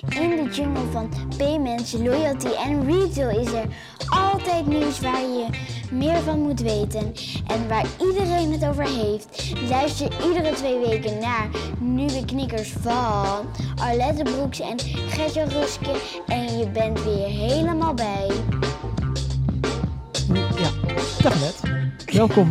In 0.00 0.30
de 0.30 0.50
jungle 0.50 0.90
van 0.92 1.08
payments, 1.36 1.92
loyalty 1.92 2.48
en 2.48 2.86
retail 2.86 3.40
is 3.40 3.52
er 3.52 3.66
altijd 4.08 4.66
nieuws 4.66 5.00
waar 5.00 5.20
je 5.20 5.46
meer 5.90 6.20
van 6.20 6.40
moet 6.40 6.60
weten 6.60 7.12
en 7.46 7.68
waar 7.68 7.86
iedereen 8.00 8.52
het 8.52 8.66
over 8.66 8.88
heeft. 8.88 9.52
Luister 9.68 10.08
iedere 10.26 10.52
twee 10.54 10.78
weken 10.78 11.18
naar 11.18 11.48
nieuwe 11.78 12.24
knikkers 12.24 12.72
van 12.80 13.46
Arlette 13.76 14.22
Broeks 14.22 14.60
en 14.60 14.80
Gertje 15.08 15.44
Ruske 15.44 16.22
en 16.26 16.58
je 16.58 16.68
bent 16.68 17.04
weer 17.04 17.26
helemaal 17.26 17.94
bij. 17.94 18.30
Ja, 20.34 20.70
dag 21.22 21.40
net. 21.40 21.60
Welkom. 22.12 22.50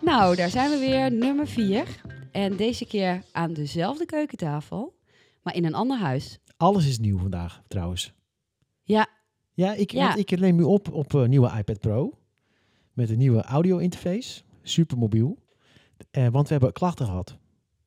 Nou, 0.00 0.36
daar 0.36 0.50
zijn 0.50 0.70
we 0.70 0.78
weer, 0.78 1.12
nummer 1.12 1.46
4. 1.46 1.84
En 2.36 2.56
deze 2.56 2.86
keer 2.86 3.22
aan 3.32 3.52
dezelfde 3.52 4.04
keukentafel, 4.06 4.94
maar 5.42 5.54
in 5.54 5.64
een 5.64 5.74
ander 5.74 5.98
huis. 5.98 6.38
Alles 6.56 6.86
is 6.88 6.98
nieuw 6.98 7.18
vandaag, 7.18 7.62
trouwens. 7.68 8.12
Ja, 8.82 9.06
Ja, 9.54 9.74
ik, 9.74 9.90
Ja. 9.92 10.14
ik 10.14 10.38
neem 10.38 10.56
nu 10.56 10.62
op 10.62 10.92
op 10.92 11.12
een 11.12 11.30
nieuwe 11.30 11.52
iPad 11.58 11.80
Pro. 11.80 12.18
Met 12.92 13.10
een 13.10 13.18
nieuwe 13.18 13.42
audio-interface. 13.42 14.42
Super 14.62 14.98
mobiel. 14.98 15.38
Eh, 16.10 16.28
want 16.28 16.46
we 16.46 16.52
hebben 16.54 16.72
klachten 16.72 17.06
gehad. 17.06 17.36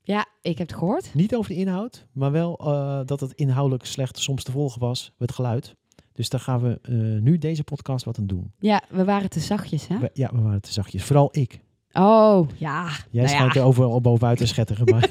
ja, 0.02 0.26
ik 0.42 0.58
heb 0.58 0.68
het 0.68 0.78
gehoord. 0.78 1.14
Niet 1.14 1.36
over 1.36 1.52
de 1.52 1.58
inhoud, 1.58 2.06
maar 2.12 2.32
wel 2.32 2.58
eh, 2.60 3.02
dat 3.06 3.20
het 3.20 3.34
inhoudelijk 3.34 3.86
slecht 3.86 4.18
soms 4.20 4.44
te 4.44 4.52
volgen 4.52 4.80
was. 4.82 5.12
Het 5.18 5.32
geluid. 5.32 5.76
Dus 6.14 6.30
daar 6.30 6.40
gaan 6.40 6.62
we 6.62 6.80
eh, 6.82 6.94
nu 7.22 7.38
deze 7.38 7.64
podcast 7.64 8.06
wat 8.06 8.18
aan 8.18 8.28
doen. 8.28 8.52
Ja, 8.60 8.84
we 8.90 9.04
waren 9.04 9.30
te 9.30 9.40
zachtjes, 9.40 9.88
hè? 9.88 10.00
We- 10.00 10.10
ja, 10.14 10.30
we 10.34 10.42
waren 10.42 10.62
te 10.62 10.72
zachtjes. 10.72 11.04
Vooral 11.04 11.30
ik. 11.32 11.60
Oh, 12.00 12.48
ja. 12.58 12.84
Jij 12.88 13.24
nou 13.24 13.28
schijnt 13.28 13.54
ja. 13.54 13.60
er 13.60 13.66
overal 13.66 14.02
bovenuit 14.02 14.38
te 14.38 14.46
schetteren. 14.46 14.90
Maar, 14.90 15.10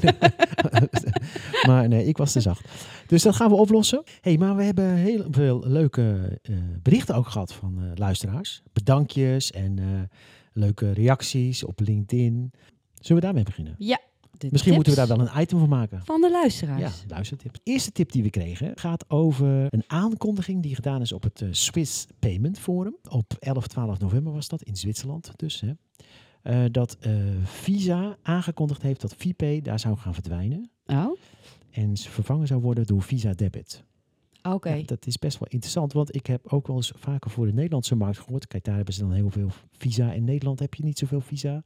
maar 1.68 1.88
nee, 1.88 2.06
ik 2.06 2.16
was 2.16 2.32
te 2.32 2.40
zacht. 2.40 2.68
Dus 3.06 3.22
dat 3.22 3.36
gaan 3.36 3.50
we 3.50 3.56
oplossen. 3.56 4.02
hey, 4.20 4.38
maar 4.38 4.56
we 4.56 4.62
hebben 4.62 4.94
heel 4.94 5.26
veel 5.30 5.62
leuke 5.66 6.38
eh, 6.42 6.56
berichten 6.82 7.14
ook 7.14 7.28
gehad 7.28 7.52
van 7.52 7.78
eh, 7.78 7.84
luisteraars. 7.94 8.62
Bedankjes 8.72 9.50
en 9.50 9.78
eh, 9.78 9.86
leuke 10.52 10.92
reacties 10.92 11.64
op 11.64 11.80
LinkedIn. 11.80 12.52
Zullen 12.94 13.20
we 13.20 13.26
daarmee 13.26 13.44
beginnen? 13.44 13.74
Ja, 13.78 14.00
Misschien 14.50 14.74
moeten 14.74 14.92
we 14.92 14.98
daar 14.98 15.16
wel 15.16 15.20
een 15.20 15.40
item 15.40 15.58
van 15.58 15.68
maken. 15.68 16.00
Van 16.04 16.20
de 16.20 16.30
luisteraars. 16.30 16.80
Ja, 16.80 17.14
luistertip. 17.14 17.54
De 17.54 17.60
eerste 17.64 17.92
tip 17.92 18.12
die 18.12 18.22
we 18.22 18.30
kregen 18.30 18.72
gaat 18.74 19.10
over 19.10 19.66
een 19.70 19.84
aankondiging 19.86 20.62
die 20.62 20.74
gedaan 20.74 21.00
is 21.00 21.12
op 21.12 21.22
het 21.22 21.44
Swiss 21.50 22.06
Payment 22.18 22.58
Forum. 22.58 22.96
Op 23.08 23.36
11, 23.38 23.66
12 23.66 23.98
november 23.98 24.32
was 24.32 24.48
dat, 24.48 24.62
in 24.62 24.76
Zwitserland 24.76 25.30
dus. 25.36 25.60
Hè. 25.60 25.72
Eh, 26.48 26.64
dat 26.70 26.96
eh, 27.00 27.12
Visa 27.44 28.16
aangekondigd 28.22 28.82
heeft 28.82 29.00
dat 29.00 29.14
VPay 29.14 29.60
daar 29.60 29.78
zou 29.80 29.96
gaan 29.96 30.14
verdwijnen. 30.14 30.70
Oh, 30.86 31.16
En 31.70 31.96
ze 31.96 32.10
vervangen 32.10 32.46
zou 32.46 32.60
worden 32.60 32.86
door 32.86 33.02
Visa 33.02 33.32
Debit. 33.32 33.84
oké. 34.42 34.74
Ja, 34.74 34.82
dat 34.86 35.06
is 35.06 35.18
best 35.18 35.38
wel 35.38 35.48
interessant, 35.48 35.92
want 35.92 36.14
ik 36.14 36.26
heb 36.26 36.52
ook 36.52 36.66
wel 36.66 36.76
eens 36.76 36.92
vaker 36.96 37.30
voor 37.30 37.46
de 37.46 37.52
Nederlandse 37.52 37.94
markt 37.94 38.18
gehoord. 38.18 38.46
Kijk, 38.46 38.64
daar 38.64 38.76
hebben 38.76 38.94
ze 38.94 39.00
dan 39.00 39.12
heel 39.12 39.30
veel 39.30 39.50
Visa. 39.72 40.12
In 40.12 40.24
Nederland 40.24 40.58
heb 40.58 40.74
je 40.74 40.84
niet 40.84 40.98
zoveel 40.98 41.20
Visa. 41.20 41.64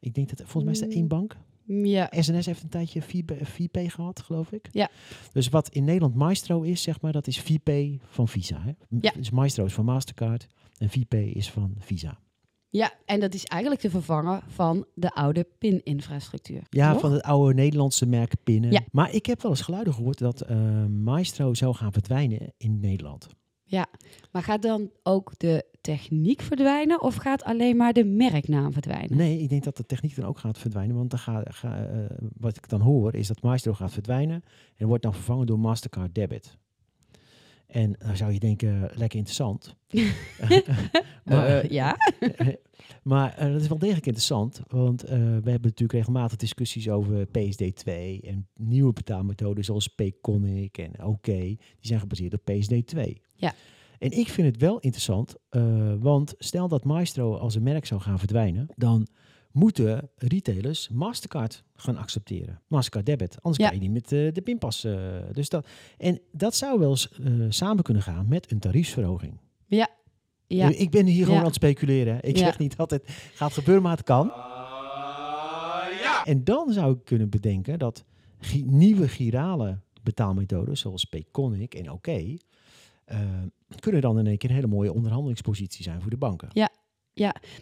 Ik 0.00 0.14
denk 0.14 0.28
dat, 0.28 0.38
volgens 0.38 0.64
mij 0.64 0.72
is 0.72 0.80
er 0.80 0.90
één 0.90 1.02
Mm. 1.02 1.08
bank. 1.08 1.36
Ja, 1.66 2.08
SNS 2.10 2.46
heeft 2.46 2.62
een 2.62 2.68
tijdje 2.68 3.02
VP- 3.02 3.46
VPay 3.46 3.88
gehad, 3.88 4.20
geloof 4.20 4.52
ik. 4.52 4.68
Ja. 4.72 4.90
Dus 5.32 5.48
wat 5.48 5.68
in 5.68 5.84
Nederland 5.84 6.14
Maestro 6.14 6.62
is, 6.62 6.82
zeg 6.82 7.00
maar, 7.00 7.12
dat 7.12 7.26
is 7.26 7.40
VPay 7.40 8.00
van 8.08 8.28
Visa. 8.28 8.60
Hè? 8.60 8.72
Ja. 9.00 9.12
Dus 9.16 9.30
Maestro 9.30 9.64
is 9.64 9.72
van 9.74 9.84
Mastercard 9.84 10.46
en 10.78 10.88
VPay 10.90 11.24
is 11.24 11.50
van 11.50 11.74
Visa. 11.78 12.18
Ja, 12.70 12.92
en 13.04 13.20
dat 13.20 13.34
is 13.34 13.44
eigenlijk 13.44 13.82
te 13.82 13.90
vervangen 13.90 14.42
van 14.46 14.86
de 14.94 15.14
oude 15.14 15.46
PIN-infrastructuur. 15.58 16.62
Ja, 16.70 16.92
toch? 16.92 17.00
van 17.00 17.12
het 17.12 17.22
oude 17.22 17.54
Nederlandse 17.54 18.06
merk 18.06 18.32
pinnen. 18.44 18.70
Ja. 18.70 18.80
Maar 18.92 19.14
ik 19.14 19.26
heb 19.26 19.42
wel 19.42 19.50
eens 19.50 19.60
geluiden 19.60 19.94
gehoord 19.94 20.18
dat 20.18 20.40
eh, 20.40 20.56
Maestro 20.86 21.54
zou 21.54 21.74
gaan 21.74 21.92
verdwijnen 21.92 22.52
in 22.56 22.80
Nederland. 22.80 23.28
Maar 24.32 24.42
gaat 24.42 24.62
dan 24.62 24.90
ook 25.02 25.32
de 25.36 25.64
techniek 25.80 26.40
verdwijnen 26.40 27.02
of 27.02 27.14
gaat 27.14 27.44
alleen 27.44 27.76
maar 27.76 27.92
de 27.92 28.04
merknaam 28.04 28.72
verdwijnen? 28.72 29.16
Nee, 29.16 29.38
ik 29.40 29.48
denk 29.48 29.64
dat 29.64 29.76
de 29.76 29.86
techniek 29.86 30.16
dan 30.16 30.24
ook 30.24 30.38
gaat 30.38 30.58
verdwijnen. 30.58 30.96
Want 30.96 31.10
dan 31.10 31.18
ga, 31.18 31.42
ga, 31.44 31.86
eh, 31.86 31.98
wat 32.36 32.56
ik 32.56 32.68
dan 32.68 32.80
hoor 32.80 33.14
is 33.14 33.26
dat 33.26 33.42
Maestro 33.42 33.72
gaat 33.72 33.92
verdwijnen. 33.92 34.44
En 34.76 34.86
wordt 34.86 35.02
dan 35.02 35.14
vervangen 35.14 35.46
door 35.46 35.58
Mastercard 35.58 36.14
Debit. 36.14 36.58
En 37.68 37.96
dan 37.98 38.16
zou 38.16 38.32
je 38.32 38.38
denken, 38.38 38.80
lekker 38.80 39.18
interessant. 39.18 39.76
maar 41.24 41.46
Eh, 41.46 41.70
ja. 41.70 41.96
maar 43.02 43.34
eh, 43.34 43.52
dat 43.52 43.60
is 43.60 43.68
wel 43.68 43.78
degelijk 43.78 44.06
interessant. 44.06 44.60
Want 44.68 45.02
eh, 45.02 45.10
we 45.18 45.50
hebben 45.50 45.60
natuurlijk 45.62 45.92
regelmatig 45.92 46.38
discussies 46.38 46.88
over 46.88 47.26
PSD2 47.26 47.92
en 48.20 48.48
nieuwe 48.54 48.92
betaalmethoden 48.92 49.64
zoals 49.64 49.88
Payconic 49.88 50.78
en 50.78 51.04
OK. 51.04 51.24
Die 51.24 51.58
zijn 51.80 52.00
gebaseerd 52.00 52.34
op 52.34 52.40
PSD2. 52.50 53.00
Ja. 53.34 53.54
En 53.98 54.10
ik 54.10 54.28
vind 54.28 54.46
het 54.46 54.56
wel 54.56 54.78
interessant, 54.78 55.34
eh, 55.48 55.94
want 55.98 56.34
stel 56.38 56.68
dat 56.68 56.84
Maestro 56.84 57.36
als 57.36 57.54
een 57.54 57.62
merk 57.62 57.86
zou 57.86 58.00
gaan 58.00 58.18
verdwijnen, 58.18 58.68
dan 58.76 59.06
moeten 59.52 60.10
retailers 60.16 60.88
Mastercard 60.88 61.64
gaan 61.74 61.96
accepteren. 61.96 62.60
Mastercard 62.66 63.06
debit. 63.06 63.36
Anders 63.42 63.62
Ja. 63.62 63.68
kan 63.70 63.80
je 63.80 63.88
niet 63.88 63.92
met 64.02 64.12
eh, 64.12 64.32
de 64.32 64.40
pinpas. 64.42 64.84
eh, 64.84 64.96
dus 65.32 65.48
dat, 65.48 65.66
en 65.98 66.20
dat 66.32 66.54
zou 66.54 66.78
wel 66.78 66.90
eens 66.90 67.10
eh, 67.12 67.32
samen 67.48 67.82
kunnen 67.84 68.02
gaan 68.02 68.28
met 68.28 68.50
een 68.50 68.58
tariefsverhoging. 68.58 69.38
Ja. 69.66 69.88
Ik 70.68 70.90
ben 70.90 71.06
hier 71.06 71.18
gewoon 71.20 71.34
Ja. 71.34 71.38
aan 71.40 71.46
het 71.46 71.54
speculeren. 71.54 72.14
hè. 72.14 72.20
Ik 72.22 72.36
Ja. 72.36 72.44
zeg 72.44 72.58
niet 72.58 72.76
dat 72.76 72.90
het 72.90 73.02
gaat 73.34 73.52
gebeuren, 73.52 73.82
maar 73.82 73.96
het 73.96 74.02
kan. 74.04 74.32
En 76.24 76.44
dan 76.44 76.72
zou 76.72 76.92
ik 76.94 77.04
kunnen 77.04 77.28
bedenken 77.30 77.78
dat 77.78 78.04
gi- 78.38 78.64
nieuwe 78.66 79.08
girale 79.08 79.78
betaalmethoden, 80.02 80.76
zoals 80.76 81.04
Payconic 81.04 81.74
en 81.74 81.90
OK, 81.90 82.06
kunnen 83.80 84.00
dan 84.00 84.18
in 84.18 84.26
één 84.26 84.38
keer 84.38 84.48
een 84.48 84.54
hele 84.54 84.66
mooie 84.66 84.92
onderhandelingspositie 84.92 85.82
zijn 85.82 86.00
voor 86.00 86.10
de 86.10 86.16
banken. 86.16 86.48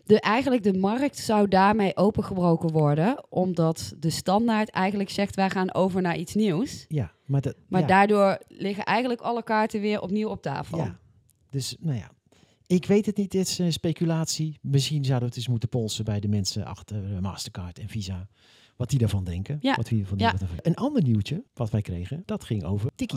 De, 0.05 0.21
eigenlijk 0.21 0.63
de 0.63 0.79
markt 0.79 1.19
zou 1.19 1.49
daarmee 1.49 1.97
opengebroken 1.97 2.71
worden, 2.73 3.25
omdat 3.33 3.95
de 3.99 4.11
standaard 4.11 4.71
eigenlijk 4.71 5.11
zegt 5.11 5.35
wij 5.37 5.51
gaan 5.51 5.75
over 5.75 6.03
naar 6.03 6.17
iets 6.17 6.35
nieuws. 6.35 6.85
Ja, 6.89 7.13
maar, 7.25 7.41
dat, 7.41 7.55
Maar 7.69 7.81
ja, 7.81 7.87
daardoor 7.87 8.39
liggen 8.49 8.85
eigenlijk 8.85 9.21
alle 9.21 9.43
kaarten 9.43 9.81
weer 9.81 10.01
opnieuw 10.01 10.29
op 10.29 10.43
tafel. 10.43 10.79
ja. 10.79 10.99
Dus, 11.51 11.77
nou 11.81 11.97
ja. 11.97 12.11
Ik 12.67 12.87
weet 12.87 13.07
het 13.07 13.17
niet, 13.17 13.31
dit 13.31 13.59
is 13.59 13.75
speculatie. 13.75 14.59
Misschien 14.63 15.05
zouden 15.05 15.21
we 15.21 15.35
het 15.35 15.37
eens 15.37 15.49
moeten 15.49 15.69
polsen 15.69 16.05
bij 16.05 16.21
de 16.21 16.29
mensen 16.29 16.65
achter 16.65 17.03
Mastercard 17.21 17.79
en 17.79 17.89
Visa. 17.89 18.29
Wat 18.77 18.91
die 18.91 18.99
daarvan 18.99 19.25
denken. 19.25 19.59
Ja. 19.61 19.75
Wat 19.75 19.87
die 19.87 20.07
van 20.07 20.19
Ja. 20.19 20.33
wat 20.33 20.41
ervan- 20.41 20.57
Een 20.63 20.75
ander 20.75 21.03
nieuwtje 21.03 21.45
wat 21.55 21.71
wij 21.71 21.83
kregen, 21.83 22.23
dat 22.25 22.45
ging 22.45 22.65
over 22.65 22.91
Tiki. 22.95 23.17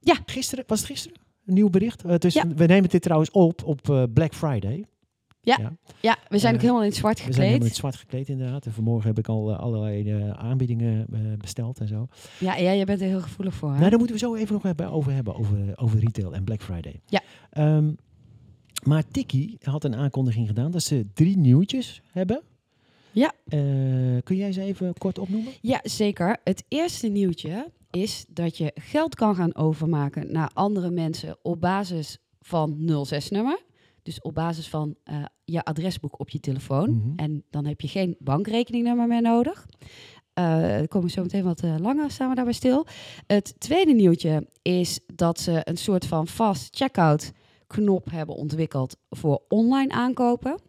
Ja. 0.00 0.16
Gisteren, 0.26 0.64
was 0.66 0.78
het 0.78 0.88
gisteren? 0.88 1.18
Een 1.46 1.54
nieuw 1.54 1.70
bericht. 1.70 2.04
Eh, 2.04 2.16
dus 2.18 2.34
Ja. 2.34 2.46
We 2.48 2.66
nemen 2.66 2.90
dit 2.90 3.02
trouwens 3.02 3.30
op 3.30 3.64
op 3.64 3.90
eh, 3.90 4.02
Black 4.14 4.34
Friday. 4.34 4.84
Ja, 5.40 5.56
we 6.28 6.38
zijn 6.38 6.52
Eh, 6.52 6.54
ook 6.54 6.60
helemaal 6.60 6.82
in 6.82 6.88
het 6.88 6.96
zwart 6.96 7.16
We 7.26 7.32
zijn 7.32 7.34
helemaal 7.34 7.46
in 7.46 7.52
gekleed. 7.52 7.68
het 7.68 7.76
zwart 7.78 7.96
gekleed 7.96 8.28
inderdaad. 8.28 8.66
En 8.66 8.72
vanmorgen 8.72 9.08
heb 9.08 9.18
ik 9.18 9.28
al 9.28 9.50
eh, 9.50 9.58
allerlei 9.58 10.10
eh, 10.12 10.30
aanbiedingen 10.30 11.06
eh, 11.12 11.20
besteld 11.38 11.78
en 11.80 11.88
zo. 11.88 12.08
Ja, 12.38 12.56
ja, 12.56 12.74
jij 12.74 12.84
bent 12.84 13.00
er 13.00 13.06
heel 13.06 13.20
gevoelig 13.20 13.54
voor. 13.54 13.68
Hè? 13.72 13.76
Nou, 13.78 13.88
daar 13.90 13.98
moeten 13.98 14.16
we 14.16 14.22
zo 14.22 14.34
even 14.34 14.60
nog 14.62 14.90
over 14.92 15.12
hebben, 15.12 15.34
over, 15.36 15.72
over 15.76 15.98
retail 15.98 16.34
en 16.34 16.44
Black 16.44 16.62
Friday. 16.62 17.00
Ja. 17.06 17.20
Ehm, 17.50 17.92
maar 18.84 19.02
Tiki 19.10 19.56
had 19.62 19.84
een 19.84 19.94
aankondiging 19.96 20.46
gedaan 20.46 20.70
dat 20.70 20.82
ze 20.82 21.06
drie 21.14 21.36
nieuwtjes 21.38 22.02
hebben. 22.12 22.42
Ja. 23.12 23.32
Eh, 23.48 23.58
kun 24.24 24.36
jij 24.36 24.52
ze 24.52 24.60
even 24.62 24.94
kort 24.98 25.18
opnoemen? 25.18 25.52
Ja, 25.60 25.80
zeker. 25.82 26.36
Het 26.44 26.64
eerste 26.68 27.08
nieuwtje 27.08 27.66
is 28.02 28.24
dat 28.28 28.56
je 28.56 28.72
geld 28.74 29.14
kan 29.14 29.34
gaan 29.34 29.54
overmaken 29.54 30.32
naar 30.32 30.50
andere 30.52 30.90
mensen 30.90 31.36
op 31.42 31.60
basis 31.60 32.18
van 32.40 32.76
06-nummer. 33.14 33.58
Dus 34.02 34.20
op 34.20 34.34
basis 34.34 34.68
van 34.68 34.96
eh, 35.04 35.24
je 35.44 35.64
adresboek 35.64 36.20
op 36.20 36.30
je 36.30 36.40
telefoon. 36.40 36.90
Mhm. 36.90 37.12
En 37.16 37.44
dan 37.50 37.66
heb 37.66 37.80
je 37.80 37.88
geen 37.88 38.16
bankrekeningnummer 38.18 39.06
meer 39.06 39.22
nodig. 39.22 39.66
Eh 40.32 40.44
daar 40.60 40.88
kom 40.88 41.04
ik 41.04 41.10
zo 41.10 41.22
meteen 41.22 41.44
wat 41.44 41.60
eh, 41.60 41.74
langer 41.78 42.10
staan 42.10 42.28
we 42.28 42.34
daarbij 42.34 42.52
stil. 42.52 42.86
Het 43.26 43.54
tweede 43.58 43.92
nieuwtje 43.92 44.48
is 44.62 45.00
dat 45.14 45.40
ze 45.40 45.60
een 45.64 45.76
soort 45.76 46.06
van 46.06 46.28
fast 46.28 46.76
checkout 46.76 47.32
knop 47.66 48.10
hebben 48.10 48.34
ontwikkeld 48.34 48.96
voor 49.10 49.42
online 49.48 49.92
aankopen. 49.92 50.60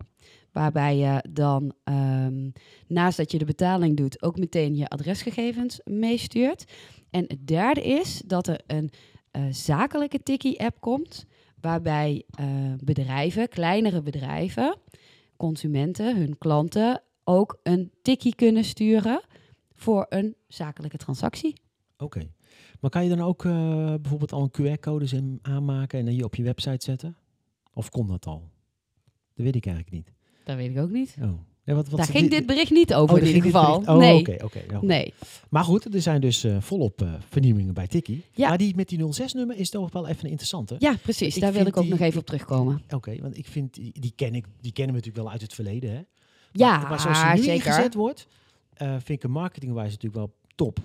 Waarbij 0.51 0.97
je 0.97 1.23
dan 1.29 1.73
ehm, 1.83 2.49
naast 2.87 3.17
dat 3.17 3.31
je 3.31 3.37
de 3.37 3.45
betaling 3.45 3.97
doet, 3.97 4.21
ook 4.21 4.37
meteen 4.37 4.75
je 4.75 4.87
adresgegevens 4.87 5.79
meestuurt. 5.83 6.65
En 7.09 7.25
het 7.27 7.47
derde 7.47 7.81
is 7.81 8.21
dat 8.25 8.47
er 8.47 8.61
een 8.67 8.91
eh, 9.31 9.43
zakelijke 9.49 10.23
Tikkie-app 10.23 10.79
komt. 10.79 11.25
Waarbij 11.61 12.23
eh, 12.29 12.45
bedrijven, 12.83 13.49
kleinere 13.49 14.01
bedrijven, 14.01 14.77
consumenten, 15.37 16.17
hun 16.17 16.37
klanten 16.37 17.01
ook 17.23 17.59
een 17.63 17.91
tikkie 18.01 18.35
kunnen 18.35 18.63
sturen 18.63 19.21
voor 19.73 20.05
een 20.09 20.35
zakelijke 20.47 20.97
transactie. 20.97 21.53
Oké. 21.97 22.29
Maar 22.79 22.89
kan 22.89 23.03
je 23.03 23.09
dan 23.09 23.21
ook 23.21 23.45
eh, 23.45 23.93
bijvoorbeeld 24.01 24.31
al 24.31 24.49
een 24.51 24.77
QR-codes 24.77 25.15
aanmaken 25.41 25.99
en 25.99 26.05
dan 26.05 26.15
je 26.15 26.23
op 26.23 26.35
je 26.35 26.43
website 26.43 26.85
zetten? 26.85 27.17
Of 27.73 27.89
kon 27.89 28.07
dat 28.07 28.25
al? 28.25 28.49
Dat 29.33 29.45
weet 29.45 29.55
ik 29.55 29.65
eigenlijk 29.65 29.95
niet. 29.95 30.13
Dat 30.43 30.55
weet 30.55 30.69
ik 30.69 30.77
ook 30.77 30.91
niet. 30.91 31.17
Oh. 31.21 31.39
Nee, 31.67 31.75
wat, 31.75 31.89
wat 31.89 31.97
Daar 31.99 32.07
ging 32.09 32.29
die- 32.29 32.37
dit 32.37 32.45
bericht 32.45 32.71
niet 32.71 32.93
over 32.93 33.15
Oh, 33.15 33.21
in 33.21 33.27
ieder 33.27 33.41
geval. 33.41 33.71
bericht- 33.71 33.89
Oh, 33.89 33.97
nee. 33.97 34.81
nee. 34.81 35.13
Maar 35.49 35.63
goed, 35.63 35.93
er 35.93 36.01
zijn 36.01 36.21
dus 36.21 36.43
eh, 36.43 36.57
volop 36.61 37.01
eh, 37.01 37.13
vernieuwingen 37.29 37.73
bij 37.73 37.87
Tikkie. 37.87 38.23
Ja. 38.31 38.47
Maar 38.49 38.57
die 38.57 38.75
met 38.75 38.89
die 38.89 38.99
06-nummer 39.13 39.57
is 39.57 39.69
toch 39.69 39.91
wel 39.91 40.07
even 40.07 40.23
een 40.23 40.29
interessante. 40.29 40.75
Ja, 40.79 40.95
precies. 41.01 41.35
Ik 41.35 41.41
Daar 41.41 41.53
wil 41.53 41.65
ik 41.65 41.77
ook 41.77 41.83
die- 41.83 41.91
nog 41.91 41.99
even 42.01 42.19
op 42.19 42.25
terugkomen. 42.25 42.81
Oké, 42.89 43.21
want 43.21 43.37
ik 43.37 43.45
vind, 43.47 43.73
die, 43.73 43.99
die, 43.99 44.13
ken 44.15 44.35
ik, 44.35 44.45
die 44.61 44.71
kennen 44.71 44.95
we 44.95 44.99
natuurlijk 44.99 45.23
wel 45.23 45.31
uit 45.31 45.41
het 45.41 45.53
verleden. 45.53 45.89
Hè? 45.91 46.01
Ja, 46.51 46.77
maar, 46.79 46.89
maar 46.89 46.99
zoals 46.99 47.21
die 47.21 47.29
nu 47.31 47.37
zeker. 47.41 47.53
ingezet 47.53 47.93
wordt, 47.93 48.27
eh, 48.73 48.89
vind 48.91 49.09
ik 49.09 49.23
een 49.23 49.31
marketingwijze 49.31 49.91
natuurlijk 49.91 50.15
wel 50.25 50.33
top. 50.55 50.79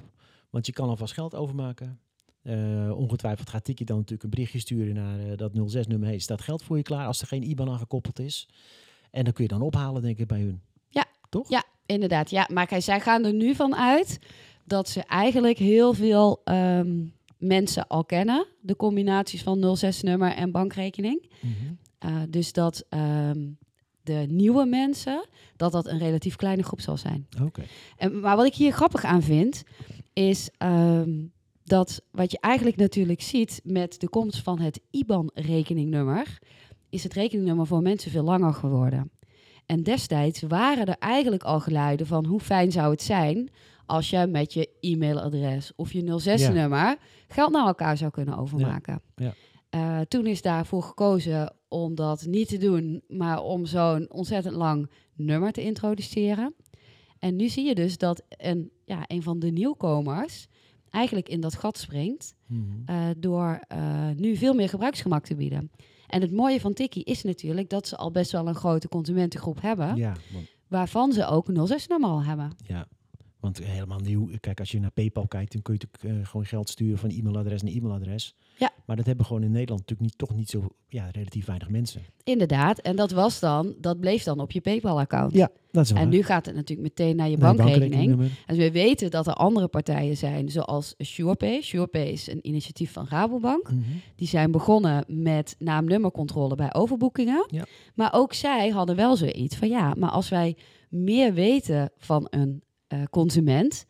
Want 0.50 0.67
je 0.67 0.73
kan 0.73 0.88
alvast 0.88 1.12
geld 1.12 1.34
overmaken. 1.34 1.99
Ongetwijfeld 2.96 3.50
gaat 3.50 3.64
Tikkie 3.64 3.87
dan 3.87 3.96
natuurlijk 3.96 4.23
een 4.23 4.31
berichtje 4.31 4.58
sturen 4.58 4.94
naar 4.94 5.37
dat 5.37 5.52
06-nummer. 5.55 6.08
Hey, 6.08 6.19
staat 6.19 6.40
geld 6.43 6.62
voor 6.62 6.76
je 6.76 6.82
klaar 6.82 7.06
als 7.06 7.20
er 7.20 7.26
geen 7.26 7.43
IBAN 7.50 7.69
aan 7.70 7.79
gekoppeld 7.79 8.19
is? 8.19 8.49
En 9.11 9.25
dan 9.25 9.32
kun 9.32 9.43
je 9.44 9.50
dan 9.50 9.62
ophalen, 9.62 10.02
denk 10.02 10.19
ik, 10.19 10.26
bij 10.26 10.40
hun. 10.40 10.61
Ja. 11.32 11.38
Toch? 11.38 11.49
Ja, 11.49 11.64
inderdaad. 11.87 12.31
Ja, 12.31 12.49
maar 12.52 12.67
kijk, 12.67 12.82
zij 12.82 13.00
gaan 13.00 13.25
er 13.25 13.32
nu 13.32 13.55
van 13.55 13.76
uit 13.76 14.19
dat 14.64 14.88
ze 14.88 15.02
eigenlijk 15.02 15.58
heel 15.58 15.93
veel 15.93 16.40
ehm, 16.44 17.05
mensen 17.38 17.87
al 17.87 18.05
kennen. 18.05 18.46
De 18.61 18.76
combinaties 18.76 19.43
van 19.43 19.76
06-nummer 19.76 20.32
en 20.34 20.50
bankrekening. 20.50 21.31
Mhm. 21.40 21.52
Eh, 21.99 22.23
dus 22.29 22.52
dat 22.52 22.84
ehm, 22.88 23.50
de 24.02 24.26
nieuwe 24.29 24.64
mensen, 24.64 25.26
dat 25.56 25.73
dat 25.73 25.87
een 25.87 25.99
relatief 25.99 26.37
kleine 26.37 26.62
groep 26.62 26.81
zal 26.81 26.96
zijn. 26.96 27.26
Oké. 27.43 27.62
En, 27.96 28.20
maar 28.20 28.37
wat 28.37 28.46
ik 28.46 28.55
hier 28.55 28.73
grappig 28.73 29.05
aan 29.05 29.23
vind, 29.23 29.62
is 30.12 30.50
ehm, 30.58 31.25
dat 31.64 32.02
wat 32.11 32.31
je 32.31 32.38
eigenlijk 32.40 32.76
natuurlijk 32.76 33.23
ziet 33.23 33.61
met 33.64 34.00
de 34.00 34.08
komst 34.08 34.43
van 34.43 34.58
het 34.58 34.81
IBAN-rekeningnummer, 34.90 36.38
is 36.90 37.02
het 37.02 37.12
rekeningnummer 37.12 37.67
voor 37.67 37.82
mensen 37.82 38.11
veel 38.11 38.23
langer 38.23 38.55
geworden. 38.55 39.11
En 39.67 39.82
destijds 39.82 40.43
waren 40.43 40.87
er 40.87 40.97
eigenlijk 40.99 41.43
al 41.43 41.61
geluiden 41.61 42.06
van 42.06 42.25
hoe 42.26 42.41
fijn 42.41 42.73
zou 42.73 42.91
het 42.91 43.03
zijn 43.03 43.50
als 43.87 44.11
je 44.11 44.26
met 44.26 44.53
je 44.53 44.69
e-mailadres 44.81 45.73
of 45.76 45.93
je 45.93 46.03
06-nummer 46.49 46.97
geld 47.29 47.53
naar 47.53 47.67
elkaar 47.67 47.97
zou 47.97 48.11
kunnen 48.11 48.37
overmaken. 48.38 49.03
Ja. 49.17 49.32
Eh, 49.70 50.00
toen 50.00 50.26
is 50.26 50.43
daarvoor 50.43 50.82
gekozen 50.82 51.55
om 51.69 51.94
dat 51.94 52.26
niet 52.26 52.49
te 52.49 52.59
doen, 52.59 53.03
maar 53.09 53.43
om 53.43 53.67
zo'n 53.67 54.11
ontzettend 54.12 54.55
lang 54.55 54.91
nummer 55.14 55.53
te 55.53 55.62
introduceren. 55.62 56.55
En 57.19 57.37
nu 57.37 57.49
zie 57.49 57.65
je 57.67 57.75
dus 57.75 57.99
dat 57.99 58.23
een, 58.29 58.70
ja, 58.85 59.05
een 59.06 59.23
van 59.23 59.38
de 59.38 59.50
nieuwkomers 59.50 60.47
eigenlijk 60.91 61.29
in 61.29 61.41
dat 61.41 61.55
gat 61.55 61.79
springt 61.79 62.35
Mhm. 62.47 62.61
eh, 62.87 62.97
door 63.19 63.61
eh, 63.69 64.08
nu 64.17 64.37
veel 64.37 64.55
meer 64.55 64.69
gebruiksgemak 64.69 65.25
te 65.25 65.35
bieden. 65.35 65.70
En 66.12 66.20
het 66.20 66.32
mooie 66.32 66.61
van 66.61 66.73
Tikkie 66.73 67.05
is 67.05 67.23
natuurlijk 67.23 67.70
dat 67.70 67.87
ze 67.88 67.97
al 67.97 68.11
best 68.11 68.32
wel 68.32 68.49
een 68.49 68.55
grote 68.55 68.88
consumentengroep 68.88 69.61
hebben, 69.61 69.97
Ja, 69.97 70.12
want, 70.32 70.47
waarvan 70.69 71.12
ze 71.12 71.26
ook 71.26 71.49
een 71.49 71.69
06-nummer 71.69 72.11
al 72.11 72.25
hebben. 72.25 72.53
ja, 72.67 72.87
want 73.43 73.59
helemaal 73.65 73.99
nieuw. 73.99 74.29
Kijk, 74.41 74.61
als 74.61 74.71
je 74.71 74.81
naar 74.81 74.91
PayPal 74.91 75.27
kijkt, 75.27 75.53
dan 75.53 75.62
kun 75.62 75.75
je 75.75 75.81
natuurlijk 75.81 76.21
eh, 76.21 76.29
gewoon 76.29 76.47
geld 76.47 76.69
sturen 76.69 76.99
van 76.99 77.11
e-mailadres 77.11 77.62
naar 77.62 77.73
e-mailadres. 77.73 78.35
Ja. 78.59 78.71
Maar 78.87 78.97
dat 78.97 79.06
hebben 79.06 79.27
gewoon 79.27 79.43
in 79.43 79.50
Nederland 79.50 79.81
natuurlijk 79.81 80.09
niet, 80.09 80.19
toch 80.19 80.37
niet 80.37 80.50
zo, 80.50 80.69
ja, 80.89 81.09
relatief 81.12 81.47
weinig 81.47 81.69
mensen. 81.69 82.03
Inderdaad, 82.25 82.79
en 82.79 82.97
dat 82.97 83.11
was 83.11 83.41
dan, 83.41 83.75
dat 83.79 84.00
bleef 84.00 84.23
dan 84.23 84.41
op 84.41 84.53
je 84.53 84.61
PayPal-account. 84.61 85.33
Ja, 85.33 85.50
dat 85.71 85.85
is 85.85 85.91
waar. 85.91 86.03
En 86.03 86.09
nu 86.09 86.23
gaat 86.23 86.47
het 86.47 86.55
natuurlijk 86.55 86.89
meteen 86.89 87.17
naar 87.17 87.29
je 87.29 87.37
Naar 87.37 87.55
bankrekening. 87.55 88.31
En 88.47 88.56
we 88.56 88.71
weten 88.71 89.11
dat 89.11 89.27
er 89.27 89.35
andere 89.35 89.69
partijen 89.69 90.17
zijn, 90.17 90.50
zoals 90.50 90.94
SurePay. 90.99 91.61
SurePay 91.61 92.06
is 92.06 92.27
een 92.27 92.47
initiatief 92.47 92.93
van 92.93 93.06
Rabobank. 93.09 93.71
Mhm. 93.71 93.81
Die 94.17 94.29
zijn 94.29 94.50
begonnen 94.50 95.05
met 95.06 95.56
naam-nummercontrole 95.59 96.55
bij 96.55 96.75
overboekingen. 96.75 97.47
Ja. 97.50 97.65
Maar 97.94 98.12
ook 98.15 98.33
zij 98.33 98.69
hadden 98.69 98.97
wel 98.97 99.17
zoiets 99.17 99.56
van 99.56 99.69
ja, 99.69 99.94
maar 99.99 100.11
als 100.11 100.29
wij 100.29 100.56
meer 100.89 101.35
weten 101.35 101.91
van 101.97 102.27
een 102.31 102.62
eh, 102.93 103.03
consument, 103.11 103.85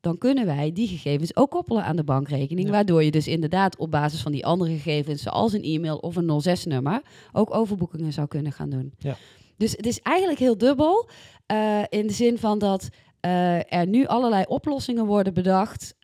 dan 0.00 0.18
kunnen 0.18 0.46
wij 0.46 0.72
die 0.72 0.88
gegevens 0.88 1.36
ook 1.36 1.50
koppelen 1.50 1.84
aan 1.84 1.96
de 1.96 2.04
bankrekening. 2.04 2.66
Ja. 2.66 2.72
Waardoor 2.72 3.04
je 3.04 3.10
dus 3.10 3.28
inderdaad 3.28 3.76
op 3.76 3.90
basis 3.90 4.20
van 4.22 4.32
die 4.32 4.46
andere 4.46 4.70
gegevens, 4.72 5.22
zoals 5.22 5.52
een 5.52 5.62
e-mail 5.62 5.96
of 5.96 6.16
een 6.16 6.42
06-nummer, 6.42 7.02
ook 7.32 7.54
overboekingen 7.54 8.12
zou 8.12 8.26
kunnen 8.26 8.52
gaan 8.52 8.70
doen. 8.70 8.92
Ja. 8.98 9.16
Dus 9.56 9.72
het 9.72 9.86
is 9.86 10.00
eigenlijk 10.00 10.38
heel 10.38 10.58
dubbel. 10.58 11.08
eh, 11.46 11.82
in 11.88 12.06
de 12.06 12.12
zin 12.12 12.38
van 12.38 12.58
dat 12.58 12.88
eh, 13.20 13.72
er 13.72 13.86
nu 13.86 14.06
allerlei 14.06 14.44
oplossingen 14.48 15.06
worden 15.06 15.34
bedacht. 15.34 15.96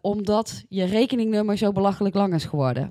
omdat 0.00 0.64
je 0.68 0.84
rekeningnummer 0.84 1.56
zo 1.56 1.72
belachelijk 1.72 2.14
lang 2.14 2.34
is 2.34 2.44
geworden. 2.44 2.88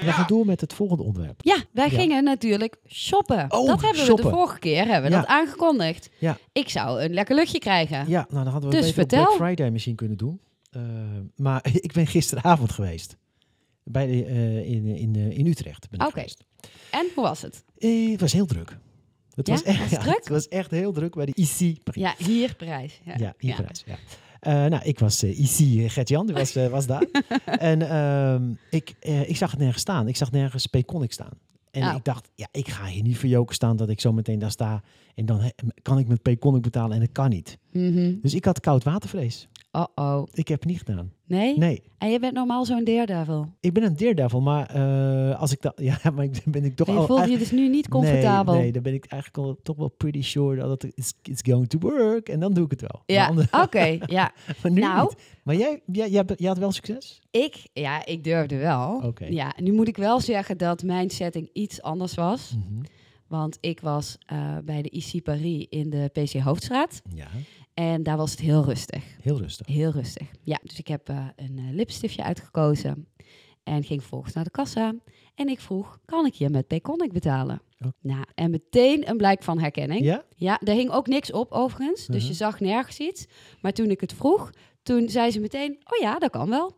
We 0.00 0.12
gaan 0.12 0.26
door 0.26 0.46
met 0.46 0.60
het 0.60 0.72
volgende 0.72 1.02
onderwerp. 1.02 1.40
Ja, 1.44 1.56
wij 1.72 1.90
Ja. 1.90 1.98
gingen 1.98 2.24
natuurlijk 2.24 2.76
shoppen. 2.88 3.44
Oh, 3.52 3.66
dat 3.66 3.82
hebben 3.82 4.06
we 4.06 4.14
de 4.14 4.22
vorige 4.22 4.58
keer 4.58 4.84
hebben 4.86 5.10
we 5.10 5.16
Ja. 5.16 5.20
dat 5.22 5.30
aangekondigd. 5.30 6.10
Ja. 6.18 6.38
Ik 6.52 6.68
zou 6.68 7.02
een 7.02 7.12
lekker 7.14 7.34
luchtje 7.34 7.58
krijgen. 7.58 8.08
Ja, 8.08 8.26
nou 8.30 8.44
dan 8.44 8.52
hadden 8.52 8.70
we 8.70 8.76
Dus 8.76 8.86
het 8.86 8.94
beter 8.96 9.02
op 9.02 9.24
vertel. 9.24 9.36
Black 9.36 9.48
Friday 9.48 9.70
misschien 9.70 9.94
kunnen 9.94 10.16
doen. 10.16 10.40
Eh, 10.70 10.82
maar 11.36 11.60
ik 11.86 11.92
ben 11.92 12.06
gisteravond 12.06 12.72
geweest. 12.72 13.16
Bij 13.84 14.06
de, 14.06 14.24
eh, 14.24 14.56
in, 14.70 14.86
in, 14.86 15.14
eh, 15.16 15.38
in 15.38 15.46
Utrecht 15.46 15.90
ben 15.90 16.00
ik 16.00 16.06
Oké. 16.06 16.14
geweest. 16.14 16.44
En 16.90 17.06
hoe 17.14 17.24
was 17.24 17.42
het? 17.42 17.64
Eh, 17.78 18.10
het 18.10 18.20
was 18.20 18.32
heel 18.32 18.46
druk. 18.46 18.76
Het 19.34 19.46
Ja? 19.46 19.52
was 19.52 19.62
echt 19.62 19.78
Was 19.78 19.90
het 19.90 19.98
ja, 19.98 20.04
druk? 20.06 20.16
Het 20.18 20.28
was 20.28 20.48
echt 20.48 20.70
heel 20.70 20.92
druk 20.92 21.14
bij 21.14 21.26
de 21.26 21.32
IC 21.34 21.82
Parijs. 21.82 22.16
Ja, 22.18 22.24
hier 22.26 22.54
prijs. 22.54 23.00
Ja, 23.04 23.14
Ja, 23.16 23.34
in 23.38 23.54
Parijs. 23.54 23.82
Ja. 23.86 23.96
Eh, 24.46 24.52
nou, 24.64 24.82
ik 24.84 24.98
was 24.98 25.22
eh, 25.22 25.38
IC 25.38 25.78
eh, 25.84 25.90
Gert-Jan, 25.90 26.26
die 26.26 26.34
was, 26.34 26.56
eh, 26.56 26.66
was 26.68 26.86
daar. 26.86 27.06
en 27.44 27.88
ehm, 27.90 28.52
ik, 28.70 28.94
eh, 29.00 29.28
ik 29.28 29.36
zag 29.36 29.50
het 29.50 29.60
nergens 29.60 29.80
staan. 29.82 30.08
Ik 30.08 30.16
zag 30.16 30.30
nergens 30.30 30.66
Payconic 30.66 31.12
staan. 31.12 31.30
En 31.70 31.82
Oh. 31.88 31.94
ik 31.96 32.04
dacht, 32.04 32.30
ja, 32.34 32.46
ik 32.52 32.68
ga 32.68 32.84
hier 32.86 33.02
niet 33.02 33.18
voor 33.18 33.28
joken 33.28 33.54
staan 33.54 33.76
dat 33.76 33.88
ik 33.88 34.00
zo 34.00 34.12
meteen 34.12 34.38
daar 34.38 34.50
sta. 34.50 34.82
En 35.14 35.26
dan 35.26 35.40
he- 35.40 35.50
kan 35.82 35.98
ik 35.98 36.08
met 36.08 36.22
Payconic 36.22 36.62
betalen 36.62 36.92
en 36.92 37.00
dat 37.00 37.12
kan 37.12 37.28
niet. 37.30 37.58
Mhm. 37.76 38.14
Dus 38.22 38.34
ik 38.34 38.44
had 38.44 38.60
koud 38.60 38.84
watervrees. 38.84 39.48
Oh-oh. 39.72 40.22
Ik 40.32 40.48
heb 40.48 40.60
het 40.60 40.68
niet 40.68 40.78
gedaan. 40.78 41.12
Nee? 41.26 41.58
Nee, 41.58 41.82
En 41.98 42.10
je 42.10 42.18
bent 42.18 42.32
normaal 42.34 42.64
zo'n 42.64 42.84
daredevil. 42.84 43.48
ik 43.60 43.72
ben 43.72 43.82
een 43.82 43.96
daredevil, 43.96 44.40
maar 44.40 44.66
eh, 44.70 45.40
als 45.40 45.52
ik 45.52 45.62
dat, 45.62 45.72
ja, 46.02 46.10
maar 46.14 46.24
ik 46.24 46.42
ben 46.44 46.64
ik 46.64 46.76
toch 46.76 46.86
je 46.86 46.92
al 46.92 47.06
voelt 47.06 47.28
je 47.30 47.38
dus 47.38 47.50
nu 47.50 47.68
niet 47.68 47.88
comfortabel. 47.88 48.52
Nee, 48.54 48.62
nee, 48.62 48.72
dan 48.72 48.82
ben 48.82 48.94
ik 48.94 49.04
eigenlijk 49.06 49.42
al 49.48 49.58
toch 49.62 49.76
wel 49.76 49.88
pretty 49.88 50.22
sure 50.22 50.56
dat 50.56 50.82
het 50.82 50.92
it's, 50.96 51.12
it's 51.22 51.42
going 51.44 51.68
to 51.68 51.78
work. 51.78 52.28
En 52.28 52.40
dan 52.40 52.52
doe 52.54 52.64
ik 52.64 52.70
het 52.70 52.80
wel. 52.80 53.02
Ja, 53.06 53.32
oké. 53.50 53.98
ja. 54.06 54.32
maar 54.62 54.72
nu 54.72 54.80
Nou. 54.80 55.02
niet. 55.08 55.16
Maar 55.42 55.56
jij, 55.56 55.80
jij, 55.92 56.10
jij, 56.10 56.24
jij 56.36 56.48
had 56.48 56.58
wel 56.58 56.72
succes? 56.72 57.20
Ik, 57.30 57.56
ja, 57.72 58.06
ik 58.06 58.24
durfde 58.24 58.56
wel. 58.56 59.00
Oké. 59.04 59.24
Ja, 59.24 59.54
nu 59.62 59.72
moet 59.72 59.88
ik 59.88 59.96
wel 59.96 60.20
zeggen 60.20 60.58
dat 60.58 60.82
mijn 60.82 61.10
setting 61.10 61.50
iets 61.52 61.82
anders 61.82 62.14
was. 62.14 62.54
Mhm. 62.56 62.84
Want 63.26 63.58
ik 63.60 63.80
was 63.80 64.18
eh, 64.26 64.56
bij 64.64 64.82
de 64.82 64.90
IC 64.90 65.22
Paris 65.22 65.66
in 65.68 65.90
de 65.90 66.10
PC 66.12 66.32
Hoofdstraat. 66.32 67.02
Ja, 67.14 67.26
En 67.76 68.02
daar 68.02 68.16
was 68.16 68.30
het 68.30 68.40
heel 68.40 68.64
rustig. 68.64 69.04
heel 69.22 69.38
rustig. 69.38 69.66
Heel 69.66 69.90
rustig. 69.90 70.26
Ja, 70.42 70.58
dus 70.62 70.78
ik 70.78 70.86
heb 70.88 71.08
eh, 71.08 71.26
een 71.36 71.58
eh, 71.58 71.64
lipstiftje 71.74 72.22
uitgekozen. 72.22 73.06
En 73.62 73.84
ging 73.84 74.00
vervolgens 74.00 74.34
naar 74.34 74.44
de 74.44 74.50
kassa. 74.50 74.94
En 75.34 75.48
ik 75.48 75.60
vroeg, 75.60 75.98
kan 76.04 76.26
ik 76.26 76.34
hier 76.34 76.50
met 76.50 76.66
Payconic 76.66 77.12
betalen? 77.12 77.62
Oh. 77.84 77.88
Nou, 78.00 78.24
en 78.34 78.50
meteen 78.50 79.08
een 79.10 79.16
blijk 79.16 79.42
van 79.42 79.58
herkenning. 79.58 80.04
Ja? 80.04 80.24
Ja, 80.36 80.58
daar 80.62 80.74
hing 80.74 80.90
ook 80.90 81.06
niks 81.06 81.32
op 81.32 81.52
overigens. 81.52 82.06
Dus 82.06 82.20
Mhm. 82.22 82.26
je 82.28 82.34
zag 82.34 82.60
nergens 82.60 82.98
iets. 82.98 83.26
Maar 83.60 83.72
toen 83.72 83.90
ik 83.90 84.00
het 84.00 84.12
vroeg, 84.12 84.50
toen 84.82 85.08
zei 85.08 85.30
ze 85.30 85.40
meteen, 85.40 85.72
oh 85.72 85.98
ja, 86.00 86.18
dat 86.18 86.30
kan 86.30 86.48
wel. 86.48 86.76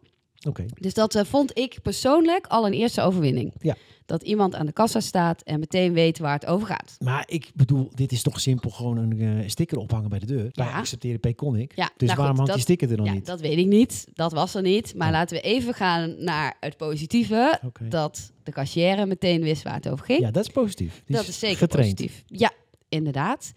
Oké. 0.48 0.64
Dus 0.80 0.94
dat 0.94 1.14
eh, 1.14 1.24
vond 1.24 1.58
ik 1.58 1.78
persoonlijk 1.82 2.46
al 2.46 2.66
een 2.66 2.72
eerste 2.72 3.00
overwinning. 3.02 3.52
Ja. 3.60 3.76
Dat 4.06 4.22
iemand 4.22 4.54
aan 4.54 4.66
de 4.66 4.72
kassa 4.72 5.00
staat 5.00 5.42
en 5.42 5.58
meteen 5.60 5.92
weet 5.92 6.18
waar 6.18 6.32
het 6.32 6.46
over 6.46 6.66
gaat. 6.66 6.96
Maar 6.98 7.24
ik 7.26 7.50
bedoel, 7.54 7.90
dit 7.94 8.12
is 8.12 8.22
toch 8.22 8.40
simpel 8.40 8.70
gewoon 8.70 8.96
een 8.96 9.20
eh, 9.20 9.48
sticker 9.48 9.78
ophangen 9.78 10.08
bij 10.10 10.18
de 10.18 10.26
deur. 10.26 10.48
Wij 10.52 10.66
Ja. 10.66 10.72
accepteren 10.78 11.20
Payconic. 11.20 11.72
Ja, 11.76 11.90
Dus 11.96 12.08
nou 12.08 12.20
waarom 12.20 12.36
hangt 12.36 12.52
die 12.52 12.62
sticker 12.62 12.90
er 12.90 12.96
dan 12.96 13.06
ja, 13.06 13.12
niet? 13.12 13.26
dat 13.26 13.40
weet 13.40 13.58
ik 13.58 13.66
niet. 13.66 14.06
Dat 14.14 14.32
was 14.32 14.54
er 14.54 14.62
niet. 14.62 14.94
Maar 14.94 15.06
Oh. 15.06 15.12
laten 15.12 15.36
we 15.36 15.42
even 15.42 15.74
gaan 15.74 16.14
naar 16.24 16.56
het 16.60 16.76
positieve. 16.76 17.60
Dat 17.88 18.32
de 18.42 18.52
cashier 18.52 19.06
meteen 19.08 19.42
wist 19.42 19.62
waar 19.62 19.74
het 19.74 19.88
over 19.88 20.04
ging. 20.04 20.20
Ja, 20.20 20.30
dat 20.30 20.44
is 20.44 20.50
positief. 20.52 21.02
Die 21.06 21.16
dat 21.16 21.28
is 21.28 21.38
zeker 21.38 21.56
getraind. 21.58 21.94
positief. 21.94 22.22
Ja, 22.26 22.50
inderdaad. 22.88 23.52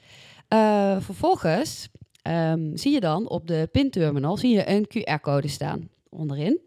Eh, 0.48 0.96
vervolgens 1.00 1.90
ehm, 2.22 2.76
zie 2.76 2.92
je 2.92 3.00
dan 3.00 3.30
op 3.30 3.48
de 3.48 3.70
pinterminal 3.72 4.38
zie 4.38 4.52
je 4.56 4.70
een 4.70 4.88
QR-code 4.88 5.48
staan 5.48 5.90
onderin. 6.12 6.60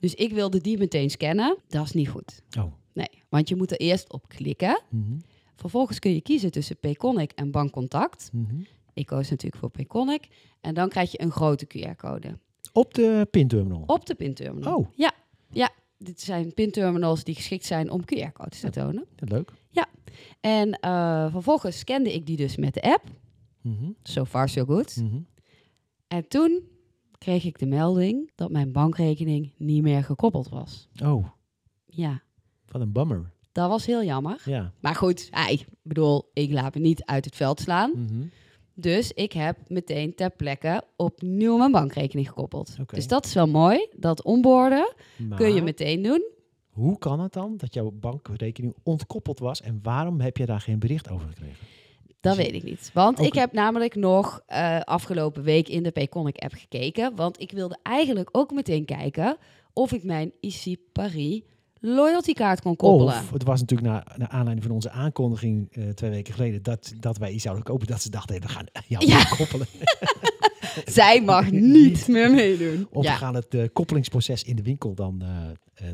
Dus 0.00 0.14
ik 0.14 0.32
wilde 0.32 0.60
die 0.60 0.78
meteen 0.78 1.10
scannen. 1.10 1.56
Dat 1.68 1.84
is 1.84 1.92
niet 1.92 2.08
goed. 2.08 2.42
Oh. 2.58 2.72
Nee, 2.92 3.08
want 3.28 3.48
je 3.48 3.56
moet 3.56 3.70
er 3.70 3.76
eerst 3.80 4.12
op 4.12 4.28
klikken. 4.28 4.82
Mhm. 4.90 5.18
Vervolgens 5.56 5.98
kun 5.98 6.14
je 6.14 6.20
kiezen 6.20 6.50
tussen 6.50 6.78
Payconic 6.78 7.32
en 7.32 7.50
Bankcontact. 7.50 8.30
Mhm. 8.32 8.60
Ik 8.94 9.06
koos 9.06 9.30
natuurlijk 9.30 9.60
voor 9.60 9.70
Payconic. 9.70 10.28
En 10.60 10.74
dan 10.74 10.88
krijg 10.88 11.10
je 11.12 11.20
een 11.22 11.30
grote 11.30 11.66
QR-code 11.66 12.38
Op 12.72 12.94
de 12.94 13.28
pinterminal. 13.30 13.82
op 13.86 14.06
de 14.06 14.14
pinterminal. 14.14 14.76
Oh. 14.78 14.86
Ja, 14.94 15.12
ja. 15.50 15.70
Dit 15.98 16.20
zijn 16.20 16.54
pinterminals 16.54 17.24
die 17.24 17.34
geschikt 17.34 17.64
zijn 17.64 17.90
om 17.90 18.00
QR-codes 18.04 18.60
te 18.60 18.70
tonen. 18.70 19.06
Ja, 19.16 19.26
leuk. 19.36 19.52
En 20.40 20.72
eh, 20.72 21.30
vervolgens 21.30 21.78
scande 21.78 22.12
ik 22.14 22.26
die 22.26 22.36
dus 22.36 22.56
met 22.56 22.74
de 22.74 22.82
app. 22.82 23.04
Mhm. 23.60 23.90
So 24.02 24.24
far, 24.24 24.48
so 24.48 24.64
good. 24.64 24.96
Mhm. 24.96 25.20
En 26.08 26.28
toen 26.28 26.62
kreeg 27.22 27.44
ik 27.44 27.58
de 27.58 27.66
melding 27.66 28.30
dat 28.34 28.50
mijn 28.50 28.72
bankrekening 28.72 29.52
niet 29.56 29.82
meer 29.82 30.04
gekoppeld 30.04 30.48
was. 30.48 30.88
Oh, 31.04 31.26
Ja, 31.86 32.22
wat 32.68 32.80
een 32.80 32.92
bummer. 32.92 33.30
Dat 33.52 33.68
was 33.68 33.86
heel 33.86 34.04
jammer. 34.04 34.42
Ja. 34.44 34.72
Maar 34.80 34.94
goed, 34.94 35.30
ik 35.48 35.66
bedoel, 35.82 36.30
ik 36.32 36.52
laat 36.52 36.74
me 36.74 36.80
niet 36.80 37.04
uit 37.04 37.24
het 37.24 37.36
veld 37.36 37.60
slaan. 37.60 37.90
Mhm. 37.94 38.26
Dus 38.74 39.12
ik 39.12 39.32
heb 39.32 39.58
meteen 39.68 40.14
ter 40.14 40.30
plekke 40.30 40.82
opnieuw 40.96 41.56
mijn 41.56 41.72
bankrekening 41.72 42.28
gekoppeld. 42.28 42.76
Dus 42.86 43.06
dat 43.06 43.24
is 43.24 43.34
wel 43.34 43.46
mooi. 43.48 43.88
Dat 43.96 44.22
onboorden 44.22 44.94
kun 45.36 45.54
je 45.54 45.62
meteen 45.62 46.02
doen. 46.02 46.22
Hoe 46.70 46.98
kan 46.98 47.20
het 47.20 47.32
dan 47.32 47.56
dat 47.56 47.74
jouw 47.74 47.90
bankrekening 47.90 48.74
ontkoppeld 48.82 49.38
was 49.38 49.60
en 49.60 49.78
waarom 49.82 50.20
heb 50.20 50.36
je 50.36 50.46
daar 50.46 50.60
geen 50.60 50.78
bericht 50.78 51.10
over 51.10 51.28
gekregen? 51.28 51.66
Dat 52.22 52.36
Dus- 52.36 52.44
weet 52.44 52.54
ik 52.54 52.62
niet. 52.62 52.90
Want 52.94 53.18
ik 53.20 53.34
heb 53.34 53.52
namelijk 53.52 53.94
nog 53.94 54.42
eh, 54.46 54.80
afgelopen 54.80 55.42
week 55.42 55.68
in 55.68 55.82
de 55.82 55.90
Payconic 55.90 56.36
app 56.38 56.52
gekeken. 56.54 57.16
Want 57.16 57.40
ik 57.40 57.50
wilde 57.52 57.78
eigenlijk 57.82 58.28
ook 58.32 58.50
meteen 58.52 58.84
kijken 58.84 59.36
of 59.72 59.92
ik 59.92 60.04
mijn 60.04 60.32
IC 60.40 60.76
Paris 60.92 61.40
loyalty 61.80 62.32
kaart 62.32 62.60
kon 62.62 62.76
koppelen. 62.76 63.14
Of 63.14 63.30
het 63.30 63.42
was 63.44 63.60
natuurlijk 63.60 63.90
na, 63.90 64.04
naar 64.16 64.28
aanleiding 64.28 64.62
van 64.66 64.74
onze 64.74 64.90
aankondiging 64.90 65.68
eh, 65.72 65.88
twee 65.88 66.10
weken 66.10 66.34
geleden 66.34 66.62
dat, 66.62 66.92
dat 67.00 67.18
wij 67.18 67.30
iets 67.32 67.42
zouden 67.42 67.64
kopen, 67.64 67.86
dat 67.86 68.02
ze 68.02 68.10
dachten, 68.10 68.34
hey, 68.36 68.44
we 68.46 68.52
gaan 68.52 68.66
jou 68.86 69.06
Ja. 69.06 69.24
koppelen. 69.24 69.66
Zij 70.84 71.22
mag 71.22 71.50
niet 71.80 72.08
meer 72.08 72.30
meedoen. 72.30 72.86
Of 72.90 73.04
ja. 73.04 73.12
we 73.12 73.18
gaan 73.18 73.34
het 73.34 73.54
eh, 73.54 73.64
koppelingsproces 73.72 74.42
in 74.42 74.56
de 74.56 74.62
winkel 74.62 74.94
dan 74.94 75.22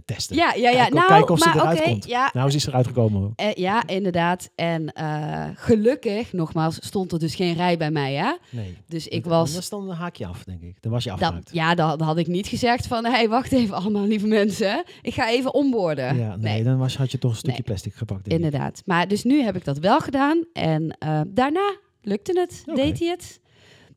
testen. 0.05 0.37
Ja, 0.37 0.53
ja, 0.55 0.71
ja. 0.71 0.77
Kijken, 0.77 0.95
nou, 0.95 1.09
kijken 1.09 1.31
of 1.35 1.39
ze 1.39 1.49
maar 1.49 1.57
eruit 1.57 1.79
oké, 1.79 1.89
komt. 1.91 2.07
ja, 2.07 2.31
Nou, 2.33 2.51
ze 2.51 2.57
is 2.57 2.67
eruit 2.67 2.87
gekomen. 2.87 3.33
eh, 3.37 3.53
ja, 3.55 3.87
inderdaad. 3.87 4.51
En 4.55 4.93
eh, 4.93 5.45
gelukkig, 5.55 6.33
nogmaals, 6.33 6.77
stond 6.81 7.13
er 7.13 7.19
dus 7.19 7.35
geen 7.35 7.55
rij 7.55 7.77
bij 7.77 7.91
mij, 7.91 8.15
hè? 8.15 8.33
Nee. 8.51 8.77
Dus 8.89 9.09
ik 9.09 9.23
Dat- 9.25 9.33
was 9.53 9.69
dan 9.69 9.91
een 9.91 9.97
haakje 9.97 10.27
af, 10.27 10.45
denk 10.45 10.63
ik. 10.63 10.77
Dan 10.83 10.93
was 10.93 11.05
je 11.05 11.11
afgehaakt. 11.13 11.51
ja, 11.53 11.75
dat, 11.75 11.99
dat 11.99 12.07
had 12.09 12.17
ik 12.19 12.27
niet 12.27 12.47
gezegd 12.47 12.87
van, 12.87 13.05
hé, 13.05 13.11
hey, 13.11 13.29
wacht 13.29 13.53
even 13.53 13.75
allemaal, 13.77 14.07
lieve 14.07 14.27
mensen. 14.27 14.85
Ik 15.03 15.15
ga 15.15 15.31
even 15.31 15.55
onboorden. 15.55 16.17
Ja, 16.17 16.37
nee, 16.37 16.65
dan 16.65 16.79
was, 16.79 16.97
had 16.97 17.11
je 17.11 17.19
toch 17.19 17.31
een 17.31 17.37
stukje 17.37 17.57
Nee. 17.57 17.67
plastic 17.67 17.95
gepakt. 17.95 18.27
ik. 18.27 18.33
Inderdaad. 18.33 18.83
Maar 18.85 19.09
dus 19.09 19.25
nu 19.25 19.43
heb 19.43 19.57
ik 19.57 19.65
dat 19.65 19.79
wel 19.79 20.01
gedaan. 20.01 20.45
En 20.53 20.97
eh, 20.99 21.21
daarna 21.29 21.77
lukte 22.03 22.41
het, 22.41 22.63
deed 22.75 22.99
hij 22.99 23.09
het. 23.09 23.41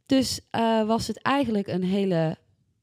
Dus 0.05 0.39
eh, 0.50 0.83
was 0.88 1.07
het 1.07 1.21
eigenlijk 1.21 1.67
een 1.67 1.83
hele 1.83 2.38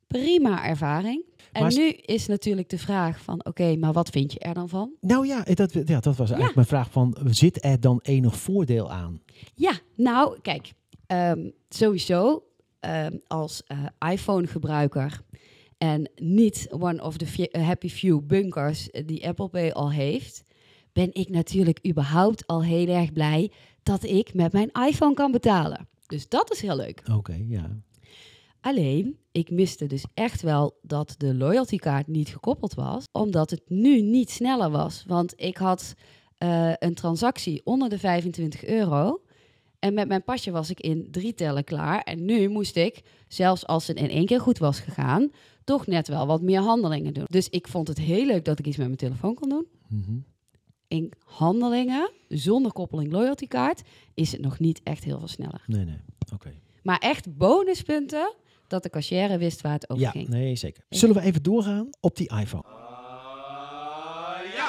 prima 0.08 0.64
ervaring. 0.64 1.24
En 1.52 1.62
Maar 1.62 1.74
nu 1.74 1.88
is 1.90 2.26
natuurlijk 2.26 2.68
de 2.68 2.78
vraag 2.78 3.20
van, 3.22 3.44
oké, 3.44 3.76
maar 3.76 3.92
wat 3.92 4.08
vind 4.08 4.32
je 4.32 4.38
er 4.38 4.54
dan 4.54 4.68
van? 4.68 4.92
Nou 5.00 5.26
ja, 5.26 5.44
eh, 5.44 5.54
dat, 5.54 5.72
ja, 5.72 6.00
dat 6.00 6.16
was 6.16 6.18
eigenlijk 6.18 6.54
mijn 6.54 6.66
vraag 6.66 6.90
van, 6.90 7.16
zit 7.24 7.64
er 7.64 7.80
dan 7.80 8.00
enig 8.02 8.36
voordeel 8.36 8.90
aan? 8.90 9.22
Ja, 9.54 9.72
nou, 9.96 10.40
kijk, 10.40 10.72
ehm, 11.06 11.50
sowieso 11.68 12.42
ehm, 12.80 13.16
als 13.26 13.62
eh, 13.66 14.10
iPhone-gebruiker 14.10 15.22
en 15.78 16.10
niet 16.16 16.66
one 16.70 17.02
of 17.02 17.16
the 17.16 17.48
eh, 17.48 17.66
happy 17.66 17.88
few 17.88 18.20
bunkers 18.26 18.88
die 19.04 19.28
Apple 19.28 19.48
Pay 19.48 19.70
al 19.70 19.92
heeft, 19.92 20.42
ben 20.92 21.14
ik 21.14 21.28
natuurlijk 21.28 21.86
überhaupt 21.88 22.46
al 22.46 22.62
heel 22.64 22.88
erg 22.88 23.12
blij 23.12 23.50
dat 23.82 24.04
ik 24.04 24.34
met 24.34 24.52
mijn 24.52 24.70
iPhone 24.88 25.14
kan 25.14 25.30
betalen. 25.30 25.88
Dus 26.06 26.28
dat 26.28 26.52
is 26.52 26.60
heel 26.60 26.76
leuk. 26.76 27.02
Oké, 27.12 27.44
ja. 27.48 27.80
Alleen, 28.60 29.18
ik 29.32 29.50
miste 29.50 29.86
dus 29.86 30.04
echt 30.14 30.42
wel 30.42 30.78
dat 30.82 31.14
de 31.18 31.34
loyaltykaart 31.34 32.06
niet 32.06 32.28
gekoppeld 32.28 32.74
was, 32.74 33.04
omdat 33.12 33.50
het 33.50 33.62
nu 33.66 34.00
niet 34.00 34.30
sneller 34.30 34.70
was. 34.70 35.04
Want 35.06 35.32
ik 35.36 35.56
had 35.56 35.94
eh, 36.38 36.72
een 36.78 36.94
transactie 36.94 37.60
onder 37.64 37.88
de 37.88 37.98
25 37.98 38.64
euro. 38.64 39.22
En 39.78 39.94
met 39.94 40.08
mijn 40.08 40.24
pasje 40.24 40.50
was 40.50 40.70
ik 40.70 40.80
in 40.80 41.10
drie 41.10 41.34
tellen 41.34 41.64
klaar. 41.64 42.02
En 42.02 42.24
nu 42.24 42.48
moest 42.48 42.76
ik, 42.76 43.02
zelfs 43.28 43.66
als 43.66 43.86
het 43.86 43.96
in 43.96 44.10
één 44.10 44.26
keer 44.26 44.40
goed 44.40 44.58
was 44.58 44.80
gegaan, 44.80 45.30
toch 45.64 45.86
net 45.86 46.08
wel 46.08 46.26
wat 46.26 46.42
meer 46.42 46.60
handelingen 46.60 47.14
doen. 47.14 47.24
Dus 47.26 47.48
ik 47.48 47.68
vond 47.68 47.88
het 47.88 47.98
heel 47.98 48.26
leuk 48.26 48.44
dat 48.44 48.58
ik 48.58 48.66
iets 48.66 48.76
met 48.76 48.86
mijn 48.86 48.98
telefoon 48.98 49.34
kon 49.34 49.48
doen. 49.48 49.66
Mhm. 49.88 50.18
In 50.88 51.12
handelingen, 51.24 52.10
zonder 52.28 52.72
koppeling 52.72 53.12
loyaltykaart, 53.12 53.82
is 54.14 54.32
het 54.32 54.40
nog 54.40 54.58
niet 54.58 54.80
echt 54.82 55.04
heel 55.04 55.18
veel 55.18 55.28
sneller. 55.28 55.62
Nee, 55.66 55.84
nee. 55.84 56.00
Oké. 56.34 56.52
Maar 56.82 56.98
echt 56.98 57.36
bonuspunten 57.36 58.34
dat 58.68 58.82
de 58.82 58.90
cashier 58.90 59.38
wist 59.38 59.60
waar 59.60 59.72
het 59.72 59.90
over 59.90 60.02
Ja, 60.02 60.10
ging. 60.10 60.28
nee, 60.28 60.56
zeker. 60.56 60.84
Zullen 60.88 61.14
we 61.14 61.20
even 61.22 61.42
doorgaan 61.42 61.88
op 62.00 62.16
die 62.16 62.30
iPhone? 62.40 62.64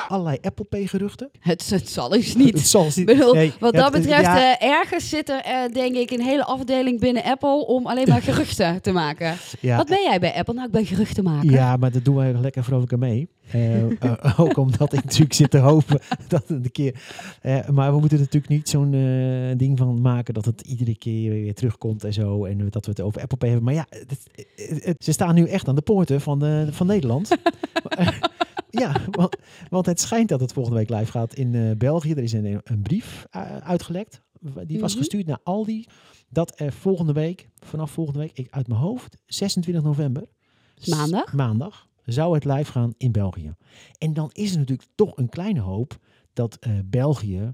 Allerlei 0.09 0.37
Apple 0.41 0.65
Pay 0.65 0.87
geruchten. 0.87 1.29
Het, 1.39 1.69
het 1.69 1.89
zal 1.89 2.09
dus 2.09 2.35
niet. 2.35 2.53
Het 2.59 2.67
zal 2.67 2.85
Ik 2.87 2.95
niet. 2.95 3.05
bedoel, 3.05 3.33
nee, 3.33 3.53
wat 3.59 3.73
dat 3.73 3.93
het- 3.93 4.01
betreft, 4.01 4.21
ja, 4.25 4.57
eh, 4.59 4.67
ergens 4.69 5.09
zit 5.09 5.29
er 5.29 5.39
eh, 5.41 5.73
denk 5.73 5.95
ik 5.95 6.11
een 6.11 6.21
hele 6.21 6.43
afdeling 6.45 6.99
binnen 6.99 7.23
Apple 7.23 7.65
om 7.65 7.87
alleen 7.87 8.07
maar 8.07 8.21
geruchten 8.31 8.81
te 8.81 8.91
maken. 8.91 9.35
ja, 9.59 9.77
Wat 9.77 9.87
ben 9.87 10.01
jij 10.03 10.19
bij 10.19 10.33
Apple? 10.33 10.53
Nou, 10.53 10.65
ik 10.65 10.71
ben 10.73 10.85
geruchtenmaker. 10.85 11.51
Ja, 11.51 11.77
maar 11.77 11.91
dat 11.91 12.05
doen 12.05 12.15
wij 12.15 12.33
lekker 12.33 12.63
vrolijk 12.63 12.93
aan 12.93 12.99
mee. 12.99 13.29
Eh, 13.51 13.83
ook 14.45 14.57
omdat 14.57 14.93
ik 14.93 15.03
natuurlijk 15.03 15.33
zit 15.33 15.51
te 15.51 15.57
hopen 15.57 15.99
dat 16.27 16.43
het 16.47 16.65
een 16.65 16.71
keer... 16.71 16.95
maar 17.71 17.91
we 17.93 17.99
moeten 17.99 18.17
er 18.17 18.23
natuurlijk 18.23 18.51
niet 18.53 18.69
zo'n 18.69 18.91
ding 19.57 19.77
van 19.77 20.01
maken 20.01 20.33
dat 20.33 20.45
het 20.45 20.61
iedere 20.61 20.97
keer 20.97 21.31
weer 21.31 21.53
terugkomt 21.53 22.03
en 22.03 22.13
zo. 22.13 22.45
En 22.45 22.67
dat 22.69 22.85
we 22.85 22.91
het 22.91 23.01
over 23.01 23.21
Apple 23.21 23.37
Pay 23.37 23.49
hebben. 23.49 23.65
Maar 23.65 23.73
ja, 23.75 23.85
het- 24.83 25.03
ze 25.03 25.11
staan 25.11 25.35
nu 25.35 25.45
echt 25.47 25.67
aan 25.67 25.75
de 25.75 25.81
poorten 25.81 26.21
van, 26.21 26.67
van 26.71 26.87
Nederland. 26.87 27.29
Ja, 28.69 29.01
want, 29.11 29.35
want 29.69 29.85
het 29.85 29.99
schijnt 29.99 30.29
dat 30.29 30.39
het 30.39 30.53
volgende 30.53 30.77
week 30.79 30.89
live 30.89 31.11
gaat 31.11 31.33
in 31.33 31.55
eh, 31.55 31.71
België. 31.77 32.11
Er 32.11 32.23
is 32.23 32.33
een, 32.33 32.61
een 32.63 32.81
brief 32.81 33.25
eh, 33.29 33.57
uitgelekt. 33.57 34.21
Die 34.65 34.79
was 34.79 34.91
Mhm. 34.91 34.99
gestuurd 34.99 35.25
naar 35.25 35.39
Aldi. 35.43 35.85
Dat 36.29 36.59
er 36.59 36.73
volgende 36.73 37.13
week, 37.13 37.49
vanaf 37.59 37.91
volgende 37.91 38.19
week, 38.19 38.31
ik 38.37 38.47
uit 38.49 38.67
mijn 38.67 38.79
hoofd, 38.79 39.17
26 39.25 39.83
november, 39.83 40.23
Maandag? 40.85 41.33
Maandag 41.33 41.87
zou 42.05 42.33
het 42.33 42.45
live 42.45 42.71
gaan 42.71 42.93
in 42.97 43.11
België. 43.11 43.53
En 43.97 44.13
dan 44.13 44.29
is 44.33 44.51
er 44.51 44.57
natuurlijk 44.57 44.89
toch 44.95 45.17
een 45.17 45.29
kleine 45.29 45.59
hoop 45.59 45.97
dat 46.33 46.55
eh, 46.59 46.71
België 46.85 47.53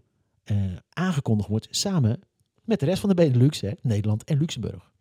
aangekondigd 0.89 1.49
wordt 1.49 1.67
samen 1.69 2.19
met 2.63 2.79
de 2.79 2.85
rest 2.85 2.99
van 2.99 3.09
de 3.09 3.15
Benelux, 3.15 3.61
hè, 3.61 3.71
Nederland 3.81 4.23
en 4.23 4.37
Luxemburg. 4.37 4.91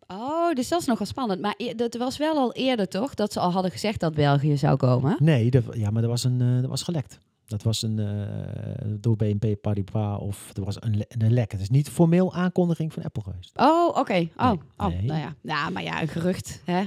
Oh, 0.49 0.53
dus 0.55 0.67
dat 0.67 0.79
is 0.79 0.85
nogal 0.85 1.05
spannend. 1.05 1.41
Maar 1.41 1.53
e- 1.57 1.73
dat 1.75 1.95
was 1.95 2.17
wel 2.17 2.37
al 2.37 2.53
eerder 2.53 2.87
toch, 2.87 3.13
dat 3.13 3.33
ze 3.33 3.39
al 3.39 3.51
hadden 3.51 3.71
gezegd 3.71 3.99
dat 3.99 4.13
België 4.13 4.57
zou 4.57 4.77
komen? 4.77 5.15
Nee, 5.19 5.51
dat, 5.51 5.63
ja, 5.71 5.89
maar 5.89 6.01
dat 6.01 6.11
was, 6.11 6.23
een, 6.23 6.41
eh, 6.41 6.61
dat 6.61 6.69
was 6.69 6.83
gelekt. 6.83 7.19
Dat 7.47 7.63
was 7.63 7.81
een, 7.81 7.99
eh, 7.99 8.85
door 8.99 9.15
BNP 9.15 9.61
Paribas 9.61 10.19
of 10.19 10.51
er 10.57 10.63
was 10.65 10.75
een, 10.79 10.97
le- 10.97 11.05
een 11.07 11.33
lek. 11.33 11.51
Het 11.51 11.61
is 11.61 11.69
niet 11.69 11.89
formeel 11.89 12.33
aankondiging 12.33 12.93
van 12.93 13.03
Apple 13.03 13.23
geweest. 13.23 13.51
Oh, 13.55 13.87
oké. 13.97 14.27
Oh, 14.37 14.49
Nee, 14.49 14.59
oh 14.77 14.87
nee. 14.87 15.01
nou 15.05 15.19
ja. 15.19 15.35
ja. 15.41 15.69
Maar 15.69 15.83
ja, 15.83 16.01
een 16.01 16.07
gerucht. 16.07 16.61
Hè? 16.65 16.83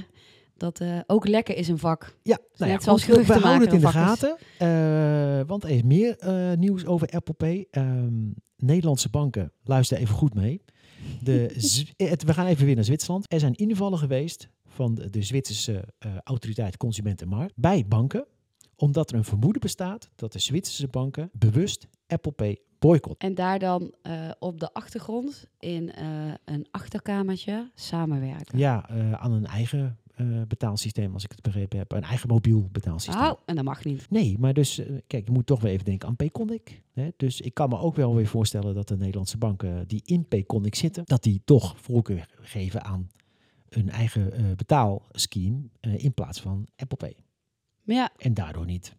Dat 0.57 0.79
eh, 0.79 0.99
ook 1.07 1.27
lekker 1.27 1.55
is 1.57 1.67
een 1.67 1.77
vak. 1.77 2.15
Ja, 2.23 2.37
nou 2.55 2.71
ja, 2.71 2.77
net 2.77 2.83
zoals 2.83 3.03
goed, 3.03 3.15
we- 3.15 3.21
geruchten 3.23 3.41
houden 3.47 3.67
het 3.67 3.73
in 3.73 3.79
de 3.79 3.85
maken 3.85 4.07
gaten. 4.07 4.37
eh, 4.57 5.47
want 5.47 5.63
er 5.63 5.69
is 5.69 5.83
meer 5.83 6.17
eh, 6.17 6.57
nieuws 6.57 6.85
over 6.85 7.07
Apple 7.09 7.33
Pay. 7.33 7.67
Ehm, 7.71 8.13
Nederlandse 8.57 9.09
banken, 9.09 9.51
luister 9.63 9.97
even 9.97 10.15
goed 10.15 10.33
mee. 10.33 10.61
De, 11.23 11.93
het, 11.97 12.23
we 12.23 12.33
gaan 12.33 12.45
even 12.45 12.65
weer 12.65 12.75
naar 12.75 12.83
Zwitserland. 12.83 13.33
Er 13.33 13.39
zijn 13.39 13.55
invallen 13.55 13.99
geweest 13.99 14.49
van 14.65 14.95
de, 14.95 15.09
de 15.09 15.21
Zwitserse 15.21 15.83
eh, 15.97 16.17
autoriteit 16.23 16.77
Consumentenmarkt 16.77 17.53
bij 17.55 17.85
banken. 17.87 18.25
Omdat 18.75 19.11
er 19.11 19.17
een 19.17 19.23
vermoeden 19.23 19.61
bestaat 19.61 20.09
dat 20.15 20.31
de 20.31 20.39
Zwitserse 20.39 20.87
banken 20.87 21.29
bewust 21.33 21.87
Apple 22.07 22.31
Pay 22.31 22.57
boycotten. 22.79 23.29
En 23.29 23.35
daar 23.35 23.59
dan 23.59 23.93
eh, 24.01 24.29
op 24.39 24.59
de 24.59 24.73
achtergrond 24.73 25.45
in 25.59 25.93
eh, 25.93 26.07
een 26.45 26.67
achterkamertje 26.71 27.71
samenwerken. 27.75 28.57
Ja, 28.57 28.89
eh, 28.89 29.13
aan 29.13 29.31
een 29.31 29.45
eigen 29.45 29.97
eh, 30.19 30.41
betaalsysteem, 30.47 31.13
als 31.13 31.23
ik 31.23 31.31
het 31.31 31.41
begrepen 31.41 31.77
heb. 31.77 31.91
Een 31.91 32.03
eigen 32.03 32.29
mobiel 32.29 32.69
betaalsysteem. 32.71 33.23
Oh, 33.25 33.39
en 33.45 33.55
dat 33.55 33.63
mag 33.63 33.83
niet. 33.83 34.09
Nee, 34.09 34.37
maar 34.39 34.53
dus, 34.53 34.77
eh, 34.77 34.95
kijk, 35.07 35.25
je 35.25 35.31
moet 35.31 35.45
toch 35.45 35.61
weer 35.61 35.71
even 35.71 35.85
denken 35.85 36.07
aan 36.07 36.15
Payconic. 36.15 36.81
Hè? 36.93 37.09
Dus 37.17 37.41
ik 37.41 37.53
kan 37.53 37.69
me 37.69 37.77
ook 37.77 37.95
wel 37.95 38.15
weer 38.15 38.27
voorstellen 38.27 38.75
dat 38.75 38.87
de 38.87 38.97
Nederlandse 38.97 39.37
banken 39.37 39.87
die 39.87 40.01
in 40.05 40.27
Payconic 40.27 40.75
zitten, 40.75 41.03
dat 41.05 41.23
die 41.23 41.41
toch 41.45 41.75
voorkeur 41.77 42.29
geven 42.41 42.83
aan 42.83 43.09
een 43.69 43.89
eigen 43.89 44.31
eh, 44.31 44.43
betaalscheme 44.55 45.59
in 45.81 46.13
plaats 46.13 46.41
van 46.41 46.67
Apple 46.75 46.97
Pay. 46.97 47.15
Ja, 47.83 48.11
En 48.17 48.33
daardoor 48.33 48.65
niet. 48.65 48.95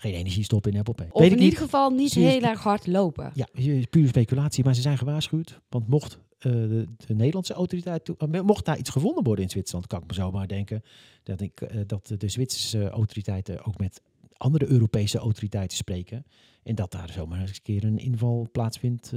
Geen 0.00 0.14
energie 0.14 0.44
stoppen 0.44 0.72
in 0.72 0.78
Apple 0.78 0.94
Pay. 0.94 1.06
of 1.10 1.20
Weet 1.20 1.32
in 1.32 1.40
ieder 1.42 1.58
geval 1.58 1.90
niet 1.90 2.14
heel 2.14 2.40
erg 2.42 2.62
hard 2.62 2.86
lopen. 2.86 3.30
Ja, 3.34 3.46
is 3.52 3.84
pure 3.90 4.08
speculatie, 4.08 4.64
maar 4.64 4.74
ze 4.74 4.80
zijn 4.80 4.98
gewaarschuwd. 4.98 5.60
Want 5.68 5.88
mocht 5.88 6.18
eh, 6.38 6.52
de, 6.52 6.86
de 7.06 7.14
Nederlandse 7.14 7.52
autoriteit, 7.52 8.04
toe- 8.04 8.16
eh, 8.32 8.40
mocht 8.40 8.64
daar 8.64 8.78
iets 8.78 8.90
gevonden 8.90 9.24
worden 9.24 9.44
in 9.44 9.50
Zwitserland, 9.50 9.86
kan 9.86 10.00
ik 10.00 10.06
me 10.06 10.14
zomaar 10.14 10.48
denken 10.48 10.82
dat, 11.22 11.40
ik, 11.40 11.60
eh, 11.60 11.80
dat 11.86 12.14
de 12.18 12.28
Zwitserse 12.28 12.88
autoriteiten 12.90 13.64
ook 13.64 13.78
met 13.78 14.00
andere 14.36 14.66
Europese 14.68 15.18
autoriteiten 15.18 15.76
spreken. 15.76 16.24
En 16.62 16.74
dat 16.74 16.92
daar 16.92 17.10
zomaar 17.12 17.40
eens 17.40 17.50
een 17.50 17.62
keer 17.62 17.84
een 17.84 17.98
inval 17.98 18.48
plaatsvindt 18.52 19.12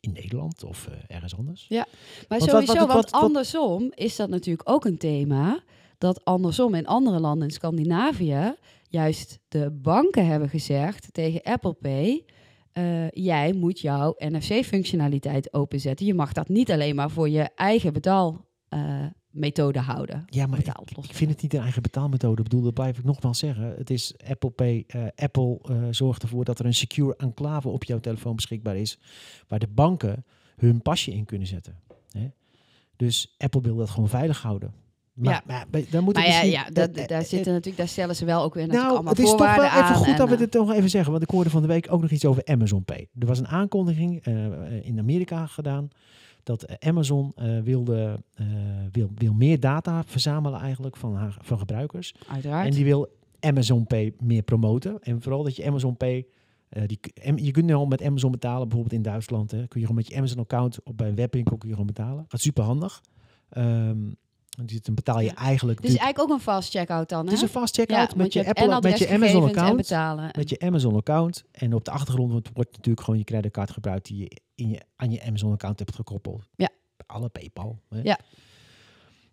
in 0.00 0.12
Nederland 0.12 0.64
of 0.64 0.88
ergens 1.08 1.36
anders. 1.36 1.66
Maar 1.68 1.86
Want 2.28 2.40
wat- 2.40 2.50
sowieso, 2.50 2.72
wat- 2.74 2.86
want 2.92 3.10
wat- 3.10 3.22
andersom 3.22 3.92
is 3.94 4.16
dat 4.16 4.28
natuurlijk 4.28 4.70
ook 4.70 4.84
een 4.84 4.98
thema. 4.98 5.60
Dat 5.98 6.24
andersom 6.24 6.74
in 6.74 6.86
andere 6.86 7.20
landen 7.20 7.48
in 7.48 7.54
Scandinavië 7.54 8.54
juist 8.96 9.38
de 9.48 9.70
banken 9.70 10.26
hebben 10.26 10.48
gezegd 10.48 11.12
tegen 11.12 11.42
Apple 11.42 11.72
Pay. 11.72 12.24
eh, 12.72 13.10
jij 13.10 13.52
moet 13.52 13.80
jouw 13.80 14.14
NFC-functionaliteit 14.18 15.52
openzetten. 15.52 16.06
Je 16.06 16.14
mag 16.14 16.32
dat 16.32 16.48
niet 16.48 16.70
alleen 16.70 16.94
maar 16.94 17.10
voor 17.10 17.28
je 17.28 17.42
eigen 17.54 17.92
betaalbedrijf 17.92 18.44
methode 19.30 19.78
houden. 19.78 20.24
Ja, 20.26 20.46
maar 20.46 20.58
ik, 20.58 20.66
ik 21.02 21.14
vind 21.14 21.30
het 21.30 21.42
niet 21.42 21.54
een 21.54 21.60
eigen 21.60 21.82
betaalmethode. 21.82 22.42
Ik 22.42 22.48
bedoel, 22.48 22.62
dat 22.64 22.74
blijf 22.74 22.98
ik 22.98 23.04
nogmaals 23.04 23.38
zeggen. 23.38 23.74
Het 23.76 23.90
is 23.90 24.14
Apple 24.28 24.50
Pay. 24.50 24.84
eh, 24.86 25.06
Apple 25.14 25.58
eh, 25.62 25.76
zorgt 25.90 26.22
ervoor 26.22 26.44
dat 26.44 26.58
er 26.58 26.66
een 26.66 26.74
secure 26.74 27.16
enclave 27.16 27.68
op 27.68 27.84
jouw 27.84 28.00
telefoon 28.00 28.34
beschikbaar 28.36 28.76
is. 28.76 28.98
Waar 29.48 29.58
de 29.58 29.68
banken 29.68 30.24
hun 30.56 30.82
pasje 30.82 31.12
in 31.12 31.24
kunnen 31.24 31.46
zetten. 31.46 31.78
Hè? 32.10 32.28
Dus 32.96 33.34
Apple 33.38 33.60
wil 33.60 33.76
dat 33.76 33.90
gewoon 33.90 34.08
veilig 34.08 34.42
houden. 34.42 34.72
Maar, 35.16 35.32
Ja. 35.32 35.42
maar, 35.46 35.66
maar 35.70 35.80
dan 35.90 36.04
moet 36.04 36.16
ja, 36.16 36.22
misschien- 36.26 36.50
ja 36.50 36.64
dat, 36.70 36.90
eh, 36.90 37.02
eh, 37.02 37.08
daar 37.08 37.20
eh, 37.20 37.26
zitten 37.26 37.52
natuurlijk, 37.52 37.76
daar 37.76 37.88
stellen 37.88 38.16
ze 38.16 38.24
wel 38.24 38.42
ook 38.42 38.54
weer 38.54 38.62
natuurlijk 38.66 38.82
nou, 38.92 38.96
allemaal 38.96 39.12
het 39.14 39.22
is 39.22 39.30
toch 39.30 39.38
wel 39.56 39.64
even 39.64 39.70
aan. 39.70 39.94
goed 39.94 40.16
dat 40.16 40.28
we 40.28 40.36
dit 40.36 40.50
toch 40.50 40.72
even 40.72 40.90
zeggen. 40.90 41.10
Want 41.12 41.22
ik 41.22 41.30
hoorde 41.30 41.50
van 41.50 41.62
de 41.62 41.68
week 41.68 41.86
ook 41.92 42.00
nog 42.00 42.10
iets 42.10 42.24
over 42.24 42.44
Amazon 42.44 42.84
Pay. 42.84 43.08
Er 43.18 43.26
was 43.26 43.38
een 43.38 43.48
aankondiging 43.48 44.20
eh, 44.22 44.86
in 44.86 44.98
Amerika 44.98 45.46
gedaan. 45.46 45.88
Dat 46.42 46.62
eh, 46.62 46.88
Amazon 46.88 47.32
eh, 47.36 47.60
wilde, 47.60 48.20
eh, 48.34 48.46
wil, 48.92 49.10
wil 49.14 49.32
meer 49.32 49.60
data 49.60 50.02
verzamelen 50.06 50.60
eigenlijk 50.60 50.96
van, 50.96 51.14
haar, 51.14 51.36
van 51.40 51.58
gebruikers. 51.58 52.14
eh, 52.26 52.32
uiteraard. 52.32 52.66
En 52.66 52.72
die 52.74 52.84
wil 52.84 53.08
Amazon 53.40 53.86
Pay 53.86 54.12
meer 54.20 54.42
promoten. 54.42 54.98
En 55.02 55.22
vooral 55.22 55.42
dat 55.42 55.56
je 55.56 55.66
Amazon 55.66 55.96
Pay... 55.96 56.26
eh, 56.68 56.82
die, 56.86 56.98
je 57.44 57.50
kunt 57.50 57.66
nu 57.66 57.74
al 57.74 57.86
met 57.86 58.02
Amazon 58.02 58.30
betalen, 58.30 58.68
bijvoorbeeld 58.68 58.94
in 58.94 59.02
Duitsland. 59.02 59.50
Hè, 59.50 59.56
kun 59.68 59.80
je 59.80 59.86
gewoon 59.86 59.94
met 60.02 60.08
je 60.08 60.16
Amazon-account 60.16 60.78
op 60.84 60.96
bij 60.96 61.08
een 61.08 61.14
webwinkel 61.14 61.56
kun 61.56 61.68
je 61.68 61.74
gewoon 61.74 61.92
betalen. 61.94 62.24
Gaat 62.28 62.40
super 62.40 62.64
handig. 62.64 63.02
Ehm, 63.48 63.98
dus 64.64 64.80
dan 64.82 64.94
betaal 64.94 65.20
je 65.20 65.24
Ja. 65.26 65.34
eigenlijk... 65.34 65.80
Natuurlijk- 65.80 66.04
eigenlijk 66.04 66.32
ook 66.32 66.38
een 66.38 66.44
fast 66.44 66.70
checkout 66.70 67.08
dan, 67.08 67.18
hè? 67.18 67.24
het 67.24 67.34
is 67.34 67.42
een 67.42 67.48
fast 67.48 67.76
ja, 67.76 67.82
checkout 67.82 68.06
want 68.08 68.16
met 68.16 68.32
je, 68.32 68.46
Apple, 68.46 68.80
met 68.80 68.98
je 68.98 69.08
Amazon-account. 69.08 69.76
betalen. 69.76 70.28
Met 70.36 70.48
je 70.50 70.58
Amazon-account. 70.58 71.44
En 71.52 71.74
op 71.74 71.84
de 71.84 71.90
achtergrond 71.90 72.30
wordt- 72.32 72.72
natuurlijk 72.72 73.00
gewoon 73.00 73.18
je 73.18 73.24
creditcard 73.24 73.70
gebruikt 73.70 74.06
die 74.06 74.16
je, 74.18 74.40
in 74.54 74.68
je 74.68 74.80
aan 74.96 75.10
je 75.10 75.22
Amazon-account 75.22 75.78
hebt 75.78 75.94
gekoppeld. 75.94 76.48
Ja. 76.56 76.68
Alle 77.06 77.28
PayPal. 77.28 77.80
Hè. 77.88 78.00
Ja. 78.02 78.18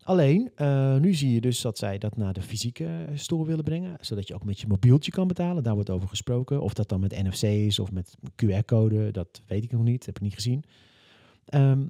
Alleen, 0.04 0.52
eh, 0.56 0.96
nu 0.98 1.14
zie 1.14 1.34
je 1.34 1.42
dus 1.42 1.62
dat 1.62 1.78
zij 1.78 1.98
dat 1.98 2.18
naar 2.18 2.34
de 2.34 2.42
fysieke 2.42 2.86
eh, 2.86 3.18
store 3.18 3.46
willen 3.46 3.64
brengen. 3.64 3.98
Zodat 4.02 4.28
je 4.28 4.34
ook 4.34 4.44
met 4.44 4.60
je 4.60 4.68
mobieltje 4.68 5.12
kan 5.12 5.28
betalen. 5.28 5.64
Daar 5.64 5.74
wordt 5.74 5.90
over 5.90 6.10
gesproken. 6.10 6.62
Of 6.62 6.74
dat 6.74 6.90
dan 6.90 7.00
met 7.00 7.24
NFC 7.24 7.42
is 7.44 7.80
of 7.80 7.92
met 7.92 8.16
QR-code. 8.46 9.12
Dat 9.12 9.42
weet 9.48 9.64
ik 9.64 9.72
nog 9.72 9.84
niet. 9.84 10.06
Heb 10.06 10.16
ik 10.16 10.22
niet 10.22 10.34
gezien. 10.34 10.64
Ehm, 11.46 11.86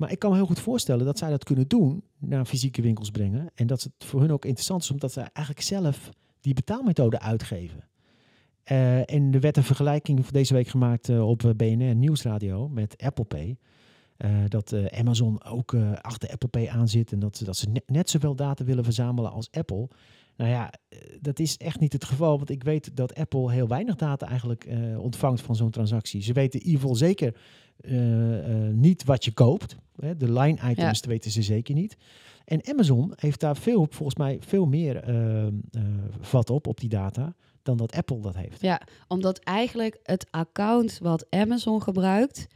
maar 0.00 0.10
ik 0.10 0.18
kan 0.18 0.30
me 0.30 0.36
heel 0.36 0.46
goed 0.46 0.60
voorstellen 0.60 1.04
dat 1.04 1.18
zij 1.18 1.30
dat 1.30 1.44
kunnen 1.44 1.68
doen. 1.68 2.02
Naar 2.18 2.44
fysieke 2.44 2.82
winkels 2.82 3.10
brengen. 3.10 3.50
En 3.54 3.66
dat 3.66 3.82
het 3.82 3.92
voor 3.98 4.20
hun 4.20 4.32
ook 4.32 4.44
interessant 4.44 4.82
is. 4.82 4.90
Omdat 4.90 5.12
zij 5.12 5.28
eigenlijk 5.32 5.66
zelf 5.66 6.10
die 6.40 6.54
betaalmethode 6.54 7.20
uitgeven. 7.20 7.88
Eh, 8.62 9.10
en 9.14 9.34
er 9.34 9.40
werd 9.40 9.56
een 9.56 9.62
vergelijking 9.64 10.26
deze 10.26 10.54
week 10.54 10.68
gemaakt 10.68 11.08
eh, 11.08 11.28
op 11.28 11.44
eh, 11.44 11.50
BNR 11.50 11.94
Nieuwsradio 11.94 12.68
met 12.68 13.02
Apple 13.02 13.24
Pay. 13.24 13.56
Dat 14.48 14.74
Amazon 14.90 15.44
ook 15.44 15.74
achter 16.00 16.30
Apple 16.30 16.48
Pay 16.48 16.68
aan 16.68 16.88
zit 16.88 17.12
en 17.12 17.18
dat, 17.18 17.36
ze- 17.36 17.44
dat 17.44 17.56
ze 17.56 17.68
net, 17.68 17.82
net 17.86 18.10
zoveel 18.10 18.34
data 18.34 18.64
willen 18.64 18.84
verzamelen 18.84 19.30
als 19.30 19.48
Apple. 19.50 19.88
Nou 20.40 20.52
ja, 20.52 20.72
eh, 20.88 20.98
dat 21.20 21.38
is 21.38 21.56
echt 21.56 21.80
niet 21.80 21.92
het 21.92 22.04
geval, 22.04 22.36
want 22.36 22.50
ik 22.50 22.62
weet 22.62 22.96
dat 22.96 23.14
Apple 23.14 23.52
heel 23.52 23.68
weinig 23.68 23.94
data 23.94 24.28
eigenlijk 24.28 24.64
eh, 24.64 24.98
ontvangt 24.98 25.40
van 25.40 25.56
zo'n 25.56 25.70
transactie. 25.70 26.22
Ze 26.22 26.32
weten 26.32 26.60
in 26.60 26.66
ieder 26.66 26.80
geval 26.80 26.96
zeker 26.96 27.36
eh, 27.76 27.94
niet 28.72 29.04
wat 29.04 29.24
je 29.24 29.32
koopt. 29.32 29.76
Hè, 29.96 30.16
de 30.16 30.32
line 30.32 30.70
items 30.70 31.00
weten 31.00 31.30
ze 31.30 31.42
zeker 31.42 31.74
niet. 31.74 31.96
En 32.44 32.66
Amazon 32.68 33.12
heeft 33.16 33.40
daar 33.40 33.56
veel, 33.56 33.86
volgens 33.90 34.18
mij 34.18 34.36
veel 34.40 34.66
meer 34.66 35.04
vat 36.20 36.50
op, 36.50 36.66
op 36.66 36.80
die 36.80 36.88
data, 36.88 37.34
dan 37.62 37.76
dat 37.76 37.92
Apple 37.92 38.20
dat 38.20 38.36
heeft. 38.36 38.60
Ja, 38.60 38.80
omdat 39.08 39.38
eigenlijk 39.38 39.98
het 40.02 40.26
account 40.30 40.98
wat 41.02 41.26
Amazon 41.30 41.82
gebruikt, 41.82 42.46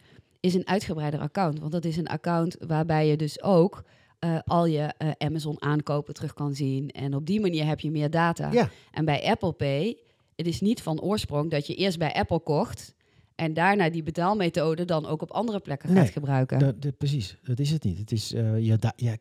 is 0.41 0.55
een 0.55 0.67
uitgebreider 0.67 1.21
account. 1.21 1.59
Want 1.59 1.73
dat 1.73 1.85
is 1.85 1.97
een 1.97 2.09
account 2.09 2.57
waarbij 2.67 3.09
je 3.09 3.17
dus 3.17 3.43
ook 3.43 3.85
eh, 4.25 4.39
al 4.45 4.67
je 4.67 4.81
eh, 4.99 5.11
Amazon 5.19 5.63
aankopen 5.63 6.15
terug 6.15 6.35
kan 6.35 6.55
zien. 6.55 6.91
En 6.91 7.15
op 7.15 7.27
die 7.27 7.41
manier 7.41 7.67
heb 7.67 7.81
je 7.81 7.91
meer 7.91 8.11
data. 8.11 8.53
Ja, 8.53 8.71
En 8.93 9.05
bij 9.05 9.25
Apple 9.25 9.53
Pay, 9.53 9.97
het 10.37 10.47
is 10.47 10.61
niet 10.61 10.83
van 10.83 11.01
oorsprong 11.01 11.51
dat 11.51 11.67
je 11.67 11.75
eerst 11.75 11.99
bij 11.99 12.13
Apple 12.15 12.41
kocht 12.41 12.95
en 13.35 13.55
daarna 13.55 13.91
die 13.91 14.03
betaalmethode 14.03 14.85
dan 14.85 15.07
ook 15.07 15.23
op 15.23 15.31
andere 15.31 15.61
plekken 15.61 15.89
gaat 15.97 16.11
gebruiken. 16.11 16.59
Dat, 16.59 16.83
dat- 16.83 16.97
precies, 16.97 17.37
dat 17.43 17.59
is 17.59 17.71
het 17.71 17.85
niet. 17.85 17.99
Het 17.99 18.13
is, 18.13 18.33
eh, 18.33 18.59
je, 18.59 18.79
ja, 18.97 19.17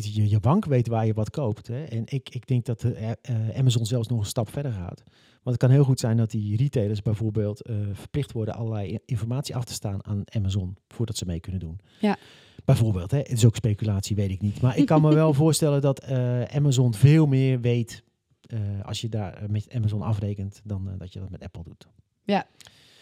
je, 0.00 0.28
je 0.28 0.40
bank 0.40 0.64
weet 0.64 0.86
waar 0.88 1.06
je 1.06 1.12
wat 1.14 1.30
koopt. 1.30 1.66
Hè? 1.66 1.84
En 1.84 2.02
ik, 2.06 2.28
ik 2.28 2.46
denk 2.46 2.64
dat 2.64 2.82
eh, 2.82 3.10
Amazon 3.56 3.86
zelfs 3.86 4.08
nog 4.08 4.18
een 4.18 4.26
stap 4.26 4.50
verder 4.50 4.72
gaat. 4.72 5.02
Want 5.42 5.56
het 5.56 5.56
kan 5.56 5.70
heel 5.70 5.84
goed 5.84 6.00
zijn 6.00 6.16
dat 6.16 6.30
die 6.30 6.56
retailers 6.56 7.02
bijvoorbeeld 7.02 7.62
eh, 7.62 7.76
verplicht 7.92 8.32
worden 8.32 8.54
allerlei 8.54 8.98
informatie 9.04 9.56
af 9.56 9.64
te 9.64 9.72
staan 9.72 10.06
aan 10.06 10.22
Amazon 10.24 10.76
voordat 10.88 11.16
ze 11.16 11.24
mee 11.26 11.40
kunnen 11.40 11.60
doen. 11.60 11.80
Ja. 12.00 12.16
Bijvoorbeeld, 12.64 13.10
hè? 13.10 13.18
het 13.18 13.32
is 13.32 13.44
ook 13.44 13.56
speculatie, 13.56 14.16
weet 14.16 14.30
ik 14.30 14.40
niet. 14.40 14.60
Maar 14.60 14.76
ik 14.76 14.86
kan 14.86 15.00
me 15.02 15.14
wel 15.14 15.34
voorstellen 15.42 15.80
dat 15.80 16.00
eh, 16.00 16.42
Amazon 16.42 16.94
veel 16.94 17.26
meer 17.26 17.60
weet 17.60 18.02
eh, 18.40 18.58
als 18.82 19.00
je 19.00 19.08
daar 19.08 19.44
met 19.48 19.72
Amazon 19.74 20.02
afrekent 20.02 20.60
dan 20.64 20.94
dat 20.98 21.12
je 21.12 21.20
dat 21.20 21.30
met 21.30 21.42
Apple 21.42 21.62
doet. 21.62 21.86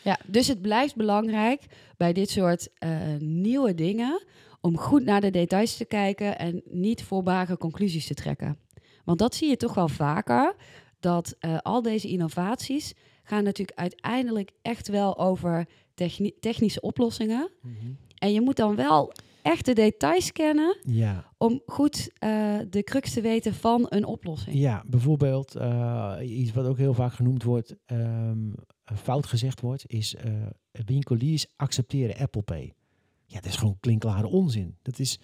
Ja, 0.02 0.18
dus 0.26 0.48
het 0.48 0.62
blijft 0.62 0.96
belangrijk 0.96 1.66
bij 1.96 2.12
dit 2.12 2.30
soort 2.30 2.68
nieuwe 3.18 3.74
dingen 3.74 4.22
om 4.60 4.78
goed 4.78 5.04
naar 5.04 5.20
de 5.20 5.30
details 5.30 5.76
te 5.76 5.84
kijken 5.84 6.38
en 6.38 6.62
niet 6.64 7.02
voorbare 7.02 7.56
conclusies 7.56 8.06
te 8.06 8.14
trekken. 8.14 8.58
Want 9.04 9.18
dat 9.18 9.34
zie 9.34 9.48
je 9.48 9.56
toch 9.56 9.74
wel 9.74 9.88
vaker, 9.88 10.54
dat 11.06 11.36
eh, 11.38 11.58
al 11.62 11.82
deze 11.82 12.08
innovaties 12.08 12.92
gaan 13.22 13.44
natuurlijk 13.44 13.78
uiteindelijk 13.78 14.50
echt 14.62 14.88
wel 14.88 15.18
over 15.18 15.68
techni- 15.94 16.34
technische 16.40 16.80
oplossingen. 16.80 17.50
En 18.18 18.32
je 18.32 18.40
moet 18.40 18.56
dan 18.56 18.76
wel 18.76 19.12
echt 19.42 19.64
de 19.64 19.72
details 19.72 20.32
kennen 20.32 20.76
Ja, 20.82 21.32
om 21.38 21.62
goed 21.66 22.10
eh, 22.18 22.58
de 22.70 22.82
crux 22.82 23.12
te 23.12 23.20
weten 23.20 23.54
van 23.54 23.86
een 23.88 24.04
oplossing. 24.04 24.56
Ja, 24.56 24.84
bijvoorbeeld 24.86 25.54
eh, 25.54 26.16
iets 26.22 26.52
wat 26.52 26.66
ook 26.66 26.78
heel 26.78 26.94
vaak 26.94 27.12
genoemd 27.12 27.42
wordt, 27.42 27.76
ehm, 27.84 28.50
fout 29.02 29.26
gezegd 29.26 29.60
wordt, 29.60 29.84
is 29.86 30.14
eh, 30.14 30.32
winkeliers 30.70 31.46
accepteren 31.56 32.16
Apple 32.16 32.42
Pay. 32.42 32.72
Ja, 33.26 33.40
dat 33.40 33.50
is 33.50 33.56
gewoon 33.56 33.76
klinkklare 33.80 34.26
onzin. 34.26 34.76
Dat 34.82 34.98
is, 34.98 35.18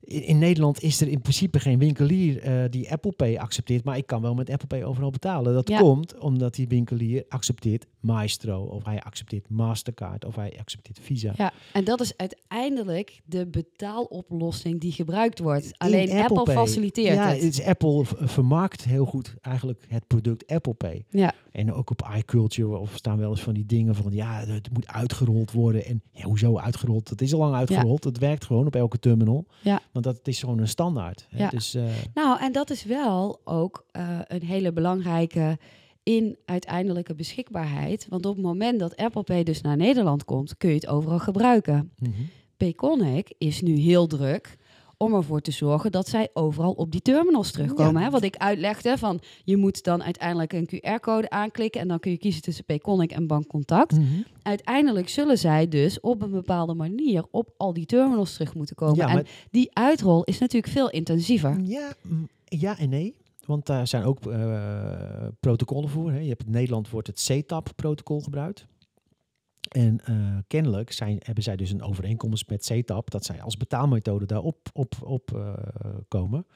in, 0.00 0.22
in 0.22 0.38
Nederland 0.38 0.82
is 0.82 1.00
er 1.00 1.08
in 1.08 1.20
principe 1.20 1.60
geen 1.60 1.78
winkelier 1.78 2.40
eh, 2.42 2.64
die 2.70 2.90
Apple 2.92 3.12
Pay 3.12 3.36
accepteert, 3.36 3.84
maar 3.84 3.96
ik 3.96 4.06
kan 4.06 4.22
wel 4.22 4.34
met 4.34 4.50
Apple 4.50 4.66
Pay 4.66 4.84
overal 4.84 5.10
betalen. 5.10 5.54
Dat 5.54 5.68
Ja. 5.68 5.78
komt 5.78 6.18
omdat 6.18 6.54
die 6.54 6.68
winkelier 6.68 7.24
accepteert 7.28 7.86
Maestro, 8.00 8.62
of 8.62 8.84
hij 8.84 9.00
accepteert 9.02 9.48
Mastercard, 9.48 10.24
of 10.24 10.36
hij 10.36 10.56
accepteert 10.60 10.98
Visa. 11.02 11.32
Ja, 11.36 11.52
en 11.72 11.84
dat 11.84 12.00
is 12.00 12.16
uiteindelijk 12.16 13.20
de 13.24 13.46
betaaloplossing 13.46 14.80
die 14.80 14.92
gebruikt 14.92 15.38
wordt. 15.38 15.64
In 15.66 15.72
Alleen 15.78 16.10
Apple, 16.10 16.52
faciliteert 16.52 17.14
ja, 17.14 17.28
het. 17.28 17.42
is 17.42 17.62
Apple 17.62 18.04
vermarkt 18.04 18.84
heel 18.84 19.04
goed 19.04 19.34
eigenlijk 19.40 19.84
het 19.88 20.06
product 20.06 20.46
Apple 20.46 20.74
Pay. 20.74 21.04
Ja, 21.08 21.34
En 21.52 21.72
ook 21.72 21.90
op 21.90 22.08
iCulture 22.16 22.76
of 22.76 22.92
staan 22.94 23.18
wel 23.18 23.30
eens 23.30 23.40
van 23.42 23.54
die 23.54 23.66
dingen 23.66 23.94
van 23.94 24.12
ja, 24.12 24.44
het 24.46 24.72
moet 24.72 24.86
uitgerold 24.88 25.52
worden. 25.52 25.84
En 25.84 26.02
ja, 26.12 26.24
hoezo 26.24 26.58
uitgerold? 26.58 27.08
Het 27.08 27.20
is 27.22 27.32
al 27.32 27.38
lang 27.38 27.54
uitgerold. 27.54 28.04
Het 28.04 28.18
werkt 28.18 28.44
gewoon 28.44 28.66
op 28.66 28.74
elke 28.76 28.98
terminal. 28.98 29.46
Ja. 29.62 29.80
Want 30.02 30.16
dat 30.16 30.28
is 30.28 30.40
gewoon 30.40 30.58
een 30.58 30.68
standaard. 30.68 31.26
Hè? 31.30 31.38
Ja. 31.38 31.48
Dus 31.48 31.74
eh, 31.74 31.84
nou, 32.14 32.40
en 32.40 32.52
dat 32.52 32.70
is 32.70 32.84
wel 32.84 33.40
ook 33.44 33.86
eh, 33.90 34.18
een 34.26 34.42
hele 34.42 34.72
belangrijke 34.72 35.58
in 36.02 36.36
uiteindelijke 36.44 37.14
beschikbaarheid. 37.14 38.06
Want 38.08 38.26
op 38.26 38.34
het 38.34 38.44
moment 38.44 38.80
dat 38.80 38.96
Apple 38.96 39.22
Pay 39.22 39.42
dus 39.42 39.60
naar 39.60 39.76
Nederland 39.76 40.24
komt, 40.24 40.56
kun 40.56 40.68
je 40.68 40.74
het 40.74 40.86
overal 40.86 41.18
gebruiken. 41.18 41.92
mhm. 41.98 42.10
Payconic 42.56 43.34
is 43.38 43.60
nu 43.60 43.76
heel 43.76 44.06
druk 44.06 44.56
om 44.98 45.14
ervoor 45.14 45.40
te 45.40 45.50
zorgen 45.50 45.92
dat 45.92 46.08
zij 46.08 46.28
overal 46.32 46.72
op 46.72 46.90
die 46.92 47.00
terminals 47.00 47.50
terugkomen. 47.50 48.00
Ja. 48.00 48.06
Hè? 48.06 48.10
Wat 48.10 48.22
ik 48.22 48.36
uitlegde 48.36 48.98
van, 48.98 49.20
je 49.44 49.56
moet 49.56 49.84
dan 49.84 50.02
uiteindelijk 50.02 50.52
een 50.52 50.68
QR-code 50.68 51.30
aanklikken 51.30 51.80
en 51.80 51.88
dan 51.88 51.98
kun 51.98 52.10
je 52.10 52.18
kiezen 52.18 52.42
tussen 52.42 52.64
Payconic 52.64 53.10
en 53.10 53.26
bankcontact. 53.26 53.92
Mhm. 53.92 54.04
uiteindelijk 54.42 55.08
zullen 55.08 55.38
zij 55.38 55.68
dus 55.68 56.00
op 56.00 56.22
een 56.22 56.30
bepaalde 56.30 56.74
manier 56.74 57.24
op 57.30 57.54
al 57.56 57.72
die 57.72 57.86
terminals 57.86 58.32
terug 58.32 58.54
moeten 58.54 58.76
komen. 58.76 58.96
Ja, 58.96 59.08
En 59.08 59.26
die 59.50 59.68
uitrol 59.72 60.24
is 60.24 60.38
natuurlijk 60.38 60.72
veel 60.72 60.90
intensiever. 60.90 61.60
ja, 61.62 61.92
mm, 62.02 62.28
ja 62.44 62.78
en 62.78 62.88
nee. 62.88 63.16
Want 63.46 63.66
daar 63.66 63.86
zijn 63.86 64.04
ook 64.04 64.26
eh, 64.26 65.26
protocollen 65.40 65.88
voor. 65.88 66.10
Hè. 66.10 66.18
Je 66.18 66.28
hebt 66.28 66.44
in 66.44 66.50
Nederland 66.50 66.90
wordt 66.90 67.06
het 67.06 67.30
CTAP-protocol 67.30 68.20
gebruikt. 68.20 68.66
En 69.68 70.00
eh, 70.04 70.14
kennelijk 70.46 70.92
zijn, 70.92 71.18
hebben 71.24 71.42
zij 71.44 71.56
dus 71.56 71.70
een 71.70 71.82
overeenkomst 71.82 72.48
met 72.50 72.70
CTAP 72.72 73.10
dat 73.10 73.24
zij 73.24 73.42
als 73.42 73.56
betaalmethode 73.56 74.26
daarop 74.26 74.56
op, 74.72 74.94
op, 75.02 75.32
eh, 75.34 75.52
komen. 76.08 76.46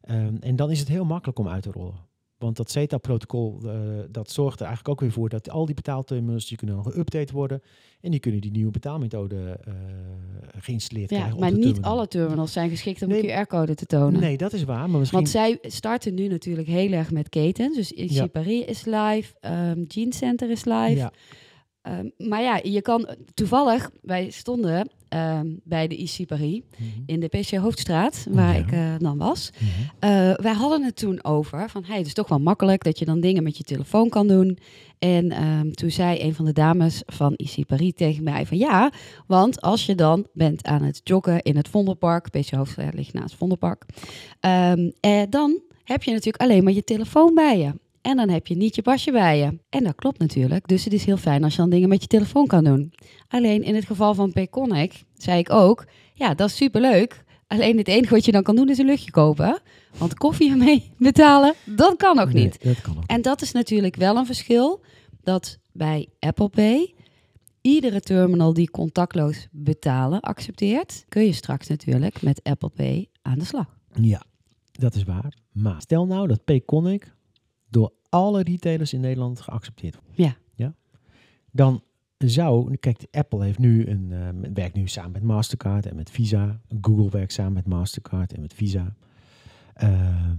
Ehm, 0.00 0.34
en 0.40 0.56
dan 0.56 0.70
is 0.70 0.78
het 0.78 0.88
heel 0.88 1.04
makkelijk 1.04 1.38
om 1.38 1.48
uit 1.48 1.62
te 1.62 1.70
rollen. 1.70 2.08
Want 2.38 2.56
dat 2.56 2.70
CETA-protocol, 2.70 3.60
eh, 3.64 3.72
dat 4.10 4.30
zorgt 4.30 4.60
er 4.60 4.66
eigenlijk 4.66 4.88
ook 4.94 5.00
weer 5.00 5.12
voor 5.12 5.28
dat 5.28 5.50
al 5.50 5.66
die 5.66 5.74
betaalterminals, 5.74 6.46
die 6.46 6.56
kunnen 6.56 6.84
geüpdate 6.92 7.32
worden. 7.32 7.62
En 8.00 8.10
die 8.10 8.20
kunnen 8.20 8.40
die 8.40 8.50
nieuwe 8.50 8.70
betaalmethode 8.70 9.58
eh, 9.64 9.74
geïnstalleerd 10.58 11.10
Ja, 11.10 11.16
krijgen 11.16 11.40
maar 11.40 11.48
op 11.48 11.54
de 11.54 11.60
niet 11.60 11.72
terminal. 11.74 11.96
alle 11.96 12.08
terminals 12.08 12.52
zijn 12.52 12.70
geschikt 12.70 13.02
om 13.02 13.08
Nee. 13.08 13.32
een 13.32 13.44
QR-code 13.46 13.74
te 13.74 13.86
tonen. 13.86 14.20
Nee, 14.20 14.36
dat 14.36 14.52
is 14.52 14.64
waar. 14.64 14.90
Maar 14.90 14.98
misschien... 14.98 15.18
Want 15.18 15.30
zij 15.30 15.58
starten 15.62 16.14
nu 16.14 16.26
natuurlijk 16.28 16.68
heel 16.68 16.92
erg 16.92 17.10
met 17.10 17.28
ketens. 17.28 17.76
Dus 17.76 17.92
Ja. 17.94 18.26
Paris 18.26 18.64
is 18.64 18.84
live, 18.84 19.34
ehm 19.40 19.84
Gene 19.88 20.14
Center 20.14 20.50
is 20.50 20.64
live. 20.64 20.94
ja, 20.96 21.12
Ehm, 21.82 22.08
maar 22.28 22.42
ja, 22.42 22.60
je 22.62 22.82
kan 22.82 23.08
toevallig, 23.34 23.90
wij 24.02 24.30
stonden 24.30 24.90
ehm, 25.08 25.46
bij 25.64 25.88
de 25.88 25.96
IC 25.96 26.26
Paris 26.26 26.60
in 27.06 27.20
de 27.20 27.28
PC 27.28 27.50
Hoofdstraat, 27.50 28.26
waar 28.30 28.54
Ja. 28.54 28.60
ik 28.64 28.72
eh, 28.72 28.94
dan 28.98 29.18
was. 29.18 29.50
Mhm. 29.58 29.68
Eh, 29.98 30.34
wij 30.36 30.52
hadden 30.52 30.82
het 30.84 30.96
toen 30.96 31.24
over 31.24 31.70
van, 31.70 31.84
hey, 31.84 31.96
het 31.96 32.06
is 32.06 32.14
toch 32.14 32.28
wel 32.28 32.38
makkelijk 32.40 32.84
dat 32.84 32.98
je 32.98 33.04
dan 33.04 33.20
dingen 33.20 33.42
met 33.42 33.56
je 33.56 33.62
telefoon 33.64 34.08
kan 34.08 34.26
doen. 34.28 34.58
En 34.98 35.30
ehm, 35.30 35.70
toen 35.70 35.90
zei 35.90 36.20
een 36.22 36.34
van 36.34 36.44
de 36.44 36.52
dames 36.52 37.02
van 37.06 37.32
IC 37.36 37.66
Paris 37.66 37.92
tegen 37.94 38.22
mij 38.24 38.46
van, 38.46 38.58
ja, 38.58 38.92
want 39.26 39.60
als 39.60 39.86
je 39.86 39.94
dan 39.94 40.26
bent 40.32 40.64
aan 40.64 40.82
het 40.82 41.00
joggen 41.04 41.42
in 41.42 41.56
het 41.56 41.68
Vondelpark, 41.68 42.30
PC 42.30 42.50
Hoofdstraat 42.50 42.94
ligt 42.94 43.12
naast 43.12 43.28
het 43.30 43.38
Vondelpark, 43.38 43.84
eh, 44.40 44.72
dan 45.28 45.60
heb 45.84 46.02
je 46.02 46.10
natuurlijk 46.10 46.42
alleen 46.42 46.64
maar 46.64 46.72
je 46.72 46.84
telefoon 46.84 47.34
bij 47.34 47.58
je. 47.58 47.72
En 48.02 48.16
dan 48.16 48.28
heb 48.28 48.46
je 48.46 48.56
niet 48.56 48.74
je 48.74 48.82
pasje 48.82 49.12
bij 49.12 49.38
je. 49.38 49.58
En 49.68 49.84
dat 49.84 49.94
klopt 49.94 50.18
natuurlijk. 50.18 50.68
Dus 50.68 50.84
het 50.84 50.92
is 50.92 51.04
heel 51.04 51.16
fijn 51.16 51.44
als 51.44 51.54
je 51.54 51.60
dan 51.60 51.70
dingen 51.70 51.88
met 51.88 52.00
je 52.02 52.06
telefoon 52.08 52.46
kan 52.46 52.64
doen. 52.64 52.92
Alleen 53.28 53.62
in 53.62 53.74
het 53.74 53.84
geval 53.84 54.14
van 54.14 54.32
Payconic 54.32 55.02
zei 55.16 55.38
ik 55.38 55.50
ook, 55.52 55.86
ja, 56.14 56.34
dat 56.34 56.48
is 56.48 56.56
superleuk. 56.56 57.24
Alleen 57.46 57.76
het 57.78 57.88
enige 57.88 58.14
wat 58.14 58.24
je 58.24 58.32
dan 58.32 58.42
kan 58.42 58.56
doen 58.56 58.68
is 58.68 58.78
een 58.78 58.86
luchtje 58.86 59.10
kopen. 59.10 59.60
Want 59.98 60.14
koffie 60.14 60.50
ermee 60.50 60.92
betalen, 60.98 61.54
dat 61.64 61.96
kan 61.96 62.16
nog 62.16 62.32
Nee, 62.32 62.42
niet. 62.44 62.64
dat 62.64 62.80
kan 62.80 62.96
ook. 62.96 63.04
En 63.06 63.22
dat 63.22 63.42
is 63.42 63.52
natuurlijk 63.52 63.96
wel 63.96 64.16
een 64.16 64.26
verschil. 64.26 64.80
Dat 65.22 65.58
bij 65.72 66.08
Apple 66.18 66.48
Pay 66.48 66.94
iedere 67.60 68.00
terminal 68.00 68.52
die 68.52 68.70
contactloos 68.70 69.48
betalen 69.50 70.20
accepteert, 70.20 71.04
kun 71.08 71.24
je 71.24 71.32
straks 71.32 71.68
natuurlijk 71.68 72.22
met 72.22 72.42
Apple 72.42 72.68
Pay 72.68 73.08
aan 73.22 73.38
de 73.38 73.44
slag. 73.44 73.78
Ja, 74.00 74.22
dat 74.72 74.94
is 74.94 75.02
waar. 75.04 75.32
Maar 75.52 75.80
stel 75.80 76.06
nou 76.06 76.26
dat 76.28 76.44
Payconic 76.44 77.12
door 77.70 77.92
alle 78.08 78.42
retailers 78.42 78.92
in 78.92 79.00
Nederland 79.00 79.40
geaccepteerd 79.40 79.94
wordt. 79.94 80.16
Ja. 80.16 80.36
ja? 80.54 80.74
Dan 81.50 81.82
zou, 82.16 82.76
kijk, 82.76 83.06
Apple 83.10 83.44
heeft 83.44 83.58
nu 83.58 83.86
een, 83.86 84.12
eh, 84.12 84.50
werkt 84.54 84.74
nu 84.74 84.88
samen 84.88 85.12
met 85.12 85.22
Mastercard 85.22 85.86
en 85.86 85.96
met 85.96 86.10
Visa. 86.10 86.60
Google 86.80 87.10
werkt 87.10 87.32
samen 87.32 87.52
met 87.52 87.66
Mastercard 87.66 88.32
en 88.32 88.40
met 88.40 88.54
Visa. 88.54 88.94
Ehm, 89.74 90.36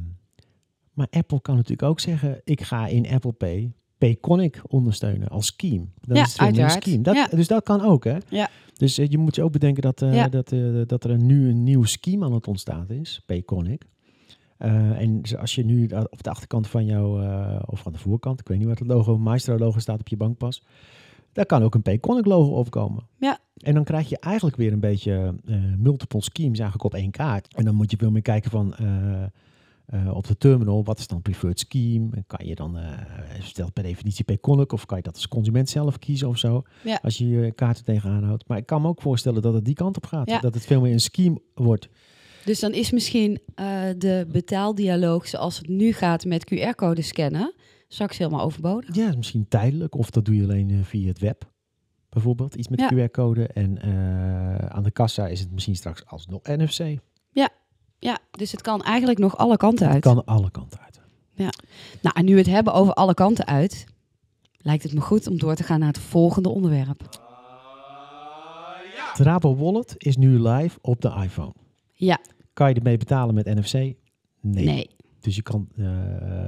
maar 0.93 1.07
Apple 1.09 1.41
kan 1.41 1.55
natuurlijk 1.55 1.83
ook 1.89 1.99
zeggen, 1.99 2.41
ik 2.43 2.61
ga 2.61 2.87
in 2.87 3.07
Apple 3.09 3.31
Pay 3.31 3.71
Payconic 3.97 4.61
ondersteunen 4.67 5.27
als 5.27 5.45
scheme. 5.45 5.85
Dat 6.01 6.17
Ja, 6.17 6.23
is 6.23 6.33
een 6.37 6.45
uiteraard. 6.45 6.83
scheme. 6.83 7.01
Dat, 7.03 7.15
Ja. 7.15 7.27
Dus 7.27 7.47
dat 7.47 7.63
kan 7.63 7.81
ook, 7.81 8.03
hè? 8.03 8.17
Ja. 8.29 8.49
Dus 8.77 8.97
eh, 8.97 9.07
je 9.09 9.17
moet 9.17 9.35
je 9.35 9.43
ook 9.43 9.51
bedenken 9.51 9.81
dat, 9.81 10.01
eh, 10.01 10.25
dat, 10.29 10.53
dat 10.89 11.03
er 11.03 11.17
nu 11.17 11.49
een 11.49 11.63
nieuw 11.63 11.83
scheme 11.83 12.25
aan 12.25 12.33
het 12.33 12.47
ontstaan 12.47 12.89
is, 12.89 13.21
Payconic. 13.25 13.83
Eh, 14.61 15.01
en 15.01 15.21
als 15.39 15.55
je 15.55 15.65
nu 15.65 15.83
op 16.09 16.23
de 16.23 16.29
achterkant 16.29 16.67
van 16.67 16.85
jou, 16.85 17.23
eh, 17.23 17.59
of 17.65 17.85
aan 17.85 17.91
de 17.91 17.97
voorkant, 17.97 18.39
ik 18.39 18.47
weet 18.47 18.57
niet 18.57 18.67
wat 18.67 18.79
het 18.79 18.87
logo, 18.87 19.17
Maestro 19.17 19.57
logo 19.57 19.79
staat 19.79 19.99
op 19.99 20.07
je 20.07 20.17
bankpas, 20.17 20.63
daar 21.33 21.45
kan 21.45 21.63
ook 21.63 21.75
een 21.75 21.81
Payconic 21.81 22.25
logo 22.25 22.51
opkomen. 22.51 23.07
Ja. 23.19 23.39
En 23.57 23.73
dan 23.73 23.83
krijg 23.83 24.09
je 24.09 24.17
eigenlijk 24.19 24.57
weer 24.57 24.73
een 24.73 24.79
beetje 24.79 25.35
eh, 25.45 25.55
multiple 25.77 26.21
schemes 26.21 26.59
eigenlijk 26.59 26.83
op 26.83 26.93
één 26.93 27.11
kaart. 27.11 27.53
En 27.55 27.65
dan 27.65 27.75
moet 27.75 27.91
je 27.91 27.97
veel 27.97 28.11
meer 28.11 28.21
kijken 28.21 28.51
van 28.51 28.75
op 30.13 30.27
de 30.27 30.37
terminal, 30.37 30.83
wat 30.83 30.99
is 30.99 31.07
dan 31.07 31.21
preferred 31.21 31.59
scheme? 31.59 32.09
En 32.15 32.23
kan 32.27 32.45
je 32.45 32.55
dan, 32.55 32.77
stelt 33.39 33.73
per 33.73 33.83
definitie 33.83 34.25
Payconic 34.25 34.71
of 34.71 34.85
kan 34.85 34.97
je 34.97 35.03
dat 35.03 35.15
als 35.15 35.27
consument 35.27 35.69
zelf 35.69 35.99
kiezen 35.99 36.27
of 36.27 36.37
zo? 36.37 36.63
Ja. 36.83 36.99
Als 37.03 37.17
je 37.17 37.29
je 37.29 37.51
kaarten 37.51 37.83
tegenaan 37.83 38.23
houdt. 38.23 38.47
Maar 38.47 38.57
ik 38.57 38.65
kan 38.65 38.81
me 38.81 38.87
ook 38.87 39.01
voorstellen 39.01 39.41
dat 39.41 39.53
het 39.53 39.65
die 39.65 39.75
kant 39.75 39.97
op 39.97 40.05
gaat. 40.05 40.29
Ja. 40.29 40.39
Dat 40.39 40.53
het 40.53 40.65
veel 40.65 40.81
meer 40.81 40.93
een 40.93 40.99
scheme 40.99 41.41
wordt. 41.53 41.89
Dus 42.45 42.59
dan 42.59 42.71
is 42.73 42.91
misschien 42.91 43.39
eh, 43.55 43.81
de 43.97 44.27
betaaldialoog 44.31 45.27
zoals 45.27 45.57
het 45.57 45.67
nu 45.67 45.91
gaat 45.93 46.25
met 46.25 46.53
QR-code 46.53 47.01
scannen 47.01 47.53
straks 47.87 48.17
helemaal 48.17 48.41
overbodig. 48.41 48.95
Ja, 48.95 49.13
misschien 49.17 49.47
tijdelijk. 49.47 49.95
Of 49.95 50.09
dat 50.09 50.25
doe 50.25 50.35
je 50.35 50.43
alleen 50.43 50.69
eh, 50.69 50.77
via 50.83 51.07
het 51.07 51.19
web. 51.19 51.49
Bijvoorbeeld 52.09 52.55
iets 52.55 52.67
met 52.67 52.79
Ja. 52.79 52.89
QR-code. 52.93 53.47
En 53.47 53.81
eh, 53.81 54.55
aan 54.55 54.83
de 54.83 54.91
kassa 54.91 55.27
is 55.27 55.39
het 55.39 55.51
misschien 55.51 55.75
straks 55.75 56.05
alsnog 56.05 56.41
NFC. 56.43 56.97
Ja, 58.03 58.19
dus 58.31 58.51
het 58.51 58.61
kan 58.61 58.81
eigenlijk 58.83 59.19
nog 59.19 59.37
alle 59.37 59.57
kanten 59.57 59.85
Het 59.85 59.93
uit. 59.93 60.03
kan 60.03 60.25
alle 60.25 60.51
kanten 60.51 60.79
uit. 60.79 61.01
Nou, 62.01 62.15
en 62.17 62.25
nu 62.25 62.31
we 62.31 62.37
het 62.39 62.49
hebben 62.49 62.73
over 62.73 62.93
alle 62.93 63.13
kanten 63.13 63.45
uit, 63.45 63.85
lijkt 64.57 64.83
het 64.83 64.93
me 64.93 65.01
goed 65.01 65.27
om 65.27 65.37
door 65.37 65.55
te 65.55 65.63
gaan 65.63 65.79
naar 65.79 65.87
het 65.87 65.97
volgende 65.99 66.49
onderwerp. 66.49 67.01
Het 69.11 69.19
Rabo 69.19 69.55
Wallet 69.55 69.93
is 69.97 70.17
nu 70.17 70.39
live 70.47 70.77
op 70.81 71.01
de 71.01 71.13
iPhone. 71.23 71.53
Ja, 72.05 72.19
Kan 72.53 72.69
je 72.69 72.75
ermee 72.75 72.97
betalen 72.97 73.35
met 73.35 73.45
NFC? 73.45 73.73
Nee. 73.73 73.95
nee. 74.41 74.89
Dus 75.19 75.35
je 75.35 75.41
kan, 75.41 75.67
eh, 75.77 75.85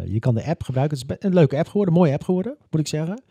je 0.06 0.20
kan 0.20 0.36
de 0.36 0.46
app 0.46 0.64
gebruiken. 0.64 0.98
Het 0.98 1.10
is 1.10 1.16
een 1.20 1.34
leuke 1.34 1.58
app 1.58 1.68
geworden, 1.68 1.94
een 1.94 2.00
mooie 2.00 2.14
app 2.14 2.24
geworden, 2.24 2.58
moet 2.70 2.82
ik 2.82 2.88
zeggen. 2.88 3.22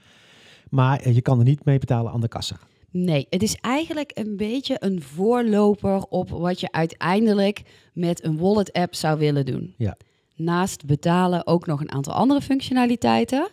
Maar 0.71 1.01
eh, 1.01 1.15
je 1.15 1.21
kan 1.23 1.39
er 1.39 1.45
niet 1.45 1.65
mee 1.65 1.79
betalen 1.79 2.13
aan 2.13 2.21
de 2.21 2.29
kassa. 2.29 2.57
Nee, 2.91 3.27
het 3.31 3.43
is 3.43 3.55
eigenlijk 3.57 4.11
een 4.15 4.37
beetje 4.37 4.77
een 4.79 5.03
voorloper 5.03 6.03
op 6.09 6.29
wat 6.31 6.61
je 6.61 6.73
uiteindelijk 6.73 7.63
met 7.95 8.25
een 8.25 8.39
wallet-app 8.39 8.95
zou 8.95 9.19
willen 9.19 9.47
doen. 9.47 9.75
Ja. 9.77 9.97
Naast 10.37 10.87
betalen 10.87 11.47
ook 11.47 11.67
nog 11.67 11.81
een 11.81 11.93
aantal 11.93 12.13
andere 12.13 12.41
functionaliteiten. 12.41 13.49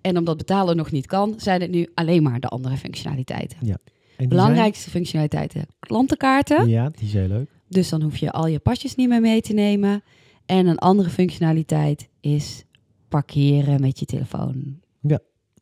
En 0.00 0.18
omdat 0.18 0.36
betalen 0.36 0.76
nog 0.76 0.90
niet 0.90 1.06
kan, 1.06 1.34
zijn 1.36 1.60
het 1.60 1.70
nu 1.70 1.88
alleen 1.94 2.22
maar 2.22 2.40
de 2.40 2.48
andere 2.48 2.76
functionaliteiten. 2.76 3.58
En 3.60 3.78
die 4.16 4.28
Belangrijkste 4.28 4.90
functionaliteiten, 4.90 5.66
klantenkaarten. 5.80 6.56
zijn- 6.56 6.68
ja, 6.68 6.88
die 6.90 7.06
is 7.06 7.12
heel 7.12 7.28
leuk. 7.28 7.50
Dus 7.74 7.88
dan 7.88 8.02
hoef 8.02 8.16
je 8.16 8.32
al 8.32 8.46
je 8.46 8.58
pasjes 8.58 8.94
niet 8.94 9.08
meer 9.08 9.20
mee 9.20 9.40
te 9.40 9.52
nemen. 9.52 10.02
En 10.46 10.66
een 10.66 10.78
andere 10.78 11.10
functionaliteit 11.10 12.08
is 12.20 12.64
parkeren 13.08 13.80
met 13.80 13.98
je 13.98 14.04
telefoon. 14.06 14.82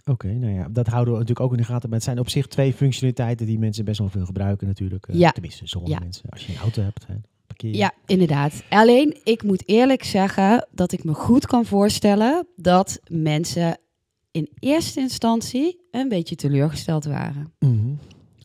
Oké, 0.04 0.32
nou 0.32 0.52
ja, 0.54 0.68
dat 0.70 0.86
houden 0.86 1.12
we 1.14 1.18
natuurlijk 1.20 1.46
ook 1.46 1.52
in 1.52 1.58
de 1.58 1.64
gaten. 1.64 1.88
Maar 1.88 1.98
het 1.98 2.06
zijn 2.06 2.18
op 2.18 2.28
zich 2.28 2.46
twee 2.46 2.72
functionaliteiten 2.72 3.46
die 3.46 3.58
mensen 3.58 3.84
best 3.84 3.98
wel 3.98 4.08
veel 4.08 4.24
gebruiken 4.24 4.66
natuurlijk. 4.66 5.06
Eh, 5.06 5.18
Ja. 5.18 5.30
Tenminste, 5.30 5.66
sommige 5.66 5.92
Ja. 5.94 5.98
mensen. 6.00 6.30
Als 6.30 6.46
je 6.46 6.52
een 6.52 6.58
auto 6.58 6.82
hebt, 6.82 7.06
hè, 7.06 7.14
parkeer 7.46 7.70
je. 7.70 7.76
Ja, 7.76 7.92
inderdaad. 8.06 8.62
Alleen, 8.68 9.16
ik 9.24 9.42
moet 9.42 9.68
eerlijk 9.68 10.04
zeggen 10.04 10.68
dat 10.72 10.92
ik 10.92 11.04
me 11.04 11.14
goed 11.14 11.46
kan 11.46 11.64
voorstellen 11.64 12.46
dat 12.56 13.00
mensen 13.08 13.78
in 14.30 14.48
eerste 14.58 15.00
instantie 15.00 15.80
een 15.90 16.08
beetje 16.08 16.34
teleurgesteld 16.36 17.04
waren. 17.04 17.52
Mhm. 17.58 17.92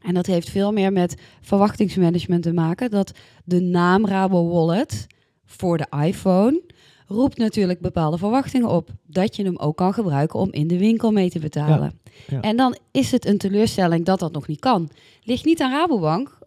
En 0.07 0.13
dat 0.13 0.25
heeft 0.25 0.49
veel 0.49 0.71
meer 0.71 0.91
met 0.91 1.15
verwachtingsmanagement 1.41 2.43
te 2.43 2.53
maken. 2.53 2.91
Dat 2.91 3.11
de 3.43 3.61
naam 3.61 4.05
Rabo 4.05 4.47
Wallet 4.49 5.07
voor 5.45 5.77
de 5.77 5.87
iPhone 6.05 6.61
roept 7.07 7.37
natuurlijk 7.37 7.79
bepaalde 7.79 8.17
verwachtingen 8.17 8.69
op. 8.69 8.89
Dat 9.05 9.35
je 9.35 9.43
hem 9.43 9.57
ook 9.57 9.77
kan 9.77 9.93
gebruiken 9.93 10.39
om 10.39 10.51
in 10.51 10.67
de 10.67 10.77
winkel 10.77 11.11
mee 11.11 11.29
te 11.29 11.39
betalen. 11.39 11.99
ja. 12.27 12.41
En 12.41 12.57
dan 12.57 12.77
is 12.91 13.11
het 13.11 13.25
een 13.25 13.37
teleurstelling 13.37 14.05
dat 14.05 14.19
dat 14.19 14.31
nog 14.31 14.47
niet 14.47 14.59
kan. 14.59 14.89
Ligt 15.21 15.45
niet 15.45 15.61
aan 15.61 15.71
Rabobank, 15.71 16.37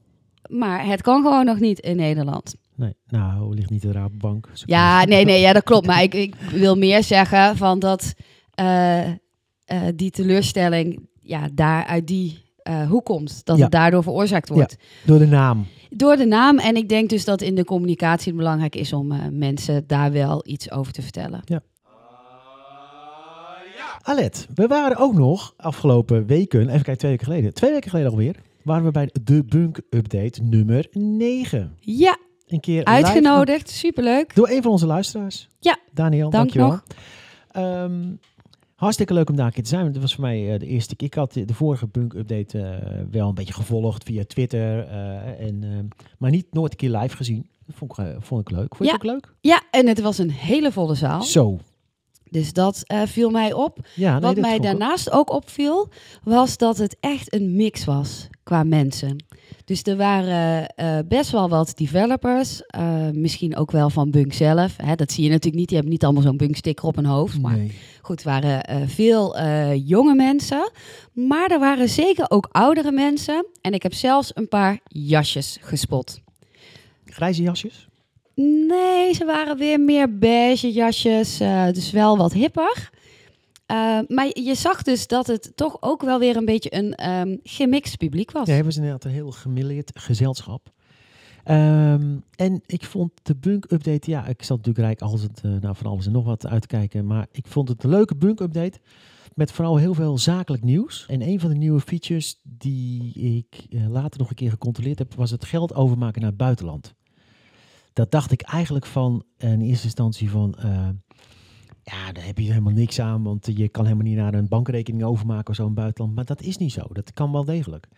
maar 0.49 0.87
het 0.87 1.03
kan 1.03 1.23
gewoon 1.23 1.44
nog 1.44 1.61
niet 1.61 1.79
in 1.79 1.96
Nederland. 1.96 2.55
Nee, 2.75 2.94
nou, 3.07 3.55
ligt 3.55 3.70
niet 3.70 3.83
de 3.83 3.92
Rabobank. 3.92 4.49
Ja, 4.64 5.05
nee, 5.05 5.25
nee, 5.25 5.40
ja, 5.40 5.53
dat 5.53 5.64
klopt. 5.64 5.87
Maar 5.90 6.03
ik, 6.03 6.14
ik 6.14 6.35
wil 6.35 6.77
meer 6.77 7.05
zeggen 7.05 7.57
van 7.57 7.79
dat 7.79 8.14
eh, 8.55 9.09
eh, 9.09 9.14
die 9.94 10.11
teleurstelling 10.11 11.09
ja, 11.20 11.49
daar 11.53 11.85
uit 11.85 12.07
die 12.07 12.49
eh 12.62 12.88
hoek 12.88 13.05
komt. 13.05 13.44
Dat 13.44 13.57
Ja. 13.57 13.62
het 13.62 13.73
daardoor 13.73 14.03
veroorzaakt 14.03 14.49
wordt. 14.49 14.77
Door 15.07 15.18
de 15.18 15.27
naam. 15.27 15.66
Door 15.90 16.16
de 16.16 16.27
naam. 16.27 16.59
En 16.59 16.77
ik 16.77 16.88
denk 16.88 17.11
dus 17.11 17.25
dat 17.25 17.40
in 17.40 17.55
de 17.55 17.64
communicatie 17.64 18.29
het 18.29 18.37
belangrijk 18.37 18.77
is 18.77 18.92
om 18.92 19.12
eh, 19.12 19.18
mensen 19.31 19.85
daar 19.87 20.12
wel 20.12 20.42
iets 20.46 20.70
over 20.70 20.92
te 20.92 21.03
vertellen. 21.03 21.40
Alet, 24.03 24.46
we 24.55 24.66
waren 24.66 24.96
ook 24.96 25.14
nog 25.14 25.55
afgelopen 25.57 26.27
weken, 26.27 26.61
even 26.61 26.73
kijken, 26.83 26.96
twee 26.99 27.11
weken 27.11 27.27
geleden, 27.27 27.55
twee 27.55 27.70
weken 27.73 27.90
geleden 27.90 28.11
alweer, 28.11 28.37
waren 28.62 28.85
we 28.85 28.90
bij 28.90 29.11
de 29.23 29.44
Bunk 29.44 29.81
Update 29.90 30.42
nummer 30.42 30.87
9. 30.92 31.77
Ja, 31.81 32.16
Een 32.46 32.61
keer 32.61 32.79
live- 32.79 32.90
uitgenodigd. 32.90 33.70
Superleuk. 33.70 34.35
door 34.35 34.49
een 34.49 34.62
van 34.62 34.70
onze 34.73 34.87
luisteraars. 34.87 35.49
Ja, 35.59 35.79
Daniel, 35.92 36.31
dank 36.31 36.33
dankjewel. 36.53 36.68
nog. 36.68 36.83
Ehm, 37.51 38.03
hartstikke 38.81 39.14
leuk 39.14 39.29
om 39.31 39.37
daar 39.37 39.47
een 39.47 39.53
keer 39.53 39.62
te 39.62 39.69
zijn. 39.69 39.83
want 39.83 39.95
Het 39.95 40.03
was 40.03 40.14
voor 40.14 40.25
mij 40.25 40.53
eh, 40.53 40.59
de 40.59 40.66
eerste 40.66 40.97
keer. 40.97 41.07
Ik 41.07 41.14
had 41.14 41.33
de 41.33 41.55
vorige 41.55 41.87
Bunk 41.87 42.12
Update 42.14 42.59
eh, 42.61 43.03
wel 43.11 43.29
een 43.29 43.35
beetje 43.35 43.53
gevolgd 43.55 44.03
via 44.05 44.25
Twitter. 44.27 44.79
eh, 44.88 45.47
en, 45.47 45.88
maar 46.19 46.31
niet 46.31 46.47
nooit 46.51 46.71
een 46.73 46.79
keer 46.79 46.90
live 46.99 47.16
gezien. 47.16 47.47
Dat 47.66 47.77
vond 47.77 47.99
ik, 47.99 48.16
vond 48.19 48.40
ik 48.40 48.51
leuk. 48.57 48.77
Vond 48.77 48.79
je 48.79 48.85
Ja. 48.85 48.93
het 48.93 49.03
ook 49.03 49.11
leuk? 49.12 49.35
Ja, 49.40 49.62
en 49.71 49.87
het 49.87 50.01
was 50.01 50.19
een 50.19 50.31
hele 50.31 50.73
volle 50.73 50.95
zaal. 50.95 51.23
Zo. 51.23 51.59
Dus 52.31 52.53
dat 52.53 52.83
viel 53.05 53.31
mij 53.31 53.53
op. 53.53 53.79
Ja, 53.95 54.12
nee, 54.12 54.21
Wat 54.21 54.35
dat 54.35 54.45
mij 54.45 54.59
daarnaast 54.59 55.11
ook 55.11 55.31
opviel, 55.33 55.88
was 56.25 56.57
dat 56.57 56.77
het 56.79 56.97
echt 57.01 57.35
een 57.35 57.57
mix 57.57 57.85
was 57.85 58.29
qua 58.43 58.62
mensen. 58.64 59.25
Dus 59.70 59.83
er 59.83 59.96
waren 59.96 60.66
eh, 60.66 60.98
best 61.09 61.30
wel 61.30 61.48
wat 61.48 61.72
developers, 61.76 62.62
eh, 62.66 63.09
misschien 63.12 63.56
ook 63.56 63.70
wel 63.70 63.90
van 63.90 64.11
Bunk 64.11 64.33
zelf. 64.33 64.76
Hè, 64.76 64.94
dat 64.94 65.12
zie 65.12 65.24
je 65.24 65.30
natuurlijk 65.30 65.56
niet, 65.56 65.66
die 65.66 65.76
hebben 65.76 65.92
niet 65.92 66.04
allemaal 66.04 66.22
zo'n 66.22 66.37
Bunk-sticker 66.37 66.85
op 66.85 66.94
hun 66.96 67.04
hoofd. 67.04 67.40
Maar 67.40 67.56
Nee. 67.56 67.72
goed, 68.02 68.20
er 68.20 68.28
waren 68.28 68.64
eh, 68.64 68.76
veel 68.87 69.40
jonge 69.74 70.14
mensen, 70.14 70.70
maar 71.12 71.50
er 71.50 71.59
waren 71.59 71.88
zeker 71.88 72.24
ook 72.28 72.48
oudere 72.52 72.92
mensen. 72.92 73.46
En 73.61 73.72
ik 73.72 73.83
heb 73.83 73.94
zelfs 73.94 74.30
een 74.35 74.48
paar 74.48 74.80
jasjes 74.85 75.59
gespot. 75.61 76.20
Grijze 77.04 77.42
jasjes? 77.42 77.88
Nee, 78.35 79.14
ze 79.14 79.24
waren 79.24 79.56
weer 79.56 79.80
meer 79.80 80.18
beige 80.18 80.72
jasjes, 80.72 81.38
dus 81.72 81.90
wel 81.90 82.16
wat 82.16 82.33
hipper. 82.33 82.90
Eh, 83.70 83.98
maar 84.09 84.30
je 84.33 84.54
zag 84.54 84.83
dus 84.83 85.06
dat 85.06 85.26
het 85.26 85.52
toch 85.54 85.76
ook 85.80 86.02
wel 86.02 86.18
weer 86.18 86.37
een 86.37 86.44
beetje 86.44 86.74
een 86.74 86.94
ehm, 86.94 87.37
gemixt 87.42 87.96
publiek 87.96 88.30
was. 88.30 88.46
Ja, 88.46 88.54
hebben 88.54 88.72
ze 88.72 88.78
inderdaad 88.78 89.04
een 89.04 89.11
heel 89.11 89.30
gemilleerd 89.30 89.90
gezelschap. 89.94 90.72
Ehm, 91.44 92.16
en 92.37 92.61
ik 92.66 92.85
vond 92.85 93.12
de 93.22 93.37
bunk-update, 93.37 94.11
ja, 94.11 94.26
ik 94.26 94.42
zat 94.42 94.56
natuurlijk 94.56 94.87
rijk 94.87 95.00
altijd 95.00 95.40
uh, 95.44 95.61
nou, 95.61 95.76
van 95.76 95.87
alles 95.87 96.06
en 96.06 96.12
nog 96.12 96.24
wat 96.24 96.46
uit 96.46 96.61
te 96.61 96.66
kijken. 96.66 97.06
Maar 97.06 97.26
ik 97.33 97.46
vond 97.46 97.68
het 97.68 97.85
een 97.85 97.90
leuke 97.90 98.16
bunk-update. 98.16 98.80
Met 99.35 99.52
vooral 99.52 99.76
heel 99.76 99.94
veel 99.94 100.18
zakelijk 100.18 100.62
nieuws. 100.62 101.06
En 101.09 101.22
een 101.22 101.40
van 101.40 101.50
de 101.50 101.56
nieuwe 101.56 101.80
features 101.80 102.40
die 102.42 103.12
ik 103.12 103.66
uh, 103.70 103.88
later 103.88 104.18
nog 104.18 104.28
een 104.28 104.35
keer 104.35 104.50
gecontroleerd 104.50 104.98
heb, 104.98 105.14
was 105.14 105.30
het 105.30 105.44
geld 105.44 105.74
overmaken 105.74 106.20
naar 106.20 106.30
het 106.30 106.38
buitenland. 106.38 106.94
Dat 107.92 108.11
dacht 108.11 108.33
ik 108.33 108.42
eigenlijk 108.42 108.87
van 108.87 109.24
in 109.38 109.61
eerste 109.61 109.85
instantie 109.85 110.30
van. 110.30 110.54
Ja, 111.83 112.12
daar 112.12 112.27
heb 112.27 112.38
je 112.38 112.49
helemaal 112.49 112.73
niks 112.73 113.01
aan, 113.01 113.23
want 113.23 113.47
je 113.57 113.69
kan 113.69 113.85
helemaal 113.85 114.07
niet 114.07 114.16
naar 114.16 114.35
een 114.35 114.49
bankrekening 114.49 115.05
overmaken 115.05 115.49
of 115.49 115.55
zo 115.55 115.62
in 115.62 115.69
het 115.69 115.79
buitenland. 115.79 116.14
Maar 116.14 116.25
dat 116.25 116.43
is 116.43 116.57
niet 116.57 116.73
zo. 116.73 116.83
Dat 116.93 117.12
kan 117.12 117.33
wel 117.33 117.45
degelijk. 117.45 117.88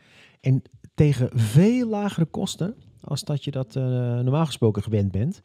En 0.40 0.62
tegen 0.94 1.30
veel 1.32 1.88
lagere 1.88 2.26
kosten 2.26 2.74
als 3.00 3.22
dat 3.22 3.44
je 3.44 3.50
dat 3.50 3.76
uh, 3.76 3.82
normaal 3.82 4.46
gesproken 4.46 4.82
gewend 4.82 5.12
bent. 5.12 5.42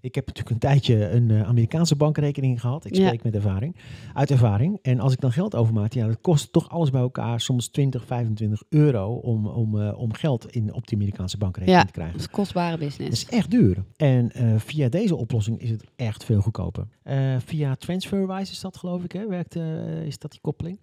Ik 0.00 0.14
heb 0.14 0.26
natuurlijk 0.26 0.54
een 0.54 0.60
tijdje 0.60 1.10
een 1.10 1.28
uh, 1.28 1.42
Amerikaanse 1.42 1.96
bankrekening 1.96 2.60
gehad. 2.60 2.84
Ik 2.84 2.94
spreek 2.94 3.12
ja. 3.12 3.20
met 3.22 3.34
ervaring, 3.34 3.76
uit 4.14 4.30
ervaring. 4.30 4.78
En 4.82 5.00
als 5.00 5.12
ik 5.12 5.20
dan 5.20 5.32
geld 5.32 5.54
overmaak, 5.54 5.92
ja, 5.92 6.06
dat 6.06 6.20
kost 6.20 6.52
toch 6.52 6.70
alles 6.70 6.90
bij 6.90 7.00
elkaar 7.00 7.40
soms 7.40 7.68
20, 7.68 8.04
25 8.06 8.62
euro 8.68 9.14
om, 9.14 9.46
om, 9.46 9.76
uh, 9.76 9.98
om 9.98 10.12
geld 10.12 10.50
in, 10.50 10.74
op 10.74 10.86
die 10.86 10.96
Amerikaanse 10.96 11.38
bankrekening 11.38 11.80
ja, 11.80 11.86
te 11.86 11.92
krijgen. 11.92 12.16
dat 12.16 12.26
is 12.26 12.30
kostbare 12.30 12.78
business. 12.78 13.20
Dat 13.20 13.30
is 13.30 13.38
echt 13.38 13.50
duur. 13.50 13.84
En 13.96 14.30
via 14.60 14.88
deze 14.88 15.16
oplossing 15.16 15.60
is 15.60 15.70
het 15.70 15.84
echt 15.96 16.24
veel 16.24 16.40
goedkoper. 16.40 16.86
via 17.38 17.74
TransferWise 17.74 18.52
is 18.52 18.60
dat 18.60 18.76
geloof 18.76 19.04
ik, 19.04 19.12
hè, 19.12 19.26
werkt, 19.26 19.56
is 20.04 20.18
dat 20.18 20.30
die 20.30 20.40
koppeling. 20.40 20.80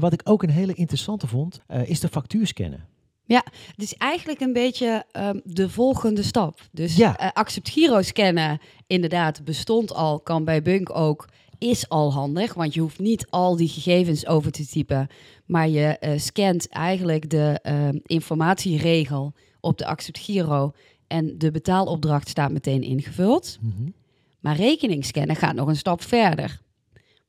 wat 0.00 0.12
ik 0.12 0.20
ook 0.24 0.42
een 0.42 0.50
hele 0.50 0.74
interessante 0.74 1.26
vond, 1.26 1.60
is 1.84 2.00
de 2.00 2.08
factuur 2.08 2.46
scannen. 2.46 2.93
Ja, 3.26 3.44
het 3.66 3.82
is 3.82 3.94
eigenlijk 3.94 4.40
een 4.40 4.52
beetje 4.52 5.04
um, 5.12 5.40
de 5.44 5.68
volgende 5.68 6.22
stap. 6.22 6.60
Dus 6.72 6.96
ja. 6.96 7.20
uh, 7.20 7.30
accept 7.32 7.68
Giro 7.68 8.02
scannen, 8.02 8.60
inderdaad, 8.86 9.44
bestond 9.44 9.94
al, 9.94 10.20
kan 10.20 10.44
bij 10.44 10.62
Bunk 10.62 10.96
ook, 10.96 11.28
is 11.58 11.88
al 11.88 12.12
handig. 12.12 12.54
Want 12.54 12.74
je 12.74 12.80
hoeft 12.80 12.98
niet 12.98 13.26
al 13.30 13.56
die 13.56 13.68
gegevens 13.68 14.26
over 14.26 14.52
te 14.52 14.66
typen, 14.66 15.08
maar 15.46 15.68
je 15.68 15.96
uh, 16.00 16.18
scant 16.18 16.68
eigenlijk 16.68 17.30
de 17.30 17.60
uh, 17.62 18.00
informatieregel 18.06 19.32
op 19.60 19.78
de 19.78 19.86
accept 19.86 20.18
Giro 20.18 20.72
en 21.06 21.38
de 21.38 21.50
betaalopdracht 21.50 22.28
staat 22.28 22.52
meteen 22.52 22.82
ingevuld. 22.82 23.58
Mm 23.60 23.74
-hmm. 23.76 23.94
Maar 24.40 24.56
rekening 24.56 25.04
scannen 25.04 25.36
gaat 25.36 25.54
nog 25.54 25.68
een 25.68 25.76
stap 25.76 26.02
verder. 26.02 26.60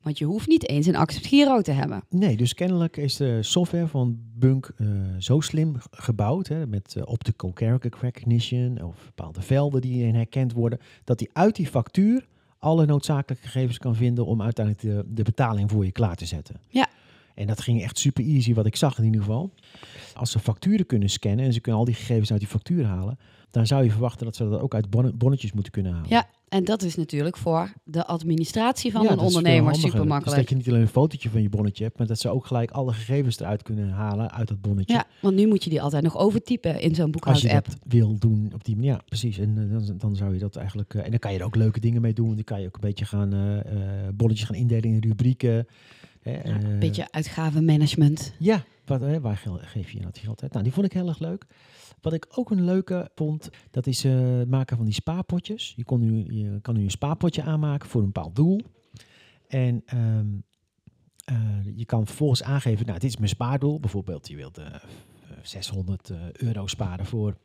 Want 0.06 0.18
je 0.18 0.24
hoeft 0.24 0.48
niet 0.48 0.68
eens 0.68 0.86
een 0.86 0.96
Accept 0.96 1.26
Giro 1.26 1.60
te 1.60 1.70
hebben. 1.70 2.02
Nee, 2.08 2.36
dus 2.36 2.54
kennelijk 2.54 2.96
is 2.96 3.16
de 3.16 3.42
software 3.42 3.86
van 3.86 4.18
Bunk 4.34 4.70
uh, 4.76 4.88
zo 5.18 5.40
slim 5.40 5.76
gebouwd, 5.90 6.48
hè, 6.48 6.66
met 6.66 6.94
uh, 6.98 7.02
optical 7.06 7.50
character 7.54 7.92
recognition 8.00 8.82
of 8.82 9.04
bepaalde 9.04 9.40
velden 9.40 9.80
die 9.80 10.06
in 10.06 10.14
herkend 10.14 10.52
worden, 10.52 10.78
dat 11.04 11.20
hij 11.20 11.28
uit 11.32 11.56
die 11.56 11.66
factuur 11.66 12.26
alle 12.58 12.86
noodzakelijke 12.86 13.46
gegevens 13.46 13.78
kan 13.78 13.94
vinden 13.94 14.26
om 14.26 14.42
uiteindelijk 14.42 14.84
de, 14.86 15.14
de 15.14 15.22
betaling 15.22 15.70
voor 15.70 15.84
je 15.84 15.92
klaar 15.92 16.16
te 16.16 16.26
zetten. 16.26 16.56
Ja. 16.68 16.88
En 17.36 17.46
dat 17.46 17.60
ging 17.60 17.82
echt 17.82 17.98
super 17.98 18.24
easy, 18.24 18.54
wat 18.54 18.66
ik 18.66 18.76
zag 18.76 18.98
in 18.98 19.04
ieder 19.04 19.20
geval. 19.20 19.52
Als 20.14 20.30
ze 20.30 20.38
facturen 20.38 20.86
kunnen 20.86 21.10
scannen 21.10 21.44
en 21.44 21.52
ze 21.52 21.60
kunnen 21.60 21.80
al 21.80 21.86
die 21.86 21.94
gegevens 21.94 22.30
uit 22.30 22.40
die 22.40 22.48
factuur 22.48 22.84
halen, 22.84 23.18
dan 23.50 23.66
zou 23.66 23.84
je 23.84 23.90
verwachten 23.90 24.24
dat 24.24 24.36
ze 24.36 24.48
dat 24.48 24.60
ook 24.60 24.74
uit 24.74 24.90
bon 24.90 25.12
bonnetjes 25.16 25.52
moeten 25.52 25.72
kunnen 25.72 25.92
halen. 25.92 26.08
Ja, 26.08 26.28
en 26.48 26.64
dat 26.64 26.82
is 26.82 26.96
natuurlijk 26.96 27.36
voor 27.36 27.72
de 27.84 28.06
administratie 28.06 28.92
van 28.92 29.02
ja, 29.02 29.10
een 29.10 29.18
ondernemer 29.18 29.74
super 29.74 30.06
makkelijk. 30.06 30.24
Dus 30.24 30.34
dat 30.34 30.48
je 30.48 30.54
niet 30.54 30.68
alleen 30.68 30.80
een 30.80 30.88
fotootje 30.88 31.30
van 31.30 31.42
je 31.42 31.48
bonnetje 31.48 31.84
hebt, 31.84 31.98
maar 31.98 32.06
dat 32.06 32.18
ze 32.18 32.28
ook 32.28 32.46
gelijk 32.46 32.70
alle 32.70 32.92
gegevens 32.92 33.40
eruit 33.40 33.62
kunnen 33.62 33.90
halen 33.90 34.32
uit 34.32 34.48
dat 34.48 34.60
bonnetje. 34.60 34.94
Ja, 34.94 35.04
want 35.20 35.34
nu 35.34 35.46
moet 35.46 35.64
je 35.64 35.70
die 35.70 35.82
altijd 35.82 36.02
nog 36.02 36.16
overtypen 36.18 36.80
in 36.80 36.94
zo'n 36.94 37.10
boekhoud-app. 37.10 37.66
Als 37.66 37.74
je 37.74 37.78
dat 37.78 37.92
wil 37.92 38.18
doen 38.18 38.50
op 38.54 38.64
die 38.64 38.74
manier, 38.76 38.90
ja, 38.90 39.00
precies. 39.06 39.38
En 39.38 39.56
uh, 39.58 39.86
dan, 39.86 39.96
dan, 39.98 40.16
zou 40.16 40.32
je 40.32 40.38
dat 40.38 40.56
eigenlijk, 40.56 40.94
uh, 40.94 41.04
en 41.04 41.10
dan 41.10 41.18
kan 41.18 41.32
je 41.32 41.38
er 41.38 41.44
ook 41.44 41.56
leuke 41.56 41.80
dingen 41.80 42.02
mee 42.02 42.12
doen. 42.12 42.34
Dan 42.34 42.44
kan 42.44 42.60
je 42.60 42.66
ook 42.66 42.74
een 42.74 42.80
beetje 42.80 43.04
gaan, 43.04 43.34
uh, 43.34 43.60
bonnetjes 44.14 44.46
gaan 44.46 44.56
indelen 44.56 44.84
in 44.84 45.00
rubrieken. 45.00 45.66
Ja, 46.26 46.44
een 46.44 46.78
beetje 46.78 47.10
uitgavenmanagement. 47.10 48.34
Ja, 48.38 48.64
wat, 48.84 49.20
waar 49.20 49.36
geef 49.60 49.90
je 49.90 50.00
dat 50.00 50.18
geld 50.18 50.42
uit? 50.42 50.52
Nou, 50.52 50.64
die 50.64 50.72
vond 50.72 50.86
ik 50.86 50.92
heel 50.92 51.08
erg 51.08 51.18
leuk. 51.18 51.46
Wat 52.00 52.12
ik 52.12 52.26
ook 52.30 52.50
een 52.50 52.64
leuke 52.64 53.10
vond, 53.14 53.50
dat 53.70 53.86
is 53.86 54.04
uh, 54.04 54.38
het 54.38 54.48
maken 54.48 54.76
van 54.76 54.84
die 54.84 54.94
spaarpotjes. 54.94 55.72
Je, 55.76 55.84
kon 55.84 56.00
nu, 56.00 56.34
je 56.34 56.60
kan 56.60 56.74
nu 56.74 56.82
een 56.82 56.90
spaarpotje 56.90 57.42
aanmaken 57.42 57.88
voor 57.88 58.00
een 58.00 58.12
bepaald 58.12 58.36
doel. 58.36 58.60
En 59.48 59.84
um, 59.94 60.44
uh, 61.30 61.76
je 61.76 61.84
kan 61.84 62.06
vervolgens 62.06 62.42
aangeven, 62.42 62.86
nou, 62.86 62.98
dit 62.98 63.10
is 63.10 63.16
mijn 63.16 63.28
spaardoel. 63.28 63.80
Bijvoorbeeld, 63.80 64.28
je 64.28 64.36
wilt 64.36 64.58
uh, 64.58 64.66
600 65.42 66.12
euro 66.32 66.66
sparen 66.66 67.06
voor 67.06 67.36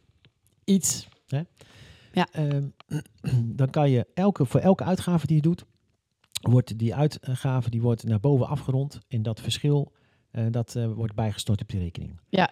iets. 0.63 1.07
Hè? 1.27 1.41
Ja. 2.11 2.27
Um, 2.37 2.73
dan 3.59 3.69
kan 3.69 3.89
je 3.89 4.07
elke, 4.13 4.45
voor 4.45 4.59
elke 4.59 4.83
uitgave 4.83 5.27
die 5.27 5.35
je 5.35 5.41
doet, 5.41 5.65
wordt 6.41 6.77
die 6.77 6.95
uitgave 6.95 7.69
die 7.69 7.81
wordt 7.81 8.03
naar 8.03 8.19
boven 8.19 8.47
afgerond. 8.47 8.99
En 9.07 9.21
dat 9.21 9.39
verschil, 9.39 9.91
uh, 10.31 10.45
dat 10.51 10.77
wordt 10.95 11.15
bijgestort 11.15 11.61
op 11.61 11.69
die 11.69 11.79
rekening. 11.79 12.19
Ja, 12.29 12.49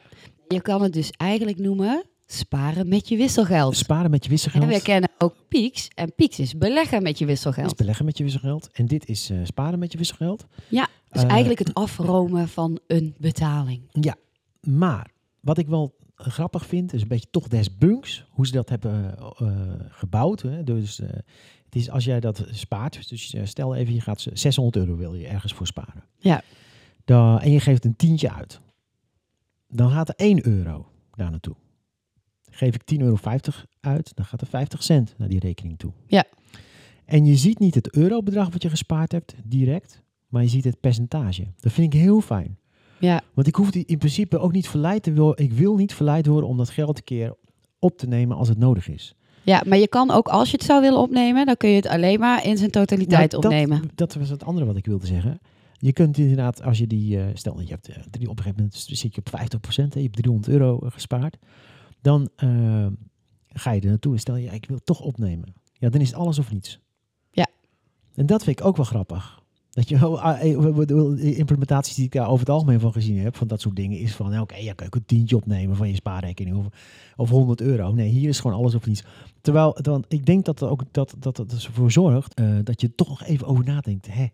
je 0.47 0.61
kan 0.61 0.81
het 0.81 0.93
dus 0.93 1.11
eigenlijk 1.11 1.57
noemen 1.57 2.03
sparen 2.25 2.87
met 2.87 3.09
je 3.09 3.17
wisselgeld. 3.17 3.75
Sparen 3.75 4.11
met 4.11 4.23
je 4.23 4.29
wisselgeld. 4.29 4.63
En 4.63 4.69
we 4.69 4.81
kennen 4.81 5.09
ook 5.17 5.35
Pieks. 5.47 5.87
En 5.95 6.13
Pieks 6.15 6.39
is 6.39 6.57
beleggen 6.57 7.03
met 7.03 7.17
je 7.17 7.25
wisselgeld. 7.25 7.65
Is 7.65 7.73
beleggen 7.73 8.05
met 8.05 8.17
je 8.17 8.23
wisselgeld. 8.23 8.69
En 8.71 8.85
dit 8.85 9.07
is 9.07 9.31
uh, 9.31 9.39
sparen 9.43 9.79
met 9.79 9.91
je 9.91 9.97
wisselgeld. 9.97 10.45
Ja, 10.67 10.87
dus 11.11 11.23
eigenlijk 11.23 11.59
het 11.59 11.73
afromen 11.73 12.47
van 12.47 12.79
een 12.87 13.15
betaling. 13.17 13.81
Ja, 13.91 14.15
maar 14.61 15.11
wat 15.39 15.57
ik 15.57 15.67
wel 15.67 15.95
grappig 16.15 16.65
vind, 16.65 16.93
is 16.93 17.01
een 17.01 17.07
beetje 17.07 17.29
toch 17.31 17.47
des 17.47 17.77
bunks, 17.77 18.25
hoe 18.29 18.47
ze 18.47 18.51
dat 18.51 18.69
hebben 18.69 19.15
gebouwd. 19.89 20.41
Hè. 20.41 20.63
Dus 20.63 21.01
het 21.69 21.75
is 21.75 21.89
als 21.89 22.05
jij 22.05 22.19
dat 22.19 22.45
spaart, 22.51 23.09
dus 23.09 23.35
stel 23.43 23.75
even 23.75 23.93
je 23.93 24.01
gaat 24.01 24.27
600 24.33 24.75
euro 24.75 24.95
wil 24.95 25.13
je 25.13 25.27
ergens 25.27 25.53
voor 25.53 25.67
sparen. 25.67 26.03
Ja. 26.17 26.41
Dan, 27.05 27.39
en 27.39 27.51
je 27.51 27.59
geeft 27.59 27.85
een 27.85 27.95
tientje 27.95 28.31
uit 28.31 28.59
dan 29.69 29.89
gaat 29.89 30.09
er 30.09 30.15
1 30.15 30.47
euro 30.47 30.87
daar 31.15 31.29
naartoe. 31.29 31.55
Geef 32.51 32.75
ik 32.75 32.81
10,50 32.93 33.05
euro 33.05 33.17
uit, 33.79 34.15
dan 34.15 34.25
gaat 34.25 34.41
er 34.41 34.47
50 34.47 34.83
cent 34.83 35.13
naar 35.17 35.27
die 35.27 35.39
rekening 35.39 35.79
toe. 35.79 35.91
Ja. 36.07 36.25
En 37.05 37.25
je 37.25 37.35
ziet 37.35 37.59
niet 37.59 37.75
het 37.75 37.95
eurobedrag 37.95 38.49
wat 38.49 38.61
je 38.61 38.69
gespaard 38.69 39.11
hebt 39.11 39.35
direct, 39.43 40.01
maar 40.27 40.41
je 40.41 40.49
ziet 40.49 40.63
het 40.63 40.79
percentage. 40.79 41.47
Dat 41.59 41.71
vind 41.71 41.93
ik 41.93 41.99
heel 41.99 42.21
fijn. 42.21 42.57
Ja. 42.99 43.21
Want 43.33 43.47
ik 43.47 43.55
hoef 43.55 43.71
die 43.71 43.85
in 43.85 43.97
principe 43.97 44.37
ook 44.37 44.51
niet 44.51 44.69
verleid 44.69 45.03
te 45.03 45.13
worden. 45.13 45.45
Ik 45.45 45.53
wil 45.53 45.75
niet 45.75 45.93
verleid 45.93 46.25
worden 46.25 46.49
om 46.49 46.57
dat 46.57 46.69
geld 46.69 46.97
een 46.97 47.03
keer 47.03 47.35
op 47.79 47.97
te 47.97 48.07
nemen 48.07 48.37
als 48.37 48.47
het 48.47 48.57
nodig 48.57 48.87
is. 48.87 49.15
Ja, 49.43 49.63
maar 49.65 49.77
je 49.77 49.87
kan 49.87 50.11
ook 50.11 50.27
als 50.27 50.51
je 50.51 50.57
het 50.57 50.65
zou 50.65 50.81
willen 50.81 50.99
opnemen, 50.99 51.45
dan 51.45 51.57
kun 51.57 51.69
je 51.69 51.75
het 51.75 51.87
alleen 51.87 52.19
maar 52.19 52.45
in 52.45 52.57
zijn 52.57 52.71
totaliteit 52.71 53.31
nou, 53.31 53.43
opnemen. 53.43 53.81
Dat, 53.81 53.91
dat 53.95 54.13
was 54.13 54.29
het 54.29 54.43
andere 54.43 54.65
wat 54.65 54.75
ik 54.75 54.85
wilde 54.85 55.05
zeggen. 55.05 55.39
Je 55.77 55.93
kunt 55.93 56.17
inderdaad, 56.17 56.63
als 56.63 56.77
je 56.77 56.87
die, 56.87 57.17
uh, 57.17 57.23
stel 57.33 57.61
je 57.61 57.67
hebt 57.67 57.89
uh, 57.89 57.95
drie, 57.95 58.29
op 58.29 58.37
een 58.37 58.43
gegeven 58.43 58.63
moment 58.63 58.75
zit 58.75 59.15
je 59.15 59.21
op 59.21 59.29
50%, 59.29 59.73
hè, 59.75 59.99
je 59.99 60.01
hebt 60.01 60.15
300 60.15 60.47
euro 60.47 60.79
gespaard, 60.83 61.37
dan 62.01 62.29
uh, 62.43 62.87
ga 63.47 63.71
je 63.71 63.81
er 63.81 63.87
naartoe 63.87 64.13
en 64.13 64.19
stel 64.19 64.35
je, 64.35 64.49
ik 64.49 64.65
wil 64.65 64.75
het 64.75 64.85
toch 64.85 65.01
opnemen. 65.01 65.53
Ja, 65.73 65.89
dan 65.89 66.01
is 66.01 66.07
het 66.07 66.17
alles 66.17 66.39
of 66.39 66.51
niets. 66.51 66.79
Ja. 67.31 67.47
En 68.15 68.25
dat 68.25 68.43
vind 68.43 68.59
ik 68.59 68.65
ook 68.65 68.75
wel 68.75 68.85
grappig. 68.85 69.38
Dat 69.79 69.89
je 69.89 71.15
de 71.15 71.35
implementaties 71.35 71.95
die 71.95 72.05
ik 72.05 72.11
daar 72.11 72.27
over 72.27 72.39
het 72.39 72.49
algemeen 72.49 72.79
van 72.79 72.91
gezien 72.91 73.19
heb, 73.19 73.35
van 73.35 73.47
dat 73.47 73.61
soort 73.61 73.75
dingen, 73.75 73.99
is 73.99 74.15
van, 74.15 74.39
oké, 74.39 74.55
ja, 74.55 74.73
kan 74.73 74.87
je 74.89 74.95
een 74.95 75.05
tientje 75.05 75.35
opnemen 75.35 75.75
van 75.75 75.87
je 75.87 75.95
spaarrekening 75.95 76.57
of, 76.57 76.65
of 77.15 77.29
100 77.29 77.61
euro. 77.61 77.93
Nee, 77.93 78.09
hier 78.09 78.29
is 78.29 78.39
gewoon 78.39 78.57
alles 78.57 78.75
of 78.75 78.85
niets. 78.85 79.03
Terwijl, 79.41 79.73
terwijl 79.73 80.03
ik 80.07 80.25
denk 80.25 80.45
dat 80.45 80.63
ook 80.63 80.83
dat, 80.91 81.15
dat, 81.19 81.35
dat 81.35 81.51
ervoor 81.51 81.91
zorgt 81.91 82.39
uh, 82.39 82.59
dat 82.63 82.81
je 82.81 82.95
toch 82.95 83.23
even 83.23 83.47
over 83.47 83.65
nadenkt. 83.65 84.07
Hè, 84.07 84.27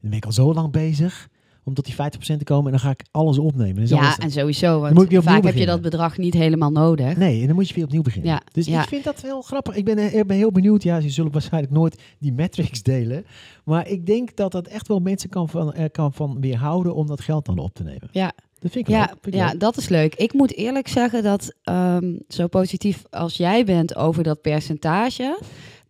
dan 0.00 0.10
ben 0.10 0.12
ik 0.12 0.24
al 0.24 0.32
zo 0.32 0.54
lang 0.54 0.70
bezig 0.70 1.28
om 1.64 1.74
tot 1.74 1.84
die 1.84 1.94
50% 1.94 1.96
te 2.18 2.44
komen 2.44 2.64
en 2.64 2.70
dan 2.70 2.80
ga 2.80 2.90
ik 2.90 3.04
alles 3.10 3.38
opnemen. 3.38 3.88
Ja, 3.88 3.98
alles, 3.98 4.18
en 4.18 4.30
sowieso, 4.30 4.80
want 4.80 4.94
vaak 4.94 5.08
beginnen. 5.08 5.44
heb 5.44 5.54
je 5.54 5.66
dat 5.66 5.80
bedrag 5.80 6.18
niet 6.18 6.34
helemaal 6.34 6.70
nodig. 6.70 7.16
Nee, 7.16 7.40
en 7.40 7.46
dan 7.46 7.54
moet 7.54 7.68
je 7.68 7.74
weer 7.74 7.84
opnieuw 7.84 8.02
beginnen. 8.02 8.30
Ja, 8.30 8.42
dus 8.52 8.66
ja. 8.66 8.82
ik 8.82 8.88
vind 8.88 9.04
dat 9.04 9.20
wel 9.20 9.42
grappig. 9.42 9.74
Ik 9.74 9.84
ben, 9.84 10.16
ik 10.18 10.26
ben 10.26 10.36
heel 10.36 10.52
benieuwd. 10.52 10.82
Ja, 10.82 11.00
ze 11.00 11.10
zullen 11.10 11.32
waarschijnlijk 11.32 11.72
nooit 11.72 12.02
die 12.18 12.32
metrics 12.32 12.82
delen. 12.82 13.24
Maar 13.64 13.88
ik 13.88 14.06
denk 14.06 14.36
dat 14.36 14.52
dat 14.52 14.66
echt 14.66 14.88
wel 14.88 14.98
mensen 14.98 15.30
kan 15.30 15.48
van, 15.48 15.74
er 15.74 15.90
kan 15.90 16.12
van 16.12 16.40
weerhouden 16.40 16.94
om 16.94 17.06
dat 17.06 17.20
geld 17.20 17.46
dan 17.46 17.58
op 17.58 17.74
te 17.74 17.82
nemen. 17.82 18.08
Ja, 18.12 18.32
dat 18.58 18.70
vind 18.70 18.88
ik 18.88 18.94
ja, 18.94 19.14
leuk. 19.20 19.34
Ja 19.34 19.54
dat 19.54 19.76
is 19.76 19.88
leuk. 19.88 20.14
Ik 20.14 20.32
moet 20.32 20.54
eerlijk 20.54 20.88
zeggen 20.88 21.22
dat 21.22 21.54
um, 21.64 22.18
zo 22.28 22.46
positief 22.46 23.02
als 23.10 23.36
jij 23.36 23.64
bent 23.64 23.96
over 23.96 24.22
dat 24.22 24.40
percentage, 24.40 25.38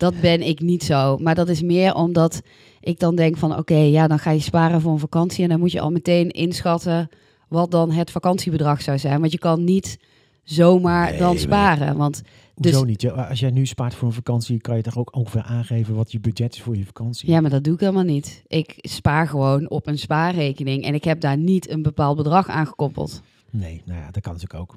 dat 0.03 0.21
ben 0.21 0.47
ik 0.47 0.61
niet 0.61 0.83
zo. 0.83 1.17
Maar 1.19 1.35
dat 1.35 1.49
is 1.49 1.63
meer 1.63 1.95
omdat 1.95 2.43
ik 2.81 2.99
dan 2.99 3.17
denk 3.17 3.37
van 3.37 3.51
oké, 3.51 3.61
okay, 3.61 3.91
ja, 3.91 4.07
dan 4.07 4.19
ga 4.19 4.31
je 4.31 4.41
sparen 4.41 4.81
voor 4.81 4.93
een 4.93 4.99
vakantie 4.99 5.43
en 5.43 5.49
dan 5.49 5.59
moet 5.61 5.73
je 5.73 5.81
al 5.81 5.91
meteen 5.91 6.31
inschatten 6.31 7.09
wat 7.49 7.71
dan 7.71 7.91
het 7.91 8.11
vakantiebedrag 8.11 8.83
zou 8.83 8.99
zijn. 8.99 9.21
Want 9.21 9.33
je 9.33 9.39
kan 9.39 9.65
niet 9.65 9.99
zomaar 10.43 11.11
Nee, 11.11 11.19
dan 11.19 11.39
sparen. 11.39 11.97
Want 11.97 12.23
Hoezo 12.55 12.81
Dus- 12.81 12.89
niet? 12.89 13.03
Ja, 13.03 13.11
Als 13.11 13.41
jij 13.41 13.51
nu 13.51 13.67
spaart 13.67 13.95
voor 13.95 14.09
een 14.09 14.15
vakantie, 14.15 14.61
kan 14.61 14.77
je 14.77 14.83
toch 14.83 14.99
ook 14.99 15.17
ongeveer 15.17 15.43
aangeven 15.43 15.95
wat 15.95 16.13
je 16.13 16.21
budget 16.21 16.55
is 16.55 16.63
voor 16.63 16.77
je 16.77 16.85
vakantie? 16.85 17.31
ja, 17.31 17.41
maar 17.41 17.51
dat 17.51 17.65
doe 17.65 17.75
ik 17.75 17.81
helemaal 17.81 18.03
niet. 18.03 18.43
Ik 18.47 18.75
spaar 18.77 19.29
gewoon 19.29 19.71
op 19.71 19.87
een 19.87 19.99
spaarrekening 19.99 20.85
en 20.85 20.95
ik 20.95 21.05
heb 21.05 21.21
daar 21.21 21.37
niet 21.37 21.71
een 21.71 21.83
bepaald 21.83 22.17
bedrag 22.17 22.49
aan 22.49 22.67
gekoppeld. 22.67 23.23
Nee, 23.51 23.83
nou 23.85 23.99
ja, 24.01 24.11
dat 24.11 24.23
kan 24.23 24.33
natuurlijk 24.33 24.61
ook. 24.61 24.77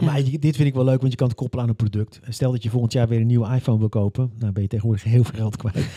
Ja. 0.00 0.06
Maar 0.06 0.22
dit 0.22 0.56
vind 0.56 0.68
ik 0.68 0.74
wel 0.74 0.84
leuk, 0.84 1.00
want 1.00 1.12
je 1.12 1.18
kan 1.18 1.28
het 1.28 1.36
koppelen 1.36 1.64
aan 1.64 1.70
een 1.70 1.76
product. 1.76 2.20
Stel 2.28 2.52
dat 2.52 2.62
je 2.62 2.70
volgend 2.70 2.92
jaar 2.92 3.08
weer 3.08 3.20
een 3.20 3.26
nieuwe 3.26 3.54
iPhone 3.54 3.78
wil 3.78 3.88
kopen. 3.88 4.32
Nou 4.38 4.52
ben 4.52 4.62
je 4.62 4.68
tegenwoordig 4.68 5.04
heel 5.04 5.24
veel 5.24 5.38
geld 5.38 5.56
kwijt. 5.56 5.86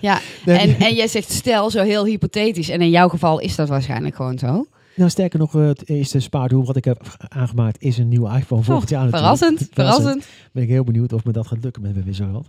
Ja, 0.00 0.20
en, 0.44 0.76
en 0.78 0.94
jij 0.94 1.08
zegt 1.08 1.30
stel 1.30 1.70
zo 1.70 1.82
heel 1.82 2.04
hypothetisch. 2.04 2.68
En 2.68 2.80
in 2.80 2.90
jouw 2.90 3.08
geval 3.08 3.38
is 3.38 3.56
dat 3.56 3.68
waarschijnlijk 3.68 4.14
gewoon 4.14 4.38
zo. 4.38 4.66
Nou, 4.96 5.10
sterker 5.10 5.38
nog, 5.38 5.54
eh, 5.54 5.66
het 5.66 5.88
eerste 5.88 6.20
spaardoel 6.20 6.64
wat 6.64 6.76
ik 6.76 6.84
heb 6.84 7.16
aangemaakt 7.28 7.82
is 7.82 7.98
een 7.98 8.08
nieuwe 8.08 8.36
iPhone 8.36 8.62
volgend 8.62 8.88
jaar. 8.88 9.04
Oh, 9.04 9.10
Verrassend, 9.10 9.68
verrassend. 9.72 10.26
Ben 10.52 10.62
ik 10.62 10.68
heel 10.68 10.84
benieuwd 10.84 11.12
of 11.12 11.24
me 11.24 11.32
dat 11.32 11.46
gaat 11.46 11.62
lukken 11.62 11.82
met 11.82 11.92
mijn 11.92 12.04
wisselgeld. 12.04 12.48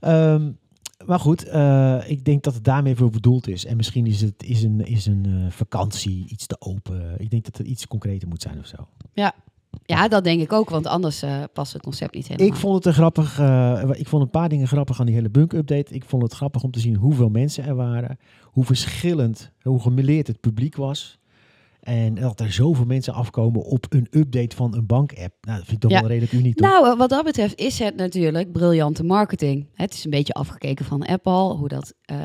Ehm 0.00 0.46
maar 1.06 1.20
goed, 1.20 1.44
eh, 1.44 1.98
ik 2.06 2.24
denk 2.24 2.42
dat 2.42 2.54
het 2.54 2.64
daarmee 2.64 2.96
voor 2.96 3.10
bedoeld 3.10 3.48
is. 3.48 3.64
En 3.64 3.76
misschien 3.76 4.06
is 4.06 4.20
het 4.20 4.42
is 4.42 4.62
een, 4.62 4.86
is 4.86 5.06
een 5.06 5.26
eh, 5.26 5.50
vakantie 5.50 6.26
iets 6.28 6.46
te 6.46 6.56
open. 6.60 7.14
Ik 7.18 7.30
denk 7.30 7.44
dat 7.44 7.56
het 7.56 7.66
iets 7.66 7.86
concreter 7.86 8.28
moet 8.28 8.42
zijn 8.42 8.58
of 8.58 8.66
zo. 8.66 8.76
Ja, 9.12 9.34
dat 10.08 10.24
denk 10.24 10.40
ik 10.40 10.52
ook, 10.52 10.70
want 10.70 10.86
anders 10.86 11.22
eh, 11.22 11.42
past 11.52 11.72
het 11.72 11.82
concept 11.82 12.14
niet 12.14 12.28
helemaal. 12.28 12.48
Ik 12.48 12.54
vond 12.56 12.74
het 12.74 12.86
een 12.86 12.92
grappig. 12.92 13.38
eh, 13.38 13.82
ik 13.92 14.08
vond 14.08 14.22
een 14.22 14.30
paar 14.30 14.48
dingen 14.48 14.66
grappig 14.68 15.00
aan 15.00 15.06
die 15.06 15.14
hele 15.14 15.30
bunk-update. 15.30 15.94
Ik 15.94 16.04
vond 16.04 16.22
het 16.22 16.32
grappig 16.32 16.62
om 16.62 16.70
te 16.70 16.80
zien 16.80 16.96
hoeveel 16.96 17.28
mensen 17.28 17.64
er 17.64 17.74
waren. 17.74 18.18
Hoe 18.44 18.64
verschillend, 18.64 19.50
hoe 19.62 19.80
gemeleerd 19.80 20.26
het 20.26 20.40
publiek 20.40 20.76
was. 20.76 21.18
En 21.80 22.14
dat 22.14 22.40
er 22.40 22.52
zoveel 22.52 22.84
mensen 22.84 23.14
afkomen 23.14 23.62
op 23.64 23.86
een 23.88 24.06
update 24.10 24.56
van 24.56 24.74
een 24.74 24.86
bank-app. 24.86 25.34
Nou, 25.40 25.56
dat 25.58 25.66
vind 25.66 25.70
ik 25.72 25.80
toch 25.80 25.90
Ja. 25.90 26.00
wel 26.00 26.08
redelijk 26.08 26.32
uniek. 26.32 26.56
toch? 26.56 26.68
Nou, 26.68 26.90
eh, 26.92 26.98
wat 26.98 27.08
dat 27.10 27.24
betreft 27.24 27.58
is 27.58 27.78
het 27.78 27.96
natuurlijk 27.96 28.52
briljante 28.52 29.04
marketing. 29.04 29.66
Het 29.74 29.94
is 29.94 30.04
een 30.04 30.10
beetje 30.10 30.32
afgekeken 30.32 30.84
van 30.84 31.02
Apple, 31.06 31.54
hoe 31.54 31.68
dat 31.68 31.94
eh, 32.04 32.16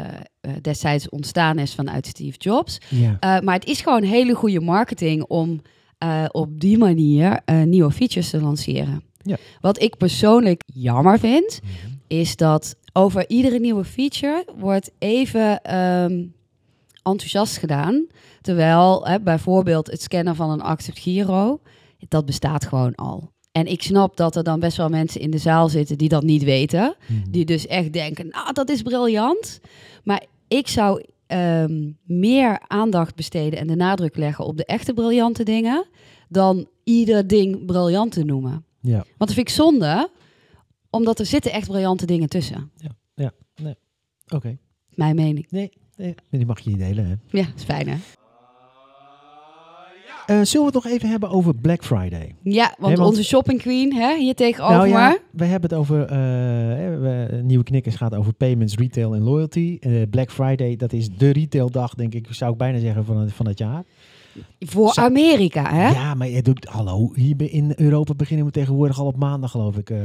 destijds 0.62 1.10
ontstaan 1.10 1.60
is 1.60 1.76
vanuit 1.76 2.06
Steve 2.08 2.38
Jobs. 2.38 2.78
ja. 2.90 3.18
Maar 3.44 3.54
het 3.56 3.66
is 3.66 3.82
gewoon 3.82 4.04
hele 4.04 4.34
goede 4.34 4.60
marketing 4.62 5.24
om 5.24 5.62
eh, 6.04 6.26
op 6.32 6.60
die 6.60 6.78
manier 6.78 7.40
eh, 7.46 7.62
nieuwe 7.62 7.92
features 7.92 8.30
te 8.30 8.42
lanceren. 8.42 9.04
Ja. 9.22 9.38
Wat 9.62 9.82
ik 9.82 9.98
persoonlijk 9.98 10.62
jammer 10.74 11.20
vind, 11.20 11.60
is 12.08 12.36
dat 12.36 12.76
over 12.94 13.30
iedere 13.30 13.60
nieuwe 13.60 13.84
feature 13.84 14.46
wordt 14.58 14.92
even 15.00 15.62
ehm, 15.62 16.26
enthousiast 17.04 17.58
gedaan. 17.58 18.08
Terwijl 18.42 19.08
hè, 19.08 19.20
bijvoorbeeld 19.20 19.92
het 19.92 20.02
scannen 20.02 20.36
van 20.36 20.50
een 20.50 20.62
Accept 20.62 21.00
Giro, 21.00 21.60
dat 22.08 22.26
bestaat 22.26 22.66
gewoon 22.66 22.96
al. 22.96 23.32
En 23.52 23.66
ik 23.66 23.82
snap 23.84 24.18
dat 24.18 24.36
er 24.36 24.44
dan 24.44 24.60
best 24.60 24.78
wel 24.78 24.90
mensen 24.90 25.22
in 25.22 25.32
de 25.32 25.38
zaal 25.38 25.70
zitten 25.70 25.98
die 25.98 26.10
dat 26.10 26.24
niet 26.24 26.44
weten. 26.44 26.96
Mhm. 27.08 27.32
Die 27.32 27.46
dus 27.46 27.68
echt 27.68 27.94
denken, 27.94 28.28
nou, 28.28 28.54
dat 28.54 28.70
is 28.70 28.82
briljant. 28.82 29.60
Maar 30.04 30.24
ik 30.48 30.68
zou 30.68 31.04
ehm, 31.34 31.92
meer 32.04 32.60
aandacht 32.68 33.16
besteden 33.16 33.60
en 33.60 33.68
de 33.68 33.76
nadruk 33.76 34.18
leggen 34.18 34.46
op 34.46 34.58
de 34.58 34.66
echte 34.66 34.94
briljante 34.94 35.44
dingen... 35.44 35.86
dan 36.30 36.68
ieder 36.84 37.28
ding 37.28 37.66
briljant 37.66 38.12
te 38.12 38.24
noemen. 38.24 38.66
Ja. 38.80 38.98
Want 38.98 39.18
dat 39.18 39.34
vind 39.34 39.48
ik 39.48 39.54
zonde, 39.54 40.10
omdat 40.90 41.20
er 41.20 41.26
zitten 41.26 41.52
echt 41.52 41.68
briljante 41.68 42.06
dingen 42.06 42.30
tussen. 42.30 42.72
Oké. 44.34 44.58
Mijn 44.90 45.16
mening. 45.16 45.48
Nee, 45.50 45.72
nee, 45.98 46.16
die 46.30 46.46
mag 46.46 46.60
je 46.60 46.70
niet 46.70 46.80
delen. 46.80 47.06
Hè? 47.06 47.38
Ja, 47.38 47.46
is 47.56 47.64
fijn 47.64 47.88
hè? 47.88 47.98
Eh, 50.28 50.42
zullen 50.42 50.68
we 50.68 50.74
het 50.76 50.84
nog 50.84 50.94
even 50.94 51.10
hebben 51.10 51.30
over 51.30 51.56
Black 51.56 51.84
Friday? 51.84 52.36
Ja, 52.44 52.76
want, 52.80 53.00
onze 53.00 53.24
shopping 53.24 53.62
queen, 53.62 53.94
hè, 53.94 54.18
hier 54.18 54.36
tegenover 54.36 54.76
nou 54.76 54.88
ja, 54.90 55.18
we 55.32 55.46
hebben 55.46 55.70
het 55.70 55.80
over... 55.80 55.98
we- 57.02 57.42
Nieuwe 57.44 57.64
Knikkers 57.64 57.96
gaat 57.96 58.16
over 58.16 58.34
payments, 58.34 58.76
retail 58.76 59.16
en 59.16 59.22
loyalty. 59.22 59.80
Black 60.10 60.32
Friday, 60.32 60.76
dat 60.76 60.94
is 60.94 61.10
de 61.18 61.30
retaildag, 61.30 61.94
denk 61.96 62.14
ik, 62.14 62.28
zou 62.30 62.52
ik 62.52 62.58
bijna 62.58 62.80
zeggen, 62.80 63.06
van 63.06 63.18
het, 63.18 63.34
van 63.34 63.48
het 63.48 63.58
jaar. 63.58 63.84
Voor 64.60 64.96
Amerika, 64.96 65.70
hè? 65.74 65.88
Ja, 65.88 65.92
Ja, 65.92 66.14
maar 66.14 66.30
je 66.30 66.42
doet, 66.42 66.66
hallo, 66.66 67.12
hier 67.16 67.52
in 67.52 67.74
Europa 67.76 68.14
beginnen 68.14 68.46
we 68.46 68.52
tegenwoordig 68.52 69.00
al 69.00 69.06
op 69.06 69.16
maandag, 69.18 69.52
geloof 69.52 69.78
ik. 69.78 69.90
eh. 69.90 69.98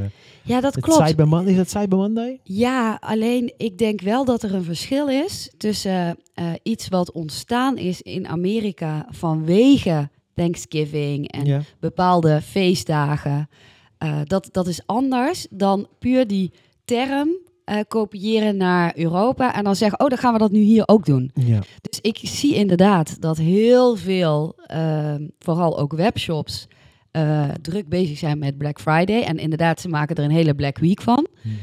dat 0.61 0.75
het 0.75 0.83
klopt. 0.83 1.07
Cyber 1.07 1.27
Mon- 1.27 1.47
is 1.47 1.55
dat 1.55 1.69
Cyber 1.69 1.97
Monday? 1.97 2.39
Ja, 2.43 2.97
alleen 2.99 3.53
ik 3.57 3.77
denk 3.77 4.01
wel 4.01 4.25
dat 4.25 4.43
er 4.43 4.53
een 4.55 4.63
verschil 4.63 5.07
is 5.09 5.51
tussen 5.57 6.17
eh, 6.33 6.45
iets 6.63 6.87
wat 6.87 7.11
ontstaan 7.11 7.77
is 7.77 8.01
in 8.01 8.27
Amerika 8.27 9.05
vanwege 9.09 10.09
Thanksgiving 10.35 11.31
en 11.31 11.45
ja. 11.45 11.61
bepaalde 11.79 12.41
feestdagen. 12.41 13.49
Eh, 13.97 14.19
dat, 14.23 14.49
dat 14.51 14.67
is 14.67 14.81
anders 14.85 15.47
dan 15.49 15.87
puur 15.99 16.27
die 16.27 16.51
term 16.85 17.29
eh, 17.69 17.79
kopiëren 17.87 18.57
naar 18.57 18.97
Europa 18.97 19.55
en 19.55 19.63
dan 19.63 19.75
zeggen, 19.75 19.99
oh, 19.99 20.07
dan 20.07 20.17
gaan 20.17 20.33
we 20.33 20.39
dat 20.39 20.51
nu 20.51 20.59
hier 20.59 20.83
ook 20.87 21.05
doen. 21.05 21.31
ja. 21.33 21.59
Dus 21.81 21.99
ik 22.01 22.17
zie 22.23 22.55
inderdaad 22.55 23.21
dat 23.21 23.37
heel 23.37 23.95
veel, 23.95 24.55
eh, 24.65 25.15
vooral 25.39 25.79
ook 25.79 25.93
webshops, 25.93 26.67
eh, 27.11 27.49
druk 27.61 27.89
bezig 27.89 28.17
zijn 28.17 28.39
met 28.39 28.57
Black 28.57 28.79
Friday. 28.81 29.21
En 29.23 29.37
inderdaad, 29.37 29.81
ze 29.81 29.87
maken 29.89 30.15
er 30.15 30.23
een 30.23 30.31
hele 30.31 30.55
Black 30.55 30.77
Week 30.77 31.01
van. 31.01 31.27
Mhm. 31.43 31.53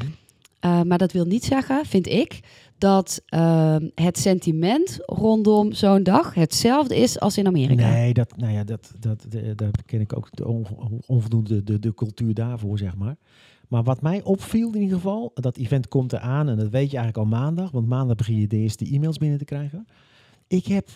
Uh, 0.64 0.82
maar 0.82 0.98
dat 0.98 1.12
wil 1.12 1.24
niet 1.24 1.44
zeggen, 1.44 1.84
vind 1.86 2.06
ik, 2.08 2.40
dat 2.78 3.22
uh, 3.34 3.76
het 3.94 4.18
sentiment 4.18 4.98
rondom 5.02 5.72
zo'n 5.72 6.02
dag 6.02 6.34
hetzelfde 6.34 6.96
is 6.96 7.20
als 7.20 7.38
in 7.38 7.46
Amerika. 7.46 7.90
Nee, 7.90 8.12
dat, 8.12 8.36
nou 8.36 8.52
ja, 8.52 8.64
dat, 8.64 8.92
dat, 9.00 9.24
de- 9.28 9.52
daar 9.54 9.70
ken 9.86 10.00
ik 10.00 10.16
ook 10.16 10.28
de 10.30 10.46
on- 10.48 10.66
onvoldoende 11.06 11.62
de, 11.64 11.78
de 11.78 11.94
cultuur 11.94 12.34
daarvoor, 12.34 12.78
zeg 12.78 12.96
maar. 12.96 13.16
Maar 13.68 13.82
wat 13.82 14.02
mij 14.02 14.22
opviel 14.22 14.72
in 14.74 14.80
ieder 14.80 14.96
geval, 14.96 15.30
dat 15.34 15.56
event 15.56 15.88
komt 15.88 16.12
eraan 16.12 16.48
en 16.48 16.56
dat 16.56 16.70
weet 16.70 16.90
je 16.90 16.96
eigenlijk 16.96 17.16
al 17.32 17.38
maandag, 17.38 17.70
want 17.70 17.86
maandag 17.88 18.16
begin 18.16 18.36
je 18.40 18.46
de 18.46 18.56
eerste 18.56 18.84
e-mails 18.90 19.18
binnen 19.18 19.38
te 19.38 19.44
krijgen. 19.44 19.86
Ik 20.46 20.66
heb 20.66 20.88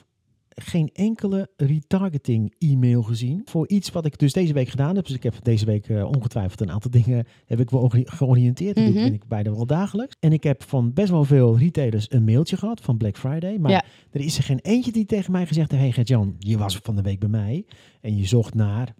geen 0.54 0.90
enkele 0.92 1.48
retargeting 1.56 2.54
e-mail 2.58 3.02
gezien 3.02 3.42
voor 3.44 3.68
iets 3.68 3.90
wat 3.90 4.04
ik 4.06 4.18
dus 4.18 4.32
deze 4.32 4.52
week 4.52 4.68
gedaan 4.68 4.96
heb. 4.96 5.06
Dus 5.06 5.16
ik 5.16 5.22
heb 5.22 5.34
deze 5.42 5.64
week 5.64 5.88
eh, 5.88 6.04
ongetwijfeld 6.04 6.60
een 6.60 6.70
aantal 6.70 6.90
dingen 6.90 7.26
heb 7.46 7.60
ik 7.60 7.70
wel 7.70 7.80
ori- 7.82 8.04
georiënteerd. 8.06 8.74
Dat 8.76 8.84
doe 8.84 8.94
Mhm. 8.94 9.02
ik- 9.04 9.10
ben 9.10 9.14
ik 9.20 9.28
bijna 9.28 9.50
wel 9.50 9.66
dagelijks. 9.66 10.16
En 10.20 10.32
ik 10.32 10.42
heb 10.42 10.62
van 10.62 10.92
best 10.92 11.10
wel 11.10 11.24
veel 11.24 11.58
retailers 11.58 12.06
een 12.12 12.24
mailtje 12.24 12.56
gehad 12.56 12.80
van 12.80 12.96
Black 12.96 13.18
Friday. 13.18 13.58
Maar 13.58 13.70
Ja. 13.70 13.84
er 14.10 14.20
is 14.20 14.36
er 14.36 14.42
geen 14.44 14.58
eentje 14.62 14.92
die 14.92 15.04
tegen 15.04 15.32
mij 15.32 15.46
gezegd 15.46 15.70
heeft, 15.70 15.82
hey 15.82 15.92
Gert-Jan, 15.92 16.34
je 16.38 16.58
was 16.58 16.76
van 16.76 16.96
de 16.96 17.02
week 17.02 17.18
bij 17.18 17.28
mij 17.28 17.64
en 18.00 18.16
je 18.16 18.26
zocht 18.26 18.54
naar 18.54 18.94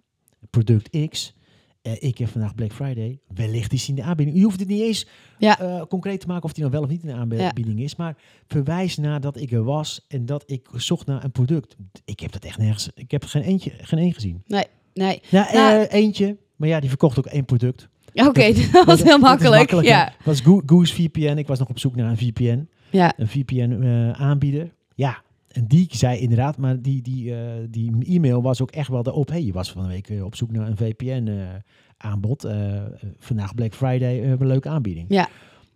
product 0.49 1.07
X. 1.09 1.35
Eh, 1.81 1.91
ik 1.99 2.17
heb 2.17 2.27
vandaag 2.29 2.55
Black 2.55 2.71
Friday. 2.73 3.19
Wellicht 3.33 3.73
is 3.73 3.85
die 3.85 3.95
in 3.95 4.01
de 4.01 4.07
aanbieding. 4.07 4.37
Je 4.37 4.43
hoeft 4.43 4.59
het 4.59 4.69
niet 4.69 4.81
eens 4.81 5.07
Ja. 5.37 5.59
eh, 5.59 5.81
concreet 5.89 6.19
te 6.19 6.27
maken 6.27 6.43
of 6.43 6.51
die 6.53 6.61
nou 6.63 6.75
wel 6.75 6.83
of 6.83 6.89
niet 6.89 7.01
in 7.03 7.07
de 7.07 7.13
aanbieding 7.15 7.79
is. 7.81 7.95
Maar 7.95 8.17
verwijs 8.47 8.97
naar 8.97 9.21
dat 9.21 9.37
ik 9.39 9.51
er 9.51 9.63
was 9.63 10.05
en 10.07 10.25
dat 10.25 10.43
ik 10.45 10.67
zocht 10.75 11.05
naar 11.05 11.23
een 11.23 11.31
product. 11.31 11.75
Ik 12.05 12.19
heb 12.19 12.31
dat 12.31 12.43
echt 12.45 12.57
nergens. 12.57 12.89
Ik 12.95 13.11
heb 13.11 13.23
geen 13.25 13.41
eentje, 13.41 13.71
geen 13.77 13.99
één 13.99 14.13
gezien. 14.13 14.43
Nee, 14.47 14.65
Ja, 14.93 15.15
Nou- 15.53 15.81
eh, 15.83 15.93
eentje. 15.93 16.37
Maar 16.55 16.69
ja, 16.69 16.79
die 16.79 16.89
verkocht 16.89 17.17
ook 17.17 17.25
één 17.25 17.45
product. 17.45 17.87
oké, 18.13 18.53
dat, 18.53 18.71
Dat- 18.71 18.85
was 18.85 19.03
heel 19.03 19.17
makkelijk. 19.19 19.71
ja. 19.81 20.05
Dat 20.05 20.13
was 20.23 20.39
Goo- 20.41 20.61
Goose 20.65 20.93
VPN. 20.93 21.37
Ik 21.37 21.47
was 21.47 21.59
nog 21.59 21.69
op 21.69 21.79
zoek 21.79 21.95
naar 21.95 22.09
een 22.09 22.17
VPN. 22.17 22.69
Ja. 22.89 23.13
Een 23.17 23.27
VPN-aanbieder. 23.27 24.73
ja, 24.95 25.21
en 25.53 25.67
die 25.67 25.87
zei 25.89 26.19
inderdaad, 26.19 26.57
maar 26.57 26.81
die, 26.81 27.01
die, 27.01 27.35
eh, 27.35 27.51
die 27.69 28.05
e-mail 28.05 28.41
was 28.41 28.61
ook 28.61 28.71
echt 28.71 28.87
wel 28.89 29.03
de 29.03 29.11
op. 29.13 29.27
Hey, 29.29 29.43
je 29.43 29.53
was 29.53 29.71
van 29.71 29.81
de 29.83 29.87
week 29.89 30.09
eh, 30.09 30.23
op 30.23 30.35
zoek 30.35 30.51
naar 30.51 30.67
een 30.67 30.77
VPN-aanbod. 30.77 32.43
Eh, 32.43 32.81
vandaag 33.19 33.55
Black 33.55 33.73
Friday, 33.73 34.19
we 34.21 34.27
hebben 34.27 34.41
een 34.47 34.51
leuke 34.53 34.69
aanbieding. 34.69 35.05
Ja. 35.09 35.29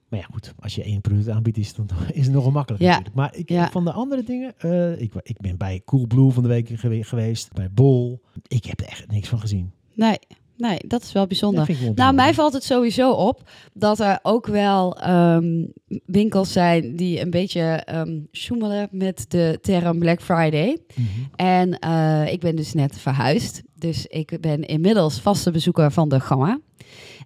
Maar 0.10 0.20
ja, 0.20 0.26
goed, 0.32 0.54
als 0.60 0.76
je 0.76 0.84
één 0.84 1.02
product 1.02 1.30
aanbiedt, 1.30 1.58
is 1.58 1.68
het, 1.68 1.76
dan, 1.90 1.98
is 2.14 2.26
het 2.26 2.34
nogal 2.36 2.52
makkelijk 2.52 2.84
Ja. 2.84 2.90
natuurlijk. 2.90 3.16
Maar 3.16 3.36
ik, 3.36 3.50
Ja. 3.50 3.70
van 3.70 3.84
de 3.86 3.92
andere 3.92 4.24
dingen, 4.24 4.54
ik, 5.02 5.14
ik 5.24 5.38
ben 5.40 5.58
bij 5.58 5.82
Coolblue 5.86 6.30
van 6.32 6.44
de 6.44 6.50
week 6.50 6.70
gewe- 6.70 7.04
geweest, 7.04 7.54
bij 7.54 7.72
Bol. 7.72 8.22
Ik 8.48 8.66
heb 8.66 8.80
er 8.80 8.88
echt 8.88 9.12
niks 9.12 9.28
van 9.30 9.40
gezien. 9.40 9.72
Nee, 9.94 10.18
nee, 10.58 10.78
dat 10.88 11.02
is 11.02 11.12
wel 11.12 11.28
bijzonder. 11.28 11.70
Nou, 11.96 12.14
mij 12.14 12.34
valt 12.34 12.54
het 12.54 12.64
sowieso 12.64 13.12
op 13.12 13.50
dat 13.74 14.00
er 14.00 14.20
ook 14.22 14.48
wel 14.48 14.98
ehm, 14.98 15.66
winkels 16.06 16.52
zijn 16.52 16.96
die 16.96 17.22
een 17.22 17.30
beetje 17.30 17.84
sjoemelen 18.32 18.88
met 18.92 19.26
de 19.28 19.58
term 19.62 20.00
Black 20.00 20.22
Friday. 20.22 20.78
Mhm. 20.96 21.08
En 21.36 21.80
eh, 21.80 22.32
ik 22.32 22.40
ben 22.40 22.56
dus 22.56 22.74
net 22.74 22.98
verhuisd. 23.00 23.64
Dus 23.76 24.06
ik 24.06 24.38
ben 24.42 24.62
inmiddels 24.62 25.20
vaste 25.20 25.52
bezoeker 25.52 25.92
van 25.92 26.10
de 26.10 26.20
Gamma. 26.20 26.60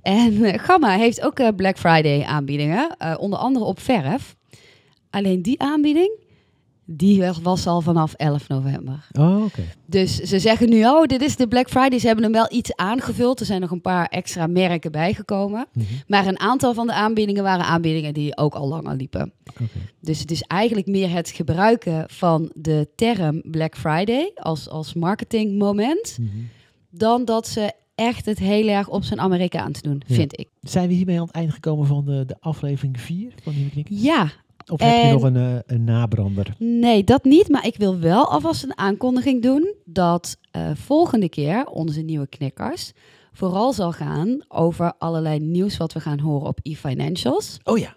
En 0.02 0.44
eh, 0.44 0.60
Gamma 0.60 0.98
heeft 0.98 1.22
ook 1.22 1.40
eh, 1.40 1.48
Black 1.56 1.78
Friday 1.78 2.24
aanbiedingen, 2.24 2.96
onder 3.20 3.40
andere 3.40 3.66
op 3.66 3.80
verf. 3.80 4.36
Alleen 5.10 5.42
die 5.42 5.62
aanbieding, 5.62 6.20
die 6.92 7.20
was- 7.22 7.40
was 7.42 7.68
al 7.68 7.82
vanaf 7.82 8.14
11 8.14 8.48
november. 8.48 9.08
Oh, 9.12 9.44
oké. 9.44 9.62
Dus 9.86 10.16
ze 10.16 10.40
zeggen 10.40 10.70
nu, 10.70 10.86
oh, 10.86 11.04
dit 11.04 11.22
is 11.22 11.36
de 11.36 11.48
Black 11.48 11.70
Friday. 11.70 12.00
Ze 12.00 12.06
hebben 12.06 12.24
hem 12.24 12.34
wel 12.34 12.48
iets 12.52 12.76
aangevuld. 12.76 13.40
Er 13.40 13.46
zijn 13.46 13.62
nog 13.62 13.72
een 13.72 13.82
paar 13.82 14.06
extra 14.06 14.48
merken 14.48 14.92
bijgekomen. 14.92 15.68
Mhm. 15.74 15.86
Maar 16.08 16.28
een 16.28 16.40
aantal 16.40 16.74
van 16.74 16.88
de 16.88 16.94
aanbiedingen 16.94 17.44
waren 17.44 17.66
aanbiedingen 17.66 18.14
die 18.14 18.38
ook 18.38 18.54
al 18.56 18.68
langer 18.68 18.96
liepen. 18.96 19.32
Oké. 19.50 19.64
Dus 20.02 20.20
het 20.20 20.32
is 20.32 20.42
eigenlijk 20.42 20.88
meer 20.88 21.10
het 21.12 21.30
gebruiken 21.30 22.04
van 22.08 22.52
de 22.56 22.88
term 22.96 23.42
Black 23.46 23.78
Friday 23.78 24.32
als, 24.36 24.70
als 24.70 24.94
marketingmoment. 24.94 26.18
Mhm. 26.20 26.30
dan 26.92 27.26
dat 27.26 27.48
ze 27.48 27.72
echt 27.96 28.26
het 28.26 28.40
heel 28.40 28.68
erg 28.68 28.88
op 28.88 29.04
zijn 29.04 29.20
Amerikaans 29.20 29.82
doen, 29.82 30.02
Ja. 30.06 30.16
vind 30.16 30.40
ik. 30.40 30.48
Zijn 30.62 30.88
we 30.88 30.94
hiermee 30.94 31.20
aan 31.20 31.26
het 31.26 31.36
einde 31.36 31.52
gekomen 31.52 31.88
van 31.88 32.06
de, 32.06 32.24
de 32.26 32.36
aflevering 32.40 33.00
4 33.02 33.34
van 33.44 33.54
Nieuwe 33.56 33.70
Knikkers? 33.72 34.02
Ja, 34.02 34.32
Of 34.70 34.80
heb 34.80 35.06
je 35.06 35.12
nog 35.12 35.24
een, 35.24 35.36
eh, 35.36 35.56
een 35.66 35.84
nabrander? 35.84 36.56
nee, 36.58 37.04
dat 37.04 37.24
niet. 37.24 37.50
Maar 37.50 37.66
ik 37.66 37.76
wil 37.76 38.00
wel 38.00 38.32
alvast 38.32 38.64
een 38.64 38.78
aankondiging 38.78 39.42
doen 39.42 39.74
dat 39.86 40.38
eh, 40.52 40.70
volgende 40.74 41.30
keer 41.30 41.66
onze 41.66 42.02
nieuwe 42.02 42.28
knikkers 42.28 42.92
vooral 43.34 43.74
zal 43.74 43.92
gaan 43.92 44.44
over 44.48 44.94
allerlei 44.98 45.40
nieuws 45.40 45.78
wat 45.78 45.94
we 45.94 46.00
gaan 46.00 46.20
horen 46.20 46.48
op 46.48 46.60
e-financials. 46.64 47.58
Oh 47.64 47.78
ja. 47.78 47.96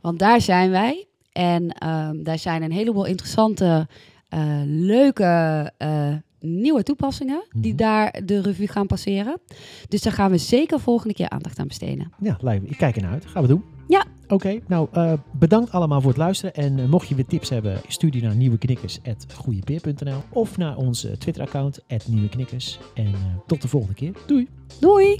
Want 0.00 0.18
daar 0.18 0.40
zijn 0.40 0.70
wij. 0.70 1.06
En 1.32 1.70
ehm, 1.70 2.22
daar 2.22 2.38
zijn 2.38 2.62
een 2.62 2.72
heleboel 2.72 3.04
interessante, 3.04 3.88
eh, 4.28 4.60
leuke 4.64 5.72
eh, 5.76 6.14
nieuwe 6.40 6.82
toepassingen 6.82 7.42
die 7.56 7.72
Mhm. 7.74 7.82
daar 7.82 8.20
de 8.24 8.40
revue 8.42 8.68
gaan 8.68 8.86
passeren. 8.86 9.40
Dus 9.88 10.02
daar 10.02 10.12
gaan 10.12 10.30
we 10.30 10.38
zeker 10.38 10.80
volgende 10.80 11.14
keer 11.14 11.28
aandacht 11.28 11.58
aan 11.58 11.66
besteden. 11.68 12.12
Ja, 12.20 12.38
lijkt 12.40 12.70
ik 12.70 12.76
kijk 12.76 12.96
ernaar 12.96 13.12
uit. 13.12 13.26
Gaan 13.26 13.42
we 13.42 13.48
doen. 13.48 13.62
Ja. 13.88 14.04
Oké, 14.28 14.58
nou 14.66 14.88
eh, 14.92 15.12
bedankt 15.32 15.70
allemaal 15.72 16.00
voor 16.00 16.10
het 16.10 16.18
luisteren. 16.18 16.54
En 16.54 16.78
eh, 16.78 16.84
mocht 16.88 17.08
je 17.08 17.14
weer 17.14 17.26
tips 17.26 17.48
hebben, 17.48 17.80
stuur 17.88 18.10
die 18.10 18.22
naar 18.22 18.34
nieuweknikkers.goeiepeer.nl 18.36 20.22
of 20.32 20.56
naar 20.56 20.76
ons 20.76 21.04
eh, 21.04 21.12
Twitter-account, 21.12 21.80
nieuweknikkers. 22.08 22.78
En 22.94 23.12
tot 23.46 23.62
de 23.62 23.68
volgende 23.68 23.94
keer. 23.94 24.12
Doei! 24.26 24.48
Doei! 24.80 25.16